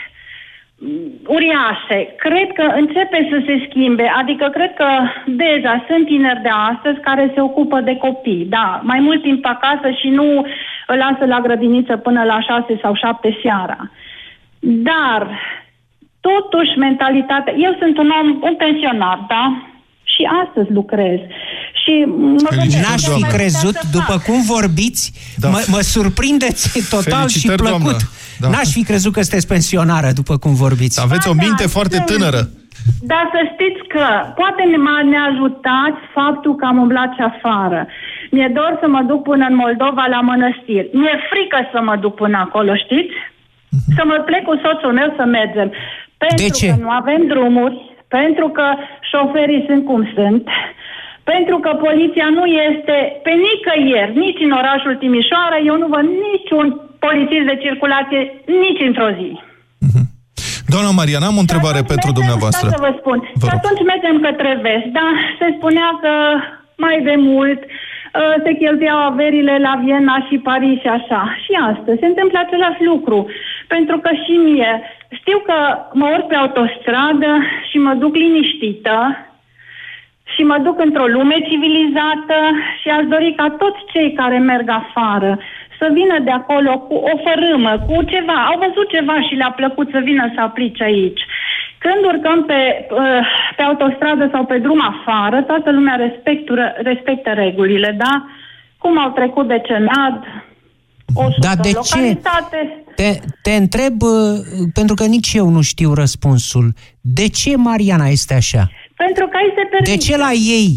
mm, 0.79 1.13
uriașe. 1.27 2.15
Cred 2.17 2.53
că 2.55 2.63
începe 2.63 3.29
să 3.31 3.43
se 3.47 3.67
schimbe, 3.69 4.13
adică 4.17 4.49
cred 4.49 4.75
că 4.75 4.87
deja 5.27 5.85
sunt 5.89 6.07
tineri 6.07 6.43
de 6.43 6.51
astăzi 6.73 7.01
care 7.01 7.31
se 7.35 7.41
ocupă 7.41 7.81
de 7.81 7.97
copii, 7.97 8.47
da, 8.49 8.81
mai 8.83 9.01
mult 9.01 9.23
timp 9.23 9.47
acasă 9.47 9.91
și 10.01 10.09
nu 10.09 10.47
îl 10.87 10.97
lasă 10.97 11.25
la 11.27 11.41
grădiniță 11.41 11.97
până 11.97 12.23
la 12.25 12.41
șase 12.41 12.79
sau 12.83 12.95
șapte 12.95 13.39
seara. 13.43 13.91
Dar, 14.59 15.29
totuși, 16.29 16.73
mentalitatea... 16.87 17.53
Eu 17.67 17.73
sunt 17.81 17.95
un 18.03 18.09
om, 18.21 18.29
un 18.49 18.55
pensionar, 18.63 19.19
da? 19.35 19.45
Și 20.13 20.23
astăzi 20.45 20.71
lucrez. 20.79 21.19
Și 21.83 21.93
mă 22.45 22.51
gândesc 22.59 22.89
N-aș 22.89 23.03
ce 23.03 23.11
fi 23.11 23.21
mai 23.21 23.31
crezut, 23.37 23.75
putea 23.77 23.89
să 23.91 23.97
după 23.99 24.13
fac. 24.17 24.23
cum 24.29 24.39
vorbiți, 24.55 25.05
Da. 25.43 25.49
mă, 25.49 25.61
mă 25.75 25.81
surprindeți 25.81 26.63
total 26.97 27.25
și 27.29 27.39
Felicitări, 27.39 27.63
plăcut. 27.63 27.81
doamnă. 27.83 27.97
Da. 28.43 28.49
N-aș 28.49 28.69
fi 28.77 28.83
crezut 28.91 29.13
că 29.13 29.21
sunteți 29.23 29.47
pensionară, 29.55 30.09
după 30.21 30.35
cum 30.43 30.53
vorbiți. 30.65 30.97
Aveți 31.07 31.29
o 31.29 31.35
Ba 31.35 31.37
da, 31.41 31.45
minte 31.47 31.67
foarte 31.77 31.95
sunt. 31.97 32.07
tânără. 32.13 32.41
Dar 33.13 33.25
să 33.35 33.41
știți 33.53 33.83
că 33.95 34.05
poate 34.41 34.63
ne, 34.73 34.79
m-a- 34.87 35.07
ne 35.15 35.19
ajutați 35.31 36.01
faptul 36.19 36.53
că 36.59 36.65
am 36.71 36.79
umblat 36.85 37.11
și 37.17 37.23
afară. 37.33 37.81
Mi-e 38.35 38.51
dor 38.59 38.73
să 38.83 38.87
mă 38.95 39.03
duc 39.11 39.21
până 39.31 39.45
în 39.51 39.57
Moldova 39.65 40.05
la 40.15 40.21
mănăstiri. 40.31 40.89
Mi-e 41.01 41.17
frică 41.31 41.59
să 41.73 41.79
mă 41.89 41.95
duc 42.05 42.15
până 42.23 42.37
acolo, 42.47 42.73
știți? 42.85 43.15
Să 43.97 44.03
mă 44.11 44.17
plec 44.29 44.43
cu 44.47 44.55
soțul 44.65 44.93
meu 45.01 45.09
să 45.19 45.25
mergem. 45.39 45.69
Pentru 46.27 46.47
De 46.47 46.49
ce? 46.59 46.67
că 46.69 46.77
nu 46.87 46.91
avem 47.01 47.21
drumuri, 47.33 47.77
pentru 48.19 48.47
că 48.57 48.67
șoferii 49.11 49.65
sunt 49.69 49.83
cum 49.91 50.01
sunt, 50.17 50.43
pentru 51.33 51.57
că 51.65 51.71
poliția 51.87 52.29
nu 52.39 52.45
este 52.69 52.97
pe 53.27 53.33
nicăieri, 53.47 54.13
nici 54.25 54.41
în 54.47 54.53
orașul 54.61 54.95
Timișoara, 55.03 55.59
eu 55.71 55.77
nu 55.83 55.87
văd 55.95 56.07
niciun 56.29 56.67
polițist 57.07 57.47
de 57.51 57.57
circulație 57.65 58.21
nici 58.63 58.83
într-o 58.89 59.11
zi. 59.19 59.31
Doamna 60.73 60.91
Mariana, 61.01 61.27
am 61.31 61.41
o 61.41 61.47
întrebare 61.47 61.79
Și 61.79 61.83
atunci 61.85 61.95
pentru 61.95 62.11
mergem- 62.11 62.21
dumneavoastră. 62.21 62.67
Stai 62.69 62.79
să 62.81 62.87
vă 62.89 62.93
spun. 63.01 63.19
Vă 63.43 63.47
și 63.47 63.53
rog. 63.53 63.59
atunci 63.61 63.83
mergem 63.93 64.17
către 64.27 64.51
vest, 64.67 64.89
da? 64.99 65.09
Se 65.39 65.47
spunea 65.59 65.89
că 66.05 66.13
mai 66.85 66.97
de 67.09 67.17
mult 67.31 67.61
uh, 67.65 68.35
se 68.45 68.51
cheltuiau 68.61 69.01
averile 69.11 69.55
la 69.67 69.73
Viena 69.83 70.17
și 70.29 70.37
Paris 70.49 70.77
și 70.85 70.91
așa. 70.99 71.23
Și 71.43 71.53
astăzi 71.73 72.01
se 72.03 72.11
întâmplă 72.13 72.37
același 72.41 72.83
lucru. 72.91 73.19
Pentru 73.75 73.97
că 74.05 74.11
și 74.25 74.35
mie 74.49 74.73
știu 75.13 75.39
că 75.39 75.55
mă 75.93 76.07
urc 76.15 76.27
pe 76.27 76.35
autostradă 76.35 77.39
și 77.71 77.79
mă 77.79 77.95
duc 77.95 78.15
liniștită 78.15 79.27
și 80.35 80.43
mă 80.43 80.59
duc 80.59 80.81
într-o 80.81 81.07
lume 81.07 81.37
civilizată 81.49 82.39
și 82.81 82.89
aș 82.89 83.05
dori 83.07 83.35
ca 83.37 83.55
toți 83.59 83.81
cei 83.93 84.13
care 84.13 84.39
merg 84.39 84.69
afară 84.69 85.39
să 85.79 85.89
vină 85.93 86.19
de 86.19 86.31
acolo 86.31 86.79
cu 86.79 86.95
o 86.95 87.15
fărâmă, 87.25 87.73
cu 87.87 88.03
ceva. 88.03 88.39
Au 88.51 88.59
văzut 88.59 88.89
ceva 88.89 89.21
și 89.21 89.35
le-a 89.35 89.53
plăcut 89.57 89.89
să 89.91 89.99
vină 89.99 90.31
să 90.35 90.41
aplice 90.41 90.83
aici. 90.83 91.23
Când 91.79 92.05
urcăm 92.05 92.45
pe, 92.45 92.87
uh, 92.91 93.27
pe 93.57 93.63
autostradă 93.63 94.29
sau 94.33 94.45
pe 94.45 94.59
drum 94.59 94.81
afară, 94.81 95.43
toată 95.43 95.71
lumea 95.71 95.95
respectă, 95.95 96.75
respectă 96.77 97.31
regulile, 97.31 97.95
da? 97.99 98.27
Cum 98.79 98.99
au 98.99 99.11
trecut 99.11 99.47
de 99.49 99.61
cenat, 99.65 100.25
100 101.15 101.35
da, 101.41 101.55
de 101.63 101.71
localitate. 101.75 102.59
ce? 102.61 102.93
Te, 102.95 103.21
te 103.43 103.53
întreb, 103.63 104.03
uh, 104.03 104.11
pentru 104.75 104.95
că 104.95 105.05
nici 105.05 105.33
eu 105.33 105.49
nu 105.49 105.63
știu 105.63 105.95
răspunsul. 105.95 106.67
De 107.01 107.29
ce 107.29 107.57
Mariana 107.57 108.07
este 108.07 108.35
așa? 108.35 108.71
Pentru 109.05 109.25
că 109.33 109.39
este 109.49 109.63
permis. 109.71 109.91
De 109.93 109.97
ce 110.07 110.15
la 110.27 110.33
ei 110.59 110.71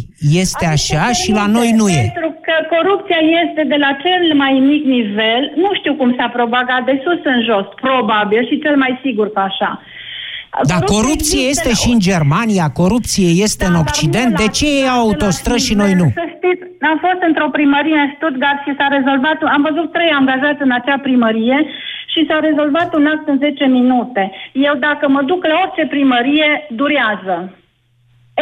este 0.43 0.65
Aici 0.65 0.75
așa 0.75 1.05
și 1.21 1.31
la 1.39 1.45
noi 1.57 1.69
nu 1.79 1.85
e? 1.89 2.01
Pentru 2.11 2.31
că 2.45 2.55
corupția 2.75 3.21
este 3.43 3.61
de 3.73 3.77
la 3.85 3.91
cel 4.03 4.23
mai 4.43 4.53
mic 4.71 4.83
nivel, 4.97 5.43
nu 5.63 5.69
știu 5.79 5.93
cum 5.99 6.09
s-a 6.17 6.29
propagat 6.37 6.81
de 6.89 6.95
sus 7.03 7.21
în 7.33 7.39
jos, 7.49 7.65
probabil 7.85 8.41
și 8.49 8.61
cel 8.63 8.75
mai 8.83 8.99
sigur 9.03 9.27
că 9.35 9.39
așa. 9.49 9.71
Dar 10.71 10.81
corupție 10.95 11.41
există 11.47 11.67
este 11.67 11.69
la- 11.69 11.79
și 11.81 11.89
în 11.95 11.99
Germania, 12.09 12.67
corupție 12.81 13.29
este 13.45 13.63
în 13.65 13.75
Da, 13.75 13.77
dar 13.79 13.87
Occident. 13.89 14.31
nu 14.31 14.39
De 14.43 14.47
la- 14.49 14.55
ce 14.57 14.65
ei 14.79 14.87
au 14.97 15.01
la 15.05 15.05
autostrăzi 15.05 15.65
și 15.67 15.73
același 15.75 15.81
noi 15.83 15.91
nu? 16.01 16.05
nivel. 16.07 16.21
Să 16.21 16.25
știți, 16.37 16.63
am 16.91 16.97
fost 17.05 17.21
într-o 17.29 17.49
primărie 17.57 17.97
în 18.05 18.09
Stuttgart 18.15 18.59
și 18.65 18.71
s-a 18.77 18.87
rezolvat, 18.97 19.37
am 19.55 19.61
văzut 19.69 19.87
trei 19.95 20.11
angajați 20.19 20.61
în 20.67 20.71
acea 20.79 20.97
primărie 21.07 21.57
și 22.13 22.19
s-a 22.27 22.39
rezolvat 22.47 22.89
un 22.99 23.05
act 23.13 23.25
în 23.31 23.37
10 23.45 23.65
minute. 23.79 24.23
Eu 24.67 24.73
dacă 24.87 25.05
mă 25.15 25.21
duc 25.31 25.41
la 25.51 25.57
orice 25.65 25.83
primărie, 25.95 26.47
durează. 26.81 27.35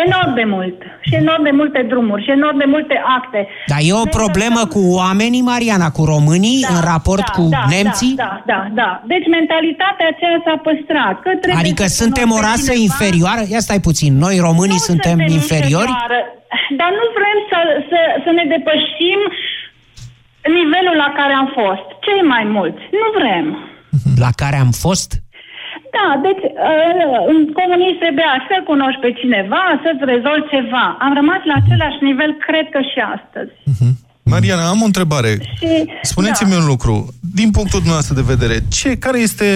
Enorm 0.05 0.31
de 0.41 0.45
mult. 0.55 0.77
Și 1.07 1.13
enorm 1.23 1.43
de 1.49 1.53
multe 1.61 1.81
drumuri, 1.91 2.23
și 2.25 2.31
enorm 2.39 2.57
de 2.63 2.69
multe 2.75 2.95
acte. 3.17 3.39
Dar 3.71 3.81
e 3.89 3.93
o 4.03 4.07
problemă 4.19 4.61
cu 4.73 4.81
oamenii, 5.01 5.41
Mariana, 5.51 5.87
cu 5.97 6.03
românii, 6.13 6.59
în 6.73 6.79
raport 6.91 7.27
cu 7.37 7.43
da, 7.57 7.63
nemții? 7.75 8.13
Da, 8.25 8.33
da, 8.51 8.59
da. 8.81 8.89
Deci 9.13 9.27
mentalitatea 9.37 10.07
aceea 10.13 10.37
s-a 10.45 10.55
păstrat. 10.67 11.15
Că 11.25 11.29
trebuie 11.41 11.63
Adică 11.63 11.83
să 11.85 11.97
suntem 12.03 12.27
o 12.29 12.33
cunoști 12.35 12.49
rasă 12.51 12.71
cineva. 12.71 12.87
inferioră? 12.89 13.41
Ia 13.53 13.61
stai 13.67 13.81
puțin, 13.89 14.11
noi 14.25 14.35
românii 14.47 14.87
suntem, 14.89 15.17
inferiori? 15.19 15.91
inferioară, 15.93 16.19
Dar 16.79 16.89
nu 16.99 17.05
vrem 17.17 17.37
să, 17.51 17.59
să, 17.89 17.99
să 18.23 18.29
ne 18.37 18.45
depășim 18.55 19.19
nivelul 20.59 20.95
la 21.03 21.09
care 21.19 21.33
am 21.41 21.47
fost. 21.59 21.85
Cei 22.05 22.21
mai 22.33 22.43
mulți. 22.57 22.81
Nu 23.01 23.07
vrem. 23.19 23.45
La 24.23 24.31
care 24.41 24.57
am 24.65 24.71
fost? 24.85 25.09
Da, 25.95 26.07
deci 26.28 26.43
uh, 26.71 27.17
în 27.32 27.38
comunism 27.59 27.99
trebuia 28.05 28.34
să 28.49 28.55
cunoști 28.71 29.03
pe 29.05 29.11
cineva, 29.21 29.63
să-ți 29.84 30.03
rezolvi 30.13 30.51
ceva. 30.55 30.86
Am 31.05 31.13
rămas 31.19 31.41
la 31.49 31.55
același 31.61 31.99
nivel, 32.09 32.32
cred 32.47 32.65
că 32.74 32.80
și 32.91 32.99
astăzi. 33.15 33.53
Mariana, 34.34 34.63
am 34.74 34.82
o 34.82 34.89
întrebare. 34.91 35.32
Și, 35.59 35.69
Spuneți-mi 36.01 36.51
da. 36.51 36.57
un 36.61 36.65
lucru. 36.74 36.93
Din 37.39 37.49
punctul 37.57 37.80
dumneavoastră 37.84 38.15
de 38.19 38.32
vedere, 38.34 38.55
ce, 38.78 38.89
care 39.05 39.19
este 39.28 39.49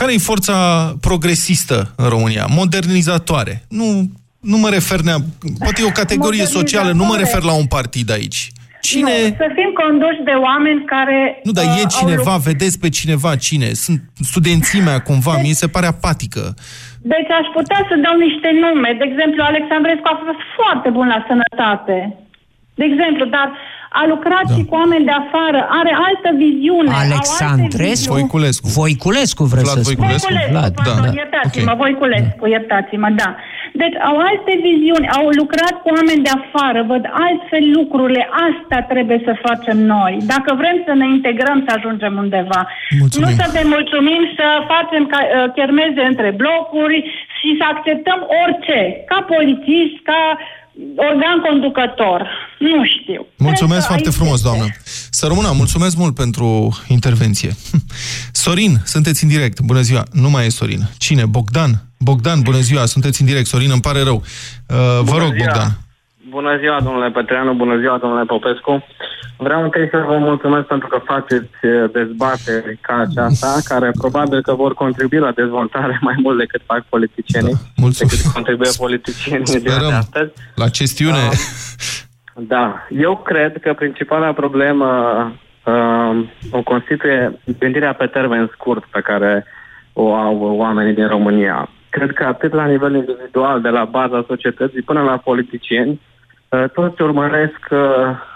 care 0.00 0.12
e 0.12 0.18
forța 0.18 0.56
progresistă 1.00 1.92
în 1.96 2.08
România? 2.08 2.46
Modernizatoare. 2.50 3.64
Nu, 3.68 4.10
nu 4.40 4.56
mă 4.56 4.68
refer 4.68 5.00
nea... 5.00 5.16
Poate 5.58 5.82
e 5.82 5.84
o 5.84 5.90
categorie 6.02 6.44
socială, 6.44 6.92
nu 6.92 7.04
mă 7.04 7.16
refer 7.16 7.42
la 7.42 7.52
un 7.52 7.66
partid 7.66 8.10
aici. 8.10 8.52
Cine... 8.80 9.14
Nu, 9.22 9.34
să 9.42 9.48
fim 9.58 9.70
conduși 9.82 10.20
de 10.30 10.36
oameni 10.48 10.84
care... 10.94 11.18
Nu, 11.46 11.52
dar 11.58 11.64
uh, 11.64 11.78
e 11.78 11.82
au 11.82 11.94
cineva, 11.98 12.34
lucrat- 12.36 12.46
vedeți 12.50 12.76
pe 12.82 12.88
cineva 12.98 13.30
cine? 13.48 13.68
Sunt 13.84 14.00
studențimea 14.30 14.96
cumva, 15.08 15.34
mi 15.46 15.60
se 15.60 15.68
pare 15.74 15.86
apatică. 15.86 16.42
Deci 17.12 17.30
aș 17.40 17.46
putea 17.58 17.80
să 17.88 17.94
dau 18.06 18.16
niște 18.26 18.48
nume. 18.64 18.90
De 19.00 19.04
exemplu, 19.10 19.40
Alexandrescu 19.42 20.08
a 20.10 20.20
fost 20.24 20.40
foarte 20.58 20.88
bun 20.96 21.06
la 21.14 21.20
sănătate. 21.30 21.96
De 22.80 22.84
exemplu, 22.90 23.24
dar 23.36 23.48
a 23.92 24.02
lucrat 24.12 24.44
Da. 24.48 24.54
și 24.54 24.62
cu 24.68 24.74
oameni 24.80 25.04
de 25.10 25.14
afară, 25.22 25.60
are 25.80 25.92
altă 26.08 26.28
viziune. 26.44 26.90
au 26.90 26.98
alte 27.02 27.12
Alexandrescu? 27.12 27.88
viziuni. 27.88 28.18
Voiculescu. 28.18 28.66
Voiculescu 28.82 29.42
vreți 29.52 29.64
Vlad 29.68 29.76
să 29.76 29.82
spun. 29.82 29.94
Voiculescu. 29.94 30.32
Vlad, 30.54 30.72
da. 30.74 30.92
Pardon, 30.92 31.14
iertați-mă, 31.22 31.72
Voiculescu, 31.82 32.44
iertați-mă, 32.56 33.08
da. 33.22 33.30
Deci 33.82 33.96
au 34.08 34.16
alte 34.30 34.52
viziuni, 34.68 35.06
au 35.18 35.26
lucrat 35.40 35.74
cu 35.82 35.88
oameni 35.96 36.24
de 36.28 36.32
afară, 36.40 36.78
văd 36.92 37.04
altfel 37.26 37.64
lucrurile, 37.78 38.22
asta 38.48 38.78
trebuie 38.92 39.20
să 39.26 39.32
facem 39.46 39.78
noi. 39.96 40.12
Dacă 40.32 40.50
vrem 40.60 40.76
să 40.86 40.92
ne 41.00 41.06
integrăm, 41.16 41.58
să 41.66 41.70
ajungem 41.78 42.12
undeva. 42.24 42.60
Mulțumim. 43.00 43.28
Nu 43.28 43.34
să 43.40 43.46
ne 43.58 43.64
mulțumim 43.74 44.22
să 44.38 44.46
facem 44.74 45.02
ca, 45.12 45.20
uh, 45.24 45.52
chermeze 45.58 46.02
între 46.10 46.28
blocuri 46.42 46.98
și 47.38 47.48
să 47.58 47.64
acceptăm 47.72 48.20
orice, 48.42 48.78
ca 49.10 49.18
polițist, 49.34 49.96
ca 50.10 50.22
organ 50.96 51.40
conducător. 51.48 52.28
Nu 52.58 52.84
știu. 52.84 53.26
Mulțumesc 53.36 53.68
Cred 53.70 53.80
că 53.80 53.86
foarte 53.86 54.06
aici 54.06 54.14
frumos, 54.16 54.34
este. 54.34 54.48
doamnă. 54.48 54.66
Să 55.10 55.26
rămână, 55.26 55.52
mulțumesc 55.56 55.96
mult 55.96 56.14
pentru 56.14 56.78
intervenție. 56.88 57.54
Sorin, 58.44 58.80
sunteți 58.84 59.22
în 59.22 59.28
direct. 59.28 59.60
Bună 59.60 59.80
ziua. 59.80 60.04
Nu 60.12 60.30
mai 60.30 60.46
e 60.46 60.48
Sorin. 60.48 60.88
Cine? 60.98 61.26
Bogdan? 61.26 61.82
Bogdan, 61.98 62.40
bună 62.40 62.60
ziua. 62.60 62.86
Sunteți 62.86 63.20
în 63.20 63.26
direct. 63.26 63.46
Sorin, 63.46 63.70
îmi 63.70 63.80
pare 63.80 64.02
rău. 64.02 64.16
Uh, 64.16 64.76
vă 64.76 65.02
Bună 65.02 65.18
rog, 65.18 65.32
ziua. 65.34 65.46
Bogdan. 65.46 65.78
Bună 66.30 66.56
ziua, 66.58 66.80
domnule 66.80 67.10
Petreanu, 67.10 67.52
bună 67.52 67.78
ziua, 67.78 67.98
domnule 67.98 68.24
Popescu. 68.24 68.84
Vreau 69.36 69.62
întâi 69.62 69.88
să 69.90 70.04
vă 70.06 70.16
mulțumesc 70.18 70.66
pentru 70.66 70.88
că 70.88 70.98
faceți 71.04 71.54
eh, 71.62 71.84
dezbateri 71.92 72.78
ca 72.80 72.94
aceasta, 72.96 73.56
care 73.72 73.90
probabil 73.98 74.42
că 74.42 74.54
vor 74.54 74.74
contribui 74.74 75.18
la 75.18 75.30
dezvoltare 75.30 75.98
mai 76.00 76.14
mult 76.22 76.38
decât 76.38 76.60
fac 76.66 76.84
politicienii, 76.88 77.52
Da, 77.52 77.58
mulțumesc. 77.76 78.16
decât 78.16 78.32
contribuie 78.32 78.70
politicienii 78.78 79.44
de 79.44 79.70
Sperăm. 79.70 79.92
astăzi. 79.92 80.32
La 80.54 80.68
gestiune. 80.68 81.28
Da, 82.34 82.86
eu 82.90 83.16
cred 83.16 83.60
că 83.60 83.72
principala 83.72 84.32
problemă 84.32 84.88
uh, 85.64 86.26
o 86.50 86.62
constituie 86.62 87.40
gândirea 87.58 87.92
pe 87.94 88.06
termen 88.06 88.50
scurt 88.52 88.84
pe 88.84 89.00
care 89.00 89.46
o 89.92 90.14
au 90.14 90.36
oamenii 90.42 90.94
din 90.94 91.08
România. 91.08 91.68
Cred 91.90 92.12
că 92.12 92.24
atât 92.24 92.52
la 92.52 92.66
nivel 92.66 92.94
individual, 92.94 93.60
de 93.60 93.68
la 93.68 93.84
baza 93.84 94.24
societății 94.26 94.82
până 94.82 95.02
la 95.02 95.16
politicieni, 95.16 95.90
uh, 95.90 96.09
toți 96.72 97.02
urmăresc 97.02 97.60
uh, 97.70 97.78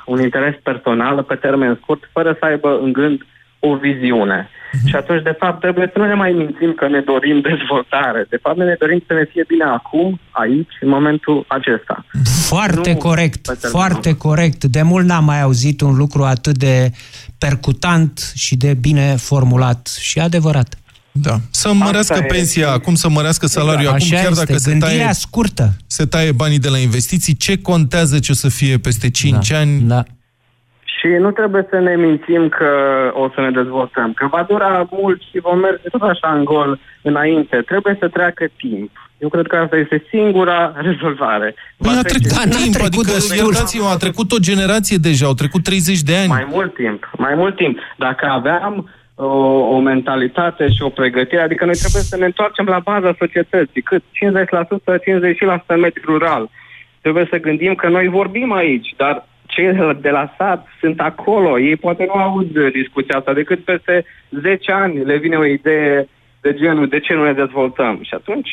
un 0.07 0.21
interes 0.21 0.55
personal 0.63 1.23
pe 1.23 1.35
termen 1.35 1.79
scurt, 1.83 2.11
fără 2.13 2.37
să 2.39 2.45
aibă 2.45 2.79
în 2.83 2.93
gând 2.93 3.21
o 3.59 3.77
viziune. 3.77 4.49
Și 4.87 4.97
atunci, 4.97 5.23
de 5.23 5.37
fapt, 5.39 5.61
trebuie 5.61 5.91
să 5.93 5.99
nu 5.99 6.07
ne 6.07 6.15
mai 6.15 6.33
mințim 6.33 6.73
că 6.73 6.89
ne 6.89 7.01
dorim 7.01 7.41
dezvoltare. 7.51 8.27
De 8.29 8.39
fapt, 8.43 8.57
noi 8.57 8.67
ne 8.67 8.77
dorim 8.79 9.03
să 9.07 9.13
ne 9.13 9.25
fie 9.25 9.45
bine 9.47 9.65
acum, 9.65 10.21
aici, 10.31 10.75
în 10.81 10.89
momentul 10.89 11.45
acesta. 11.49 12.05
Foarte 12.47 12.93
Nu 12.93 12.99
corect, 12.99 13.47
pe 13.47 13.57
termen 13.61 13.81
foarte 13.81 14.17
corect. 14.17 14.65
De 14.65 14.83
mult 14.83 15.07
n-am 15.07 15.25
mai 15.25 15.43
auzit 15.43 15.81
un 15.81 15.97
lucru 15.97 16.23
atât 16.23 16.59
de 16.59 16.91
percutant 17.39 18.33
și 18.35 18.57
de 18.57 18.75
bine 18.81 19.15
formulat 19.17 19.87
și 20.01 20.19
adevărat. 20.19 20.84
Da. 21.17 21.35
Să 21.51 21.73
mărească 21.73 22.19
e. 22.23 22.27
pensia, 22.27 22.71
acum 22.71 22.95
să 22.95 23.09
mărească 23.09 23.47
salariul, 23.47 23.87
acum 23.87 23.97
Așa 24.03 24.17
chiar 24.17 24.31
este, 24.31 24.45
dacă 24.45 24.59
se 24.59 24.71
gândirea 24.71 24.97
taie, 25.03 25.13
scurtă. 25.13 25.69
se 25.87 26.05
taie 26.07 26.33
banii 26.33 26.59
de 26.59 26.69
la 26.69 26.79
investiții, 26.79 27.35
ce 27.37 27.59
contează 27.63 28.19
ce 28.19 28.33
o 28.33 28.35
să 28.35 28.49
fie 28.49 28.79
peste 28.79 29.11
5 29.11 29.49
Da, 29.49 29.59
ani? 29.59 29.81
Da. 29.81 30.03
Și 30.97 31.07
nu 31.21 31.31
trebuie 31.31 31.67
să 31.71 31.79
ne 31.79 31.95
mințim 31.97 32.49
că 32.49 32.69
o 33.13 33.29
să 33.35 33.41
ne 33.41 33.51
dezvoltăm, 33.51 34.13
că 34.13 34.27
va 34.31 34.45
dura 34.49 34.89
mult 34.91 35.21
și 35.31 35.39
vom 35.43 35.59
merge 35.59 35.89
tot 35.89 36.03
așa 36.03 36.29
în 36.39 36.45
gol 36.45 36.81
înainte. 37.03 37.57
Trebuie 37.67 37.97
să 38.01 38.09
treacă 38.09 38.45
timp. 38.57 38.91
Eu 39.19 39.29
cred 39.29 39.47
că 39.47 39.57
asta 39.57 39.77
este 39.77 40.03
singura 40.11 40.73
rezolvare. 40.89 41.55
Păi 41.77 41.93
Va 41.93 41.99
a 41.99 42.03
trece 42.03 42.19
trecut 42.19 42.37
Da, 42.39 42.45
n-a 42.51 42.63
timp, 42.63 42.75
trecut 42.75 42.93
adică, 43.05 43.13
destul. 43.13 43.37
iertați-mă, 43.37 43.89
a 43.89 43.97
trecut 43.97 44.33
o 44.33 44.39
generație 44.39 44.97
deja, 44.97 45.27
au 45.27 45.35
trecut 45.35 45.63
30 45.63 46.01
de 46.01 46.17
ani. 46.17 46.29
Mai 46.29 46.47
mult 46.51 46.75
timp, 46.75 47.11
mai 47.19 47.35
mult 47.35 47.57
timp. 47.57 47.79
Dacă 47.97 48.27
aveam 48.27 48.89
o, 49.15 49.27
o 49.75 49.81
mentalitate 49.81 50.69
și 50.69 50.83
o 50.83 50.89
pregătire, 50.89 51.41
adică 51.41 51.65
noi 51.65 51.75
trebuie 51.75 52.03
să 52.03 52.17
ne 52.17 52.25
întoarcem 52.25 52.67
la 52.67 52.79
baza 52.79 53.15
societății, 53.19 53.83
cât 53.83 54.03
50%, 54.03 54.05
50% 54.05 55.67
în 55.67 55.81
mediul 55.81 56.05
rural. 56.05 56.51
Trebuie 57.01 57.27
să 57.31 57.37
gândim 57.39 57.75
că 57.75 57.89
noi 57.89 58.09
vorbim 58.09 58.53
aici, 58.53 58.95
dar 58.97 59.27
cei 59.47 59.97
de 60.01 60.11
la 60.11 60.35
sat 60.39 60.67
sunt 60.81 61.01
acolo, 61.01 61.61
ei 61.61 61.77
poate 61.77 62.05
nu 62.05 62.21
aud 62.21 62.71
discuția 62.73 63.17
asta, 63.17 63.33
decât 63.33 63.65
peste 63.65 64.05
10 64.43 64.73
ani 64.73 65.05
le 65.05 65.17
vine 65.17 65.37
o 65.37 65.45
idee 65.45 66.09
de 66.41 66.55
genul 66.55 66.89
de 66.89 67.01
ce 67.01 67.15
nu 67.15 67.25
ne 67.25 67.33
dezvoltăm. 67.33 67.99
Și 68.03 68.15
atunci 68.15 68.51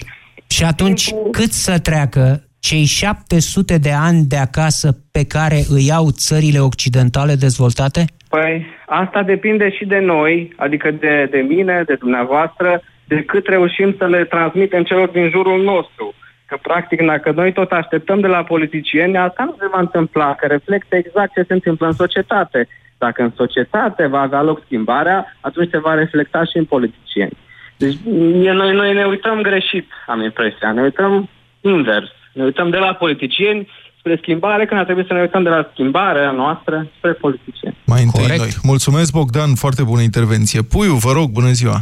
Și 0.48 0.64
atunci, 0.64 1.10
cât 1.32 1.52
să 1.52 1.80
treacă 1.80 2.44
cei 2.60 2.84
700 2.84 3.78
de 3.78 3.92
ani 3.92 4.24
de 4.24 4.38
acasă 4.38 4.98
pe 5.12 5.26
care 5.26 5.64
îi 5.70 5.92
au 5.92 6.12
țările 6.12 6.60
occidentale 6.60 7.36
dezvoltate? 7.36 8.06
Păi, 8.34 8.66
asta 8.86 9.24
depinde 9.24 9.72
și 9.72 9.86
de 9.86 10.00
noi, 10.00 10.54
adică 10.56 10.92
de, 10.92 11.28
de 11.32 11.38
mine, 11.38 11.84
de 11.86 11.94
dumneavoastră, 11.94 12.82
de 13.06 13.24
cât 13.24 13.48
reușim 13.48 13.96
să 13.98 14.06
le 14.08 14.24
transmitem 14.24 14.84
celor 14.84 15.10
din 15.10 15.30
jurul 15.30 15.64
nostru. 15.64 16.14
Că, 16.46 16.58
practic, 16.62 17.02
dacă 17.06 17.32
noi 17.32 17.52
tot 17.52 17.72
așteptăm 17.72 18.20
de 18.20 18.28
la 18.28 18.44
politicieni, 18.44 19.18
asta 19.18 19.44
nu 19.44 19.56
se 19.60 19.68
va 19.72 19.80
întâmpla, 19.80 20.36
că 20.36 20.48
reflectă 20.48 20.96
exact 20.96 21.34
ce 21.34 21.44
se 21.48 21.54
întâmplă 21.54 21.88
în 21.88 21.94
societate. 21.94 22.68
Dacă 22.98 23.22
în 23.22 23.32
societate 23.36 24.06
va 24.06 24.22
avea 24.22 24.42
loc 24.42 24.62
schimbarea, 24.66 25.38
atunci 25.42 25.70
se 25.70 25.80
va 25.80 25.94
reflecta 25.94 26.44
și 26.44 26.58
în 26.58 26.66
politicieni. 26.66 27.38
Deci, 27.78 27.96
e- 28.44 28.52
noi, 28.52 28.74
noi 28.74 28.94
ne 28.94 29.06
uităm 29.06 29.42
greșit, 29.42 29.92
am 30.08 30.22
impresia. 30.22 30.72
Ne 30.72 30.82
uităm 30.82 31.30
invers. 31.62 32.12
Ne 32.34 32.44
uităm 32.44 32.70
de 32.70 32.78
la 32.78 32.94
politicieni 32.94 33.68
spre 34.02 34.18
schimbare, 34.22 34.66
când 34.66 34.80
ar 34.80 34.86
trebui 34.86 35.06
să 35.08 35.14
ne 35.14 35.22
uităm 35.22 35.44
de 35.44 35.50
la 35.50 35.70
schimbarea 35.72 36.32
noastră 36.32 36.88
spre 36.98 37.12
politicieni. 37.14 37.78
Mai 37.86 38.04
întâi 38.04 38.38
noi. 38.38 38.50
Mulțumesc, 38.64 39.12
Bogdan, 39.12 39.56
foarte 39.56 39.84
bună 39.84 40.02
intervenție. 40.02 40.62
Puiu, 40.62 40.94
vă 40.94 41.12
rog, 41.12 41.30
bună 41.30 41.52
ziua. 41.52 41.80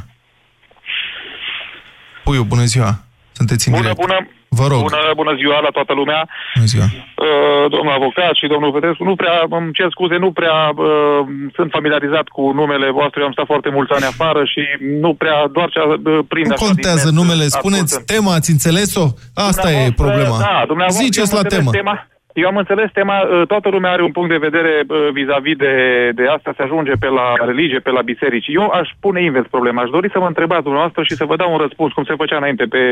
Puiu, 2.23 2.43
bună 2.43 2.63
ziua. 2.63 2.91
Sunteți 3.31 3.67
în 3.67 3.73
Bună, 3.73 3.83
direct. 3.85 4.01
bună, 4.05 4.17
Vă 4.49 4.65
rog. 4.71 4.81
bună, 4.87 5.01
bună 5.21 5.33
ziua 5.41 5.59
la 5.67 5.71
toată 5.77 5.93
lumea. 5.99 6.21
Bună 6.55 6.69
ziua. 6.73 6.87
Uh, 6.89 7.65
domnul 7.75 7.93
avocat 7.99 8.33
și 8.39 8.51
domnul 8.53 8.71
Petrescu, 8.71 9.03
nu 9.11 9.15
prea, 9.21 9.35
îmi 9.49 9.73
cer 9.77 9.89
scuze, 9.95 10.17
nu 10.25 10.31
prea 10.39 10.57
uh, 10.75 11.19
sunt 11.57 11.69
familiarizat 11.77 12.27
cu 12.35 12.43
numele 12.59 12.87
voastre, 12.99 13.19
eu 13.21 13.27
am 13.27 13.35
stat 13.37 13.45
foarte 13.53 13.69
mulți 13.75 13.93
ani 13.97 14.05
afară 14.13 14.41
și 14.53 14.61
nu 15.05 15.11
prea, 15.21 15.37
doar 15.57 15.69
ce 15.73 15.79
uh, 15.79 15.97
prind 16.31 16.47
Nu 16.47 16.53
așa 16.53 16.65
din 16.65 16.67
contează 16.67 17.07
net, 17.09 17.17
numele, 17.19 17.43
ascultând. 17.43 17.87
spuneți 17.87 18.05
tema, 18.13 18.31
ați 18.39 18.51
înțeles-o? 18.55 19.05
Asta 19.49 19.67
e 19.71 19.73
Dumneavoastră, 19.73 20.03
problema. 20.03 20.35
Da, 20.47 20.55
dumneavoastră, 20.71 21.05
Ziceți 21.05 21.31
eu 21.31 21.37
am 21.37 21.37
la 21.39 21.43
înțeles 21.43 21.63
temă. 21.63 21.71
Tema, 21.79 21.95
eu 22.41 22.47
am 22.51 22.57
înțeles 22.63 22.89
tema, 22.99 23.17
uh, 23.21 23.47
toată 23.47 23.67
lumea 23.69 23.91
are 23.91 24.03
un 24.03 24.11
punct 24.17 24.29
de 24.29 24.45
vedere 24.47 24.73
uh, 24.81 25.07
vis-a-vis 25.17 25.57
de, 25.65 25.73
de 26.19 26.25
asta, 26.35 26.53
se 26.57 26.63
ajunge 26.63 26.93
pe 27.03 27.09
la 27.19 27.27
religie, 27.51 27.79
pe 27.79 27.91
la 27.97 28.03
biserici. 28.11 28.49
Eu 28.59 28.65
aș 28.79 28.89
pune 28.99 29.19
invers 29.23 29.47
problema, 29.55 29.81
aș 29.81 29.89
dori 29.89 30.09
să 30.13 30.19
mă 30.19 30.27
întrebați 30.27 30.67
dumneavoastră 30.67 31.01
și 31.03 31.15
să 31.19 31.25
vă 31.29 31.35
dau 31.35 31.49
un 31.51 31.61
răspuns, 31.65 31.91
cum 31.93 32.03
se 32.03 32.19
făcea 32.21 32.37
înainte 32.37 32.65
pe, 32.73 32.83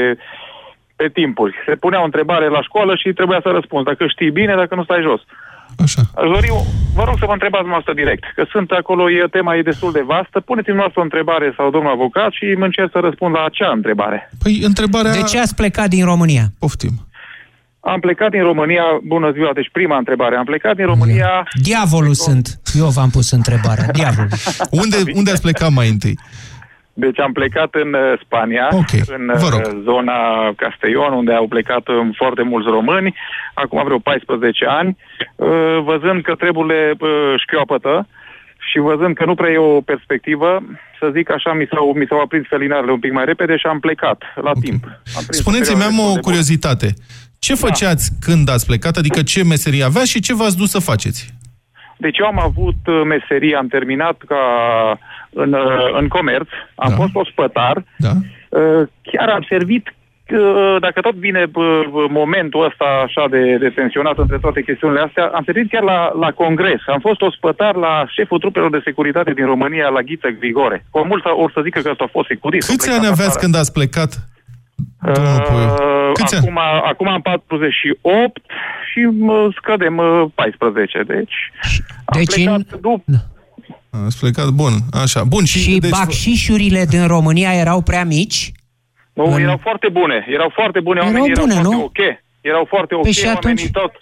pe 1.00 1.08
timpuri. 1.20 1.54
Se 1.68 1.76
punea 1.84 2.02
o 2.02 2.10
întrebare 2.10 2.48
la 2.50 2.62
școală 2.68 2.94
și 2.96 3.18
trebuia 3.20 3.40
să 3.44 3.50
răspunzi, 3.58 3.90
dacă 3.92 4.04
știi 4.08 4.38
bine, 4.40 4.54
dacă 4.56 4.76
nu 4.76 4.84
stai 4.84 5.08
jos. 5.10 5.22
Așa. 5.86 6.02
Aș 6.22 6.28
dori, 6.36 6.50
vă 6.98 7.04
rog 7.08 7.16
să 7.22 7.26
vă 7.30 7.36
întrebați 7.38 7.66
dumneavoastră 7.66 7.94
direct, 8.02 8.24
că 8.36 8.44
sunt 8.54 8.70
acolo, 8.72 9.04
e, 9.12 9.36
tema 9.38 9.56
e 9.56 9.72
destul 9.72 9.92
de 9.92 10.04
vastă, 10.14 10.40
puneți-mi 10.40 10.76
noastră 10.82 11.00
o 11.00 11.08
întrebare 11.10 11.54
sau 11.58 11.72
domnul 11.76 11.92
avocat 11.92 12.32
și 12.32 12.46
mă 12.58 12.66
încerc 12.66 12.90
să 12.92 13.00
răspund 13.08 13.34
la 13.36 13.44
acea 13.46 13.72
întrebare. 13.80 14.30
Păi, 14.44 14.60
întrebarea... 14.64 15.12
De 15.12 15.22
ce 15.22 15.40
ați 15.40 15.56
plecat 15.56 15.90
din 15.90 16.06
România? 16.06 16.46
Poftim. 16.60 16.96
Am 17.80 18.00
plecat 18.00 18.30
din 18.30 18.44
România, 18.44 18.84
bună 19.04 19.32
ziua, 19.32 19.52
deci 19.54 19.70
prima 19.72 19.98
întrebare, 19.98 20.36
am 20.36 20.46
plecat 20.46 20.76
din 20.76 20.86
România... 20.86 21.48
Diavolul 21.62 22.14
sunt. 22.14 22.60
Eu 22.74 22.88
v-am 22.88 23.10
pus 23.10 23.32
întrebarea. 23.32 23.86
Diavolul. 23.92 24.30
unde, 24.82 24.98
unde 25.14 25.32
ați 25.32 25.42
plecat 25.42 25.72
mai 25.72 25.90
întâi? 25.90 26.18
Deci 27.04 27.20
am 27.20 27.32
plecat 27.32 27.72
în 27.84 27.94
uh, 27.94 28.20
Spania, 28.24 28.68
okay. 28.72 29.02
în 29.18 29.30
uh, 29.30 29.82
zona 29.90 30.18
Castellon, 30.56 31.14
unde 31.14 31.34
au 31.34 31.48
plecat 31.48 31.88
um, 31.88 32.12
foarte 32.12 32.44
mulți 32.44 32.70
români, 32.70 33.16
acum 33.54 33.84
vreo 33.84 34.00
14 34.00 34.66
ani, 34.66 34.98
uh, 35.36 35.78
văzând 35.84 36.22
că 36.24 36.34
treburile 36.36 36.94
șchiopătă 37.44 38.08
și 38.70 38.78
văzând 38.80 39.16
că 39.16 39.26
nu 39.26 39.36
prea 39.36 39.52
e 39.52 39.58
o 39.58 39.82
perspectivă, 39.82 40.62
să 41.00 41.10
zic 41.14 41.32
așa, 41.32 41.54
mi 41.54 41.68
s-au, 41.72 41.94
mi 42.00 42.06
s-au 42.10 42.20
aprins 42.20 42.46
felinarele 42.48 42.92
un 42.92 43.00
pic 43.00 43.12
mai 43.12 43.26
repede 43.26 43.58
și 43.58 43.66
am 43.66 43.80
plecat 43.80 44.24
la 44.36 44.52
okay. 44.56 44.62
timp. 44.64 44.84
Spuneți-mi, 45.30 45.84
am 45.84 46.00
o 46.00 46.12
curiozitate. 46.22 46.94
Ce 47.40 47.54
da. 47.54 47.60
făceați 47.66 48.06
da. 48.12 48.18
când 48.26 48.50
ați 48.50 48.66
plecat? 48.66 48.96
Adică 48.98 49.22
ce 49.22 49.44
meserie 49.44 49.84
avea 49.84 50.04
și 50.04 50.20
ce 50.20 50.34
v-ați 50.36 50.58
dus 50.58 50.70
să 50.70 50.80
faceți? 50.80 51.36
Deci 51.98 52.18
eu 52.18 52.26
am 52.26 52.40
avut 52.40 53.06
meserie, 53.06 53.56
am 53.56 53.68
terminat 53.68 54.18
ca 54.28 54.42
în, 55.30 55.56
în 56.00 56.08
comerț, 56.08 56.48
am 56.76 56.90
da. 56.90 56.96
fost 56.96 57.16
ospătar, 57.16 57.84
da. 57.98 58.12
chiar 59.02 59.30
am 59.30 59.46
servit 59.50 59.94
dacă 60.80 61.02
tot 61.02 61.16
vine 61.16 61.46
momentul 62.10 62.66
ăsta 62.66 62.86
așa 63.06 63.26
de, 63.30 63.58
de 63.58 63.70
tensionat 63.70 64.18
între 64.18 64.38
toate 64.38 64.62
chestiunile 64.62 65.02
astea, 65.02 65.26
am 65.26 65.44
servit 65.46 65.70
chiar 65.70 65.84
la, 65.84 66.12
la 66.20 66.32
congres. 66.32 66.82
Am 66.86 67.00
fost 67.00 67.22
ospătar 67.22 67.76
la 67.76 68.06
șeful 68.16 68.40
trupelor 68.40 68.70
de 68.70 68.82
securitate 68.84 69.34
din 69.34 69.46
România, 69.46 69.88
la 69.88 70.02
Ghiță 70.02 70.28
Grigore. 70.40 70.86
Cu 70.90 71.06
mult 71.06 71.26
o 71.26 71.50
să 71.50 71.62
zică 71.64 71.80
că 71.80 71.90
asta 71.90 72.04
a 72.04 72.12
fost 72.12 72.28
securist. 72.28 72.70
Câți 72.70 72.92
ani 72.92 73.08
aveați 73.08 73.40
când 73.40 73.56
ați 73.56 73.72
plecat? 73.72 74.12
Uh, 75.04 76.12
acum, 76.38 76.60
acum 76.84 77.08
am 77.08 77.22
48 77.22 78.42
și 78.92 79.10
uh, 79.20 79.56
scădem 79.62 79.98
uh, 79.98 80.24
14, 80.36 81.04
deci... 81.08 81.36
Am 82.06 82.18
deci 82.18 82.34
plecat 82.34 82.56
în... 82.56 82.80
după... 82.82 83.04
Ați 84.06 84.20
plecat, 84.20 84.50
bun, 84.50 84.72
așa, 85.04 85.24
bun. 85.24 85.46
Și, 85.46 85.60
și 85.60 85.78
deci... 85.78 85.90
bacșișurile 85.90 86.86
din 86.86 87.08
România 87.08 87.54
erau 87.54 87.82
prea 87.82 88.06
mici? 88.06 88.52
Nu, 89.14 89.26
în... 89.26 89.42
erau 89.42 89.60
foarte 89.62 89.90
bune, 89.90 90.26
erau 90.30 90.52
foarte 90.54 90.80
bune, 90.80 91.00
erau 91.00 91.14
oamenii 91.14 91.36
bune, 91.40 91.54
erau 91.54 91.72
nu? 91.72 91.78
foarte 91.78 92.02
ok. 92.02 92.18
Erau 92.42 92.66
foarte 92.70 92.96
ok, 92.96 93.02
păi 93.02 93.12
și 93.12 93.26
oamenii 93.26 93.64
atunci... 93.64 93.72
tot. 93.72 93.94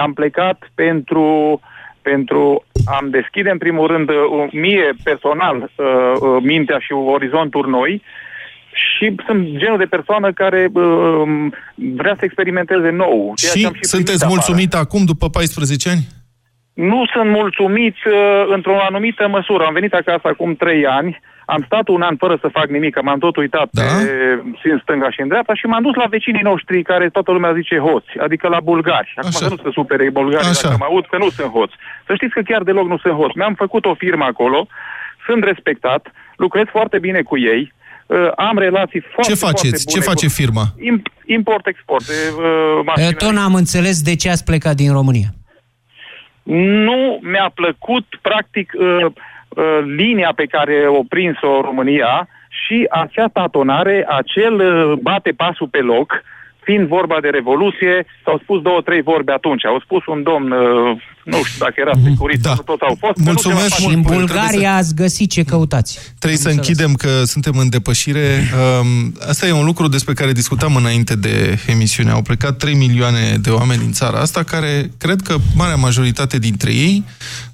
Am 0.00 0.12
plecat 0.12 0.70
pentru, 0.74 1.60
pentru 2.02 2.64
am 2.84 3.10
deschide 3.10 3.50
în 3.50 3.58
primul 3.58 3.86
rând 3.86 4.08
uh, 4.08 4.16
mie 4.52 4.94
personal 5.02 5.56
uh, 5.56 5.86
uh, 6.20 6.42
mintea 6.42 6.78
și 6.78 6.92
orizontul 6.92 7.68
noi 7.68 8.02
și 8.74 9.14
sunt 9.26 9.56
genul 9.56 9.78
de 9.78 9.84
persoană 9.84 10.32
care 10.32 10.70
uh, 10.72 11.22
vrea 11.74 12.14
să 12.18 12.24
experimenteze 12.24 12.90
nou. 12.90 13.32
Și, 13.36 13.46
și 13.46 13.70
sunteți 13.80 14.26
mulțumit 14.26 14.74
acum, 14.74 15.04
după 15.04 15.28
14 15.30 15.88
ani? 15.88 16.06
Nu 16.74 17.04
sunt 17.12 17.30
mulțumit 17.30 17.96
uh, 18.06 18.12
într-o 18.54 18.76
anumită 18.88 19.28
măsură. 19.28 19.64
Am 19.64 19.72
venit 19.72 19.94
acasă 19.94 20.20
acum 20.28 20.54
3 20.54 20.86
ani, 20.86 21.20
am 21.46 21.62
stat 21.66 21.88
un 21.88 22.02
an 22.02 22.16
fără 22.16 22.38
să 22.40 22.48
fac 22.48 22.66
nimic, 22.68 23.02
m-am 23.02 23.18
tot 23.18 23.36
uitat 23.36 23.68
da? 23.70 23.82
pe 23.82 24.70
în 24.70 24.78
stânga 24.82 25.10
și 25.10 25.20
în 25.20 25.28
dreapta 25.28 25.54
și 25.54 25.66
m-am 25.66 25.82
dus 25.82 25.94
la 25.94 26.06
vecinii 26.06 26.42
noștri 26.42 26.82
care 26.82 27.08
toată 27.08 27.32
lumea 27.32 27.52
zice 27.52 27.78
hoți, 27.78 28.18
adică 28.18 28.48
la 28.48 28.60
bulgari. 28.60 29.12
Acum 29.16 29.28
Așa. 29.28 29.44
să 29.44 29.48
nu 29.48 29.56
se 29.62 29.70
supere 29.72 30.10
bulgari 30.10 30.46
Așa. 30.46 30.60
dacă 30.62 30.76
mă 30.78 30.84
aud 30.88 31.06
că 31.06 31.16
nu 31.18 31.28
sunt 31.28 31.50
hoți. 31.50 31.74
Să 32.06 32.14
știți 32.14 32.34
că 32.34 32.40
chiar 32.40 32.62
deloc 32.62 32.88
nu 32.88 32.98
sunt 32.98 33.14
hoți. 33.14 33.36
Mi-am 33.36 33.54
făcut 33.54 33.84
o 33.84 33.94
firmă 33.94 34.24
acolo, 34.24 34.66
sunt 35.26 35.44
respectat, 35.44 36.12
lucrez 36.36 36.64
foarte 36.70 36.98
bine 36.98 37.22
cu 37.22 37.38
ei, 37.38 37.72
Uh, 38.06 38.30
am 38.36 38.58
relații 38.58 39.00
foarte, 39.12 39.32
Ce 39.32 39.38
faceți? 39.38 39.68
foarte 39.68 39.82
bune 39.86 40.00
Ce 40.00 40.08
face 40.10 40.26
cu... 40.26 40.32
firma? 40.32 40.62
Import-export. 41.26 42.04
Uh, 42.08 43.14
Tot 43.18 43.30
n-am 43.30 43.54
înțeles 43.54 44.02
de 44.02 44.16
ce 44.16 44.30
ați 44.30 44.44
plecat 44.44 44.74
din 44.74 44.92
România. 44.92 45.28
Nu 46.44 47.18
mi-a 47.22 47.50
plăcut, 47.54 48.04
practic, 48.22 48.72
uh, 48.78 49.04
uh, 49.04 49.78
linia 49.96 50.32
pe 50.36 50.44
care 50.44 50.86
o 50.88 51.02
prins-o 51.08 51.60
România 51.60 52.28
și 52.48 52.86
acea 52.90 53.28
tatonare, 53.28 54.06
acel 54.08 54.54
uh, 54.54 54.98
bate 55.02 55.32
pasul 55.32 55.68
pe 55.68 55.80
loc, 55.80 56.22
fiind 56.64 56.88
vorba 56.88 57.16
de 57.20 57.28
revoluție, 57.28 58.06
s-au 58.24 58.38
spus 58.42 58.62
două, 58.62 58.80
trei 58.80 59.02
vorbe 59.02 59.32
atunci. 59.32 59.64
Au 59.64 59.80
spus 59.84 60.02
un 60.06 60.22
domn, 60.22 60.50
uh, 60.50 61.02
nu 61.24 61.38
știu 61.42 61.64
dacă 61.64 61.74
era 61.76 61.92
securist, 62.04 62.42
da. 62.42 62.54
nu 62.54 62.62
tot 62.62 62.80
au 62.80 62.96
fost. 63.00 63.16
Mulțumesc 63.16 63.74
Și 63.74 63.86
în 63.94 64.00
Bulgaria 64.00 64.70
să... 64.72 64.76
ați 64.76 64.94
găsit 64.94 65.30
ce 65.30 65.42
căutați. 65.42 66.14
Trebuie 66.18 66.40
să 66.40 66.48
închidem 66.48 66.92
că 66.94 67.24
suntem 67.24 67.54
în 67.56 67.68
depășire. 67.68 68.26
Um, 68.80 69.14
asta 69.28 69.46
e 69.46 69.52
un 69.52 69.64
lucru 69.64 69.88
despre 69.88 70.14
care 70.14 70.32
discutam 70.32 70.76
înainte 70.76 71.16
de 71.16 71.58
emisiune. 71.66 72.10
Au 72.10 72.22
plecat 72.22 72.56
3 72.56 72.74
milioane 72.74 73.36
de 73.40 73.50
oameni 73.50 73.80
din 73.80 73.92
țara 73.92 74.18
asta 74.18 74.42
care 74.42 74.90
cred 74.98 75.20
că 75.20 75.36
marea 75.56 75.76
majoritate 75.76 76.38
dintre 76.38 76.72
ei 76.72 77.04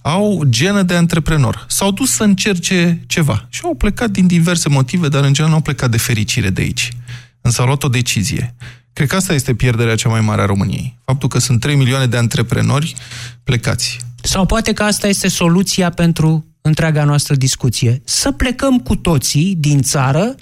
au 0.03 0.43
genă 0.49 0.83
de 0.83 0.95
antreprenor. 0.95 1.65
S-au 1.69 1.91
dus 1.91 2.11
să 2.11 2.23
încerce 2.23 3.01
ceva 3.07 3.47
și 3.49 3.61
au 3.65 3.75
plecat 3.75 4.11
din 4.11 4.27
diverse 4.27 4.69
motive, 4.69 5.09
dar 5.09 5.25
în 5.25 5.33
general 5.33 5.49
nu 5.49 5.55
au 5.55 5.63
plecat 5.63 5.91
de 5.91 5.99
fericire 5.99 6.49
de 6.49 6.61
aici. 6.61 6.93
Însă 7.41 7.61
au 7.61 7.67
luat 7.67 7.83
o 7.83 7.89
decizie. 7.89 8.55
Cred 8.93 9.09
că 9.09 9.17
asta 9.17 9.35
este 9.35 9.55
pierderea 9.55 9.95
cea 9.95 10.09
mai 10.09 10.21
mare 10.21 10.43
a 10.43 10.45
României. 10.45 10.99
Faptul 11.05 11.29
că 11.29 11.39
sunt 11.39 11.61
3 11.61 11.77
milioane 11.77 12.07
de 12.07 12.17
antreprenori 12.17 12.95
plecați. 13.45 13.99
Sau 14.23 14.47
poate 14.47 14.73
că 14.73 14.83
asta 14.83 15.09
este 15.09 15.29
soluția 15.29 15.91
pentru 15.91 16.45
întreaga 16.61 17.05
noastră 17.05 17.35
discuție. 17.35 18.01
Să 18.05 18.31
plecăm 18.31 18.79
cu 18.79 18.97
toții 18.97 19.55
din 19.59 19.83
țară, 19.83 20.35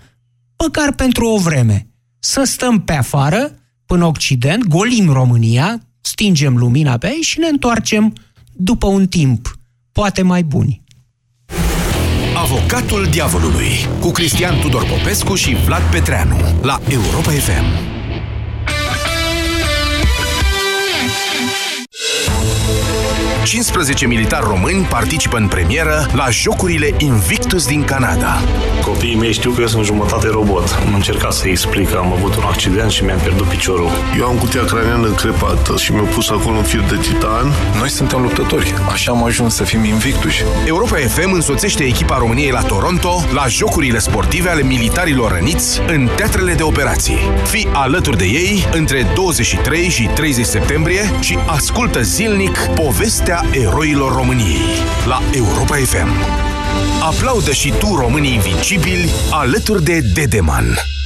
măcar 0.59 0.93
pentru 0.93 1.27
o 1.27 1.39
vreme. 1.39 1.87
Să 2.19 2.43
stăm 2.45 2.81
pe 2.81 2.93
afară, 2.93 3.53
până 3.87 4.05
Occident, 4.05 4.65
golim 4.65 5.13
România, 5.13 5.81
stingem 6.01 6.57
lumina 6.57 6.97
pe 6.99 7.07
aici 7.07 7.25
și 7.25 7.39
ne 7.39 7.47
întoarcem 7.47 8.13
după 8.53 8.87
un 8.87 9.07
timp, 9.07 9.59
poate 9.93 10.23
mai 10.23 10.43
buni. 10.43 10.83
Avocatul 12.37 13.07
diavolului 13.11 13.71
cu 14.01 14.11
Cristian 14.11 14.61
Tudor 14.61 14.85
Popescu 14.87 15.35
și 15.35 15.55
Vlad 15.55 15.83
Petreanu 15.91 16.37
la 16.63 16.81
Europa 16.89 17.31
FM. 17.31 17.98
15 23.45 24.07
militari 24.07 24.47
români 24.49 24.85
participă 24.85 25.37
în 25.37 25.49
premieră 25.49 26.07
la 26.13 26.29
Jocurile 26.31 26.95
Invictus 26.99 27.67
din 27.67 27.85
Canada. 27.85 28.43
Copiii 28.83 29.17
mei 29.17 29.33
știu 29.33 29.51
că 29.51 29.61
eu 29.61 29.67
sunt 29.67 29.85
jumătate 29.85 30.29
robot. 30.29 30.79
Am 30.87 30.95
încercat 30.95 31.33
să-i 31.33 31.51
explic 31.51 31.91
că 31.91 31.97
am 31.97 32.13
avut 32.13 32.35
un 32.35 32.43
accident 32.47 32.91
și 32.91 33.05
mi-am 33.05 33.19
pierdut 33.19 33.47
piciorul. 33.47 33.91
Eu 34.19 34.27
am 34.27 34.37
cutia 34.37 34.65
craniană 34.65 35.09
crepată 35.09 35.77
și 35.77 35.93
mi-au 35.93 36.05
pus 36.05 36.31
acolo 36.31 36.57
un 36.57 36.63
fir 36.63 36.81
de 36.81 36.97
titan. 36.97 37.53
Noi 37.79 37.89
suntem 37.89 38.23
luptători, 38.23 38.75
așa 38.93 39.13
am 39.13 39.25
ajuns 39.25 39.55
să 39.55 39.65
fim 39.65 39.85
invictus. 39.85 40.33
Europa 40.67 40.97
FM 40.97 41.33
însoțește 41.33 41.85
echipa 41.85 42.19
României 42.19 42.51
la 42.51 42.63
Toronto 42.63 43.25
la 43.33 43.47
Jocurile 43.47 43.99
sportive 43.99 44.49
ale 44.49 44.63
militarilor 44.63 45.33
răniți 45.33 45.81
în 45.87 46.09
teatrele 46.17 46.55
de 46.55 46.63
operații. 46.63 47.19
Fii 47.45 47.69
alături 47.73 48.17
de 48.17 48.25
ei 48.25 48.67
între 48.73 49.07
23 49.15 49.89
și 49.89 50.11
30 50.15 50.45
septembrie 50.45 51.11
și 51.21 51.39
ascultă 51.47 52.03
zilnic 52.03 52.59
povestea 52.59 53.38
eroilor 53.53 54.13
României 54.13 54.63
la 55.07 55.21
Europa 55.33 55.77
FM. 55.77 56.09
Aplaudă 57.03 57.53
și 57.53 57.73
tu 57.79 57.95
românii 57.95 58.35
invincibili 58.35 59.11
alături 59.31 59.85
de 59.85 60.01
Dedeman. 60.15 60.98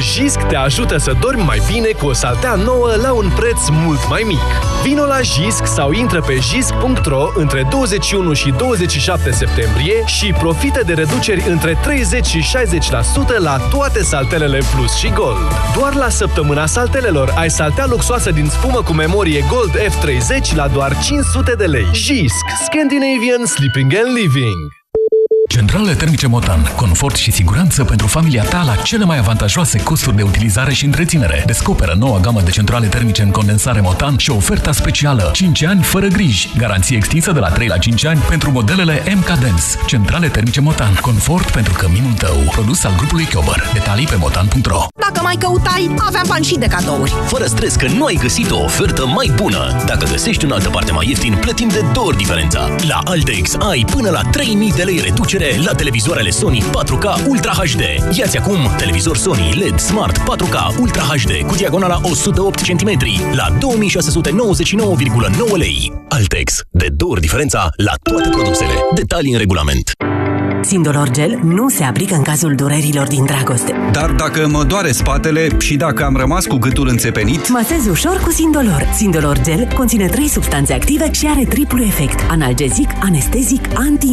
Jisc 0.00 0.38
te 0.38 0.56
ajută 0.56 0.98
să 0.98 1.12
dormi 1.20 1.42
mai 1.42 1.62
bine 1.72 1.86
cu 1.86 2.06
o 2.06 2.12
saltea 2.12 2.54
nouă 2.54 2.94
la 3.02 3.12
un 3.12 3.30
preț 3.36 3.68
mult 3.70 4.08
mai 4.08 4.22
mic. 4.26 4.38
Vino 4.82 5.04
la 5.04 5.20
Jisc 5.20 5.66
sau 5.66 5.92
intră 5.92 6.20
pe 6.20 6.34
jisc.ro 6.34 7.26
între 7.34 7.66
21 7.70 8.32
și 8.32 8.50
27 8.50 9.30
septembrie 9.30 10.02
și 10.06 10.32
profită 10.32 10.82
de 10.86 10.92
reduceri 10.92 11.48
între 11.48 11.78
30 11.82 12.26
și 12.26 12.44
60% 13.36 13.38
la 13.38 13.56
toate 13.70 14.02
saltelele 14.02 14.60
Plus 14.74 14.96
și 14.96 15.08
Gold. 15.08 15.48
Doar 15.76 15.94
la 15.94 16.08
săptămâna 16.08 16.66
saltelelor 16.66 17.32
ai 17.36 17.50
saltea 17.50 17.86
luxoasă 17.88 18.30
din 18.30 18.46
spumă 18.46 18.82
cu 18.82 18.92
memorie 18.92 19.44
Gold 19.48 19.78
F30 19.78 20.54
la 20.54 20.68
doar 20.68 20.98
500 21.02 21.54
de 21.58 21.64
lei. 21.64 21.86
Jisc. 21.92 22.44
Scandinavian 22.64 23.46
Sleeping 23.46 23.94
and 23.94 24.16
Living. 24.16 24.83
Centrale 25.48 25.94
termice 25.94 26.26
Motan. 26.26 26.72
Confort 26.76 27.16
și 27.16 27.30
siguranță 27.32 27.84
pentru 27.84 28.06
familia 28.06 28.42
ta 28.42 28.62
la 28.62 28.74
cele 28.76 29.04
mai 29.04 29.18
avantajoase 29.18 29.82
costuri 29.82 30.16
de 30.16 30.22
utilizare 30.22 30.72
și 30.72 30.84
întreținere. 30.84 31.42
Descoperă 31.46 31.94
noua 31.98 32.18
gamă 32.18 32.40
de 32.40 32.50
centrale 32.50 32.86
termice 32.86 33.22
în 33.22 33.30
condensare 33.30 33.80
Motan 33.80 34.16
și 34.16 34.30
oferta 34.30 34.72
specială 34.72 35.30
5 35.32 35.62
ani 35.62 35.82
fără 35.82 36.06
griji. 36.06 36.50
Garanție 36.56 36.96
extinsă 36.96 37.32
de 37.32 37.38
la 37.38 37.48
3 37.48 37.66
la 37.66 37.78
5 37.78 38.04
ani 38.04 38.20
pentru 38.20 38.50
modelele 38.50 39.02
MK 39.14 39.26
Dance. 39.26 39.62
Centrale 39.86 40.28
termice 40.28 40.60
Motan. 40.60 40.94
Confort 41.00 41.50
pentru 41.50 41.72
căminul 41.72 42.12
tău. 42.12 42.36
Produs 42.50 42.84
al 42.84 42.94
grupului 42.96 43.24
Chiober. 43.24 43.62
Detalii 43.72 44.06
pe 44.06 44.16
motan.ro 44.18 44.86
Dacă 45.00 45.20
mai 45.22 45.36
căutai, 45.38 45.94
aveam 45.98 46.24
bani 46.28 46.44
și 46.44 46.58
de 46.58 46.66
cadouri. 46.66 47.14
Fără 47.26 47.44
stres 47.44 47.74
că 47.74 47.86
nu 47.88 48.04
ai 48.04 48.18
găsit 48.20 48.50
o 48.50 48.62
ofertă 48.62 49.06
mai 49.06 49.32
bună. 49.34 49.82
Dacă 49.86 50.06
găsești 50.10 50.44
în 50.44 50.50
altă 50.50 50.68
parte 50.68 50.92
mai 50.92 51.08
ieftin, 51.08 51.36
plătim 51.40 51.68
de 51.68 51.84
două 51.92 52.06
ori 52.06 52.16
diferența. 52.16 52.68
La 52.88 53.00
Altex 53.04 53.54
ai 53.54 53.84
până 53.90 54.10
la 54.10 54.20
3000 54.30 54.72
de 54.76 54.82
lei 54.82 55.00
reducere 55.00 55.32
reducere 55.38 55.64
la 55.64 55.74
televizoarele 55.74 56.30
Sony 56.30 56.62
4K 56.62 57.26
Ultra 57.28 57.52
HD. 57.52 57.82
Iați 58.18 58.38
acum 58.38 58.58
televizor 58.76 59.16
Sony 59.16 59.52
LED 59.58 59.78
Smart 59.78 60.18
4K 60.18 60.78
Ultra 60.80 61.02
HD 61.02 61.46
cu 61.46 61.54
diagonala 61.54 62.00
108 62.02 62.60
cm 62.60 62.98
la 63.32 63.58
2699,9 63.58 63.58
lei. 65.56 65.92
Altex. 66.08 66.60
De 66.70 66.88
două 66.96 67.10
ori 67.12 67.20
diferența 67.20 67.68
la 67.76 67.92
toate 68.02 68.28
produsele. 68.28 68.72
Detalii 68.94 69.32
în 69.32 69.38
regulament. 69.38 69.92
Sindolor 70.64 71.10
Gel 71.10 71.38
nu 71.42 71.68
se 71.68 71.84
aplică 71.84 72.14
în 72.14 72.22
cazul 72.22 72.54
durerilor 72.54 73.06
din 73.06 73.24
dragoste. 73.24 73.74
Dar 73.92 74.10
dacă 74.10 74.48
mă 74.48 74.64
doare 74.64 74.92
spatele 74.92 75.48
și 75.58 75.76
dacă 75.76 76.04
am 76.04 76.16
rămas 76.16 76.46
cu 76.46 76.56
gâtul 76.56 76.88
înțepenit, 76.88 77.48
Masez 77.48 77.86
ușor 77.86 78.20
cu 78.22 78.30
Sindolor. 78.30 78.88
Sindolor 78.94 79.40
Gel 79.42 79.68
conține 79.74 80.06
trei 80.06 80.28
substanțe 80.28 80.72
active 80.72 81.12
și 81.12 81.26
are 81.26 81.44
triplu 81.44 81.82
efect. 81.82 82.30
Analgezic, 82.30 82.88
anestezic, 83.00 83.64
anti 83.74 84.02